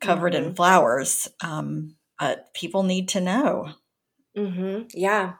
covered 0.00 0.34
mm-hmm. 0.34 0.50
in 0.50 0.54
flowers. 0.54 1.28
Um, 1.40 1.96
but 2.18 2.54
people 2.54 2.84
need 2.84 3.08
to 3.08 3.20
know. 3.20 3.70
Mm-hmm. 4.36 4.84
Yeah. 4.94 5.34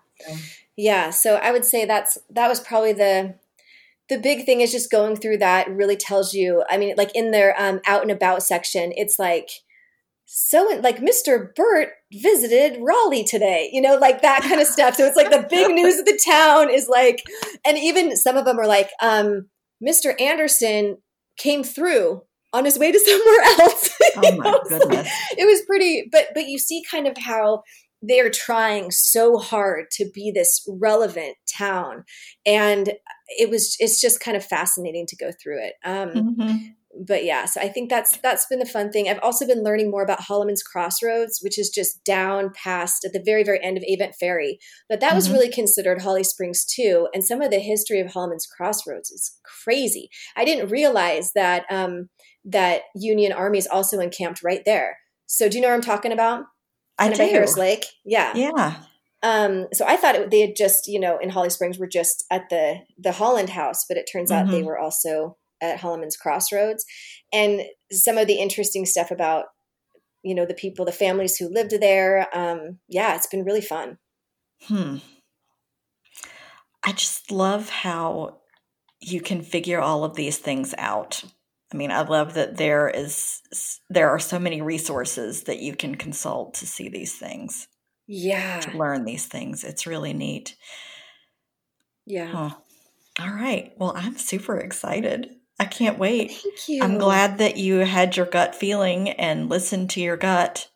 Yeah. 0.77 1.11
So 1.11 1.37
I 1.37 1.53
would 1.53 1.65
say 1.65 1.85
that's 1.85 2.19
that 2.31 2.49
was 2.49 2.61
probably 2.61 2.93
the 2.93 3.37
the 4.09 4.19
big 4.19 4.45
thing 4.45 4.61
is 4.61 4.71
just 4.71 4.91
going 4.91 5.17
through 5.17 5.39
that 5.39 5.69
really 5.71 5.97
tells 5.97 6.35
you. 6.35 6.63
I 6.69 6.77
mean, 6.77 6.95
like 6.97 7.15
in 7.15 7.31
their 7.31 7.59
um, 7.61 7.81
out 7.87 8.03
and 8.03 8.11
about 8.11 8.43
section, 8.43 8.93
it's 8.97 9.19
like 9.19 9.49
so 10.27 10.79
like 10.83 10.99
Mr. 10.99 11.55
Burt 11.55 11.91
visited 12.13 12.79
Raleigh 12.81 13.25
today, 13.25 13.69
you 13.73 13.81
know, 13.81 13.97
like 13.97 14.23
that 14.23 14.43
kind 14.43 14.61
of 14.61 14.67
stuff. 14.67 14.95
So 14.95 15.07
it's 15.07 15.17
like 15.17 15.31
the 15.31 15.47
big 15.49 15.71
news 15.71 15.99
of 15.99 16.07
the 16.07 16.19
town 16.25 16.71
is 16.71 16.89
like, 16.89 17.23
and 17.65 17.79
even 17.79 18.17
some 18.17 18.37
of 18.37 18.45
them 18.45 18.59
are 18.59 18.67
like, 18.67 18.91
um, 19.03 19.49
Mr. 19.87 20.19
Anderson 20.21 20.99
came 21.37 21.63
through 21.63 22.23
on 22.53 22.65
his 22.65 22.79
way 22.79 22.91
to 22.91 22.99
somewhere 23.07 23.43
else. 23.61 23.91
oh 24.17 24.37
my 24.37 24.59
goodness. 24.69 25.09
it 25.37 25.47
was 25.47 25.63
pretty, 25.67 26.09
but 26.11 26.29
but 26.35 26.47
you 26.47 26.59
see 26.59 26.83
kind 26.91 27.07
of 27.07 27.17
how 27.19 27.63
they're 28.01 28.31
trying 28.31 28.91
so 28.91 29.39
hard 29.39 29.87
to 29.93 30.11
be 30.15 30.31
this 30.31 30.67
relevant 30.69 31.37
town 31.57 32.05
and 32.45 32.93
it 33.29 33.51
was 33.51 33.77
it's 33.79 34.01
just 34.01 34.21
kind 34.21 34.37
of 34.37 34.45
fascinating 34.45 35.07
to 35.07 35.17
go 35.17 35.31
through 35.43 35.59
it 35.59 35.75
um, 35.85 36.11
mm-hmm. 36.11 36.57
but 37.07 37.25
yeah 37.25 37.45
so 37.45 37.61
i 37.61 37.69
think 37.69 37.89
that's 37.89 38.17
that's 38.19 38.47
been 38.47 38.59
the 38.59 38.67
fun 38.67 38.91
thing 38.91 39.09
i've 39.09 39.19
also 39.23 39.47
been 39.47 39.63
learning 39.63 39.91
more 39.91 40.03
about 40.03 40.21
holleman's 40.21 40.63
crossroads 40.63 41.41
which 41.43 41.59
is 41.59 41.71
just 41.71 42.05
down 42.05 42.51
past 42.55 43.05
at 43.05 43.13
the 43.13 43.23
very 43.25 43.43
very 43.43 43.63
end 43.63 43.77
of 43.77 43.83
avent 43.85 44.15
ferry 44.15 44.59
but 44.89 45.01
that 45.01 45.09
mm-hmm. 45.09 45.17
was 45.17 45.31
really 45.31 45.51
considered 45.51 46.03
holly 46.03 46.25
springs 46.25 46.65
too 46.65 47.09
and 47.15 47.25
some 47.25 47.41
of 47.41 47.51
the 47.51 47.61
history 47.61 48.01
of 48.01 48.13
holleman's 48.13 48.47
crossroads 48.47 49.11
is 49.11 49.39
crazy 49.65 50.09
i 50.37 50.45
didn't 50.45 50.71
realize 50.71 51.33
that 51.35 51.65
um, 51.71 52.09
that 52.45 52.83
union 52.95 53.33
armies 53.33 53.67
also 53.67 54.01
encamped 54.01 54.43
right 54.43 54.65
there 54.65 54.99
so 55.27 55.49
do 55.49 55.57
you 55.57 55.63
know 55.63 55.69
what 55.69 55.75
i'm 55.75 55.81
talking 55.81 56.13
about 56.13 56.45
I 56.99 57.13
do. 57.13 57.23
Harris 57.23 57.57
Lake. 57.57 57.87
Yeah. 58.05 58.33
Yeah. 58.35 58.77
Um, 59.25 59.69
so 59.73 59.87
I 59.87 59.97
thought 59.97 60.15
it, 60.15 60.31
they 60.31 60.43
had 60.43 60.55
just, 60.55 60.87
you 60.87 61.01
know, 61.01 61.17
in 61.19 61.31
Holly 61.31 61.49
Springs 61.49 61.79
were 61.79 61.89
just 61.89 62.25
at 62.31 62.51
the 62.51 62.81
the 62.99 63.13
Holland 63.13 63.49
House, 63.49 63.87
but 63.89 63.97
it 63.97 64.09
turns 64.11 64.31
mm-hmm. 64.31 64.47
out 64.47 64.51
they 64.51 64.59
mm-hmm. 64.59 64.67
were 64.67 64.79
also 64.79 65.39
at 65.63 65.81
Holleman's 65.81 66.17
Crossroads. 66.17 66.85
And 67.33 67.63
some 67.91 68.19
of 68.19 68.27
the 68.27 68.35
interesting 68.35 68.85
stuff 68.85 69.11
about, 69.11 69.47
you 70.23 70.35
know, 70.35 70.45
the 70.45 70.55
people, 70.55 70.85
the 70.85 70.93
families 70.93 71.39
who 71.39 71.49
lived 71.49 71.73
there. 71.81 72.29
Um, 72.37 72.79
yeah, 72.89 73.17
it's 73.17 73.27
been 73.27 73.45
really 73.45 73.63
fun. 73.63 73.97
Hmm. 74.65 74.99
I 76.85 76.93
just 76.93 77.31
love 77.31 77.71
how 77.71 78.41
you 79.01 79.23
can 79.23 79.41
figure 79.41 79.81
all 79.81 80.05
of 80.05 80.17
these 80.17 80.37
things 80.37 80.75
out. 80.77 81.25
I 81.73 81.77
mean, 81.77 81.91
I 81.91 82.03
love 82.03 82.35
that 82.35 82.59
there 82.59 82.89
is 82.89 83.41
there 83.89 84.11
are 84.11 84.19
so 84.19 84.39
many 84.39 84.61
resources 84.61 85.45
that 85.45 85.61
you 85.61 85.75
can 85.75 85.95
consult 85.95 86.55
to 86.55 86.67
see 86.67 86.91
these 86.91 87.15
things. 87.15 87.69
Yeah. 88.07 88.61
To 88.61 88.77
learn 88.77 89.05
these 89.05 89.27
things. 89.27 89.65
It's 89.65 89.87
really 89.87 90.13
neat. 90.13 90.57
Yeah. 92.07 92.33
Oh. 92.35 92.63
All 93.21 93.33
right. 93.33 93.73
Well, 93.77 93.93
I'm 93.97 94.17
super 94.17 94.59
excited. 94.59 95.31
I 95.59 95.67
can't 95.67 95.99
wait. 95.99 96.33
Thank 96.33 96.69
you. 96.69 96.83
I'm 96.83 96.99
glad 96.99 97.39
that 97.39 97.57
you 97.57 97.77
had 97.77 98.17
your 98.17 98.27
gut 98.27 98.55
feeling 98.55 99.11
and 99.11 99.49
listened 99.49 99.91
to 99.91 100.01
your 100.01 100.17
gut 100.17 100.69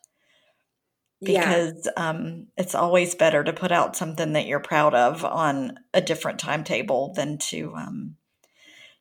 because 1.21 1.85
yeah. 1.85 2.09
um, 2.09 2.47
it's 2.57 2.75
always 2.75 3.13
better 3.13 3.43
to 3.43 3.51
put 3.51 3.73
out 3.73 3.97
something 3.97 4.33
that 4.33 4.45
you're 4.47 4.61
proud 4.61 4.93
of 4.95 5.25
on 5.25 5.77
a 5.93 5.99
different 5.99 6.39
timetable 6.39 7.13
than 7.13 7.37
to, 7.39 7.73
um, 7.75 8.15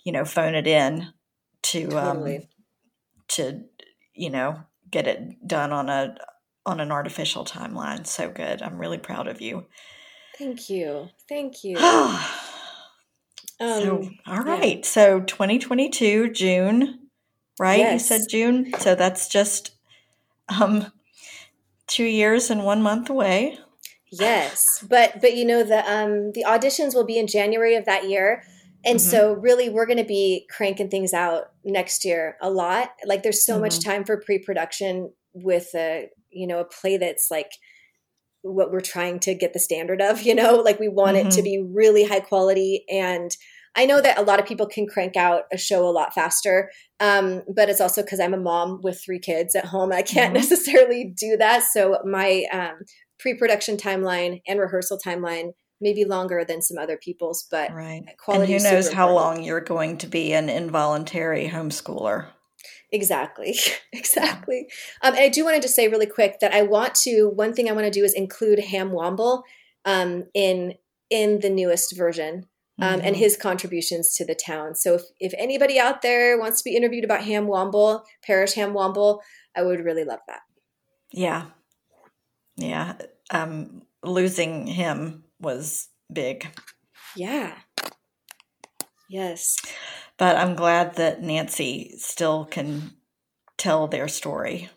you 0.05 0.11
know, 0.11 0.25
phone 0.25 0.57
it 0.57 0.67
in 0.67 1.13
to 1.63 1.85
um, 1.97 2.17
totally. 2.17 2.37
um, 2.39 2.43
to 3.29 3.65
you 4.15 4.31
know 4.31 4.61
get 4.91 5.07
it 5.07 5.47
done 5.47 5.73
on 5.73 5.89
a 5.89 6.17
on 6.69 6.81
an 6.81 6.93
artificial 6.93 7.45
timeline. 7.45 8.07
So 8.07 8.31
good. 8.31 8.63
I'm 8.63 8.79
really 8.79 8.99
proud 8.99 9.27
of 9.27 9.41
you. 9.41 9.67
Thank 10.37 10.71
you. 10.71 11.09
Thank 11.29 11.65
you. 11.65 11.77
um, 11.79 12.21
so 13.59 14.09
all 14.27 14.43
right. 14.43 14.79
Yeah. 14.79 14.85
So 14.85 15.21
2022 15.21 16.31
June, 16.31 17.09
right? 17.59 17.81
Yes. 17.81 17.93
You 17.93 17.99
said 17.99 18.29
June. 18.31 18.73
So 18.79 18.95
that's 18.95 19.29
just 19.29 19.73
um 20.61 20.93
2 21.89 22.05
years 22.05 22.51
and 22.51 22.65
1 22.65 22.83
month 22.83 23.11
away. 23.11 23.59
Yes. 24.11 24.85
But 24.89 25.21
but 25.21 25.37
you 25.37 25.45
know 25.45 25.65
the 25.65 25.81
um 25.91 26.33
the 26.33 26.45
auditions 26.47 26.95
will 26.95 27.07
be 27.07 27.19
in 27.19 27.27
January 27.27 27.75
of 27.75 27.87
that 27.87 28.09
year. 28.09 28.45
And 28.85 29.01
mm-hmm. 29.01 29.11
so, 29.11 29.33
really, 29.33 29.69
we're 29.69 29.87
going 29.87 29.99
to 29.99 30.05
be 30.05 30.47
cranking 30.49 30.89
things 30.89 31.13
out 31.13 31.51
next 31.65 32.05
year 32.05 32.37
a 32.41 32.49
lot. 32.49 32.91
Like, 33.05 33.25
there's 33.25 33.45
so 33.45 33.55
mm-hmm. 33.55 33.63
much 33.63 33.81
time 33.81 34.05
for 34.05 34.19
pre-production 34.21 35.11
with 35.43 35.75
a 35.75 36.09
you 36.31 36.47
know 36.47 36.61
a 36.61 36.65
play 36.65 36.97
that's 36.97 37.31
like 37.31 37.51
what 38.43 38.71
we're 38.71 38.81
trying 38.81 39.19
to 39.21 39.35
get 39.35 39.53
the 39.53 39.59
standard 39.59 40.01
of. 40.01 40.23
You 40.29 40.35
know, 40.35 40.57
like 40.57 40.79
we 40.79 40.89
want 40.89 41.17
mm-hmm. 41.17 41.29
it 41.29 41.31
to 41.33 41.41
mm-hmm. 41.41 41.65
be 41.65 41.73
really 41.75 42.05
high 42.05 42.21
quality. 42.21 42.85
And 42.91 43.31
I 43.75 43.87
know 43.87 44.01
that 44.03 44.19
a 44.19 44.23
lot 44.23 44.41
of 44.41 44.47
people 44.47 44.67
can 44.67 44.87
crank 44.87 45.17
out 45.17 45.45
a 45.53 45.57
show 45.57 45.89
a 45.89 45.91
lot 45.91 46.13
faster, 46.13 46.71
um, 47.01 47.43
but 47.55 47.71
it's 47.71 47.81
also 47.81 48.03
because 48.03 48.21
I'm 48.21 48.35
a 48.35 48.39
mom 48.39 48.81
with 48.83 49.01
three 49.03 49.21
kids 49.21 49.55
at 49.55 49.67
home. 49.67 49.93
I 49.93 50.03
can't 50.03 50.35
mm-hmm. 50.35 50.35
necessarily 50.35 51.15
do 51.17 51.37
that. 51.39 51.63
So 51.73 51.99
my 52.05 52.45
um, 52.53 52.81
pre-production 53.19 53.79
timeline 53.79 54.43
and 54.47 54.61
rehearsal 54.61 54.99
timeline 55.05 55.53
maybe 55.81 56.05
longer 56.05 56.45
than 56.45 56.61
some 56.61 56.77
other 56.77 56.99
people's, 56.99 57.47
but 57.51 57.73
right. 57.73 58.03
quality. 58.19 58.55
And 58.55 58.63
who 58.63 58.71
knows 58.71 58.93
how 58.93 59.13
long 59.15 59.45
you're 59.45 59.61
going 59.61 59.99
to 59.99 60.07
be 60.07 60.35
an 60.35 60.49
involuntary 60.49 61.49
homeschooler. 61.49 62.27
Exactly, 62.91 63.59
exactly. 63.93 64.69
Um, 65.03 65.15
and 65.15 65.23
I 65.23 65.29
do 65.29 65.45
wanted 65.45 65.59
to 65.59 65.63
just 65.63 65.77
say 65.77 65.89
really 65.89 66.07
quick 66.07 66.41
that 66.41 66.53
I 66.53 66.63
want 66.63 66.95
to. 66.97 67.29
One 67.29 67.53
thing 67.53 67.69
I 67.69 67.73
want 67.73 67.85
to 67.85 67.91
do 67.91 68.05
is 68.05 68.15
include 68.15 68.59
Ham 68.61 68.91
Womble 68.91 69.43
um, 69.85 70.25
in 70.35 70.75
in 71.11 71.41
the 71.41 71.51
newest 71.51 71.97
version. 71.97 72.47
Um, 72.81 72.99
mm-hmm. 72.99 73.09
and 73.09 73.17
his 73.17 73.37
contributions 73.37 74.15
to 74.15 74.25
the 74.25 74.37
town. 74.37 74.77
So 74.77 74.95
if, 74.95 75.03
if 75.19 75.35
anybody 75.37 75.81
out 75.81 76.01
there 76.01 76.39
wants 76.39 76.63
to 76.63 76.71
be 76.71 76.77
interviewed 76.77 77.03
about 77.03 77.25
Ham 77.25 77.49
Womble, 77.49 78.05
Parish 78.25 78.53
Ham 78.53 78.73
Womble, 78.73 79.19
I 79.57 79.63
would 79.63 79.85
really 79.85 80.05
love 80.05 80.21
that. 80.29 80.43
Yeah. 81.11 81.47
Yeah. 82.57 82.95
Um, 83.33 83.83
losing 84.05 84.69
him 84.69 85.25
was 85.41 85.89
big. 86.13 86.47
Yeah. 87.17 87.55
Yes. 89.09 89.57
But 90.19 90.37
I'm 90.37 90.55
glad 90.55 90.97
that 90.97 91.23
Nancy 91.23 91.95
still 91.99 92.45
can 92.45 92.93
tell 93.57 93.87
their 93.87 94.09
story. 94.09 94.69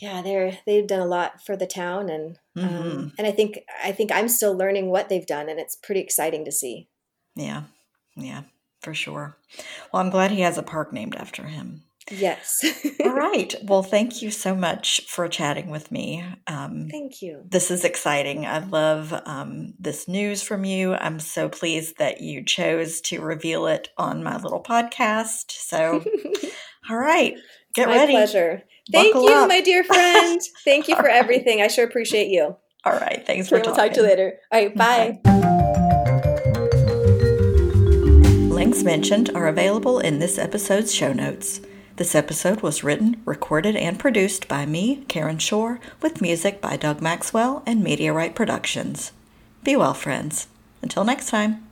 Yeah, 0.00 0.22
they're 0.22 0.58
they've 0.66 0.86
done 0.86 1.00
a 1.00 1.06
lot 1.06 1.44
for 1.44 1.56
the 1.56 1.66
town, 1.66 2.10
and 2.10 2.38
um, 2.56 2.62
mm-hmm. 2.62 2.90
um, 2.90 3.12
and 3.18 3.26
I 3.26 3.30
think 3.30 3.60
I 3.82 3.92
think 3.92 4.10
I'm 4.12 4.28
still 4.28 4.56
learning 4.56 4.90
what 4.90 5.08
they've 5.08 5.26
done, 5.26 5.48
and 5.48 5.58
it's 5.60 5.76
pretty 5.76 6.00
exciting 6.00 6.44
to 6.44 6.52
see. 6.52 6.88
Yeah, 7.36 7.62
yeah, 8.16 8.42
for 8.80 8.92
sure. 8.92 9.36
Well, 9.92 10.02
I'm 10.02 10.10
glad 10.10 10.30
he 10.30 10.40
has 10.40 10.58
a 10.58 10.62
park 10.62 10.92
named 10.92 11.14
after 11.14 11.44
him. 11.44 11.82
Yes. 12.10 12.64
All 13.00 13.10
right. 13.14 13.54
Well, 13.64 13.82
thank 13.82 14.20
you 14.20 14.30
so 14.30 14.54
much 14.54 15.00
for 15.06 15.26
chatting 15.28 15.70
with 15.70 15.90
me. 15.90 16.24
Um, 16.46 16.88
thank 16.90 17.22
you. 17.22 17.42
This 17.48 17.70
is 17.70 17.84
exciting. 17.84 18.44
I 18.46 18.58
love 18.58 19.14
um, 19.24 19.74
this 19.78 20.06
news 20.06 20.42
from 20.42 20.64
you. 20.64 20.94
I'm 20.94 21.18
so 21.18 21.48
pleased 21.48 21.98
that 21.98 22.20
you 22.20 22.44
chose 22.44 23.00
to 23.02 23.22
reveal 23.22 23.66
it 23.66 23.88
on 23.96 24.22
my 24.22 24.36
little 24.36 24.62
podcast. 24.62 25.50
So, 25.50 26.04
all 26.90 26.96
right. 26.96 27.36
Get 27.74 27.88
my 27.88 27.96
ready. 27.96 28.12
pleasure. 28.12 28.62
Thank 28.92 29.14
Buckle 29.14 29.30
you, 29.30 29.34
up. 29.34 29.48
my 29.48 29.60
dear 29.62 29.82
friend. 29.84 30.40
Thank 30.64 30.88
you 30.88 30.96
for 30.96 31.04
right. 31.04 31.16
everything. 31.16 31.62
I 31.62 31.68
sure 31.68 31.86
appreciate 31.86 32.28
you. 32.28 32.56
All 32.84 32.92
right. 32.92 33.24
Thanks 33.26 33.48
for 33.48 33.56
okay, 33.56 33.64
talking. 33.64 33.78
We'll 33.78 33.88
talk 33.88 33.94
to 33.94 34.02
you 34.02 34.06
later. 34.06 34.38
All 34.52 34.60
right. 34.60 34.76
Bye. 34.76 35.20
bye. 35.24 35.30
Links 38.54 38.82
mentioned 38.82 39.30
are 39.34 39.48
available 39.48 39.98
in 39.98 40.18
this 40.18 40.38
episode's 40.38 40.94
show 40.94 41.12
notes. 41.12 41.60
This 41.96 42.16
episode 42.16 42.60
was 42.60 42.82
written, 42.82 43.22
recorded, 43.24 43.76
and 43.76 44.00
produced 44.00 44.48
by 44.48 44.66
me, 44.66 45.04
Karen 45.06 45.38
Shore, 45.38 45.78
with 46.02 46.20
music 46.20 46.60
by 46.60 46.76
Doug 46.76 47.00
Maxwell 47.00 47.62
and 47.66 47.84
Media 47.84 48.12
Right 48.12 48.34
Productions. 48.34 49.12
Be 49.62 49.76
well, 49.76 49.94
friends. 49.94 50.48
Until 50.82 51.04
next 51.04 51.28
time. 51.28 51.64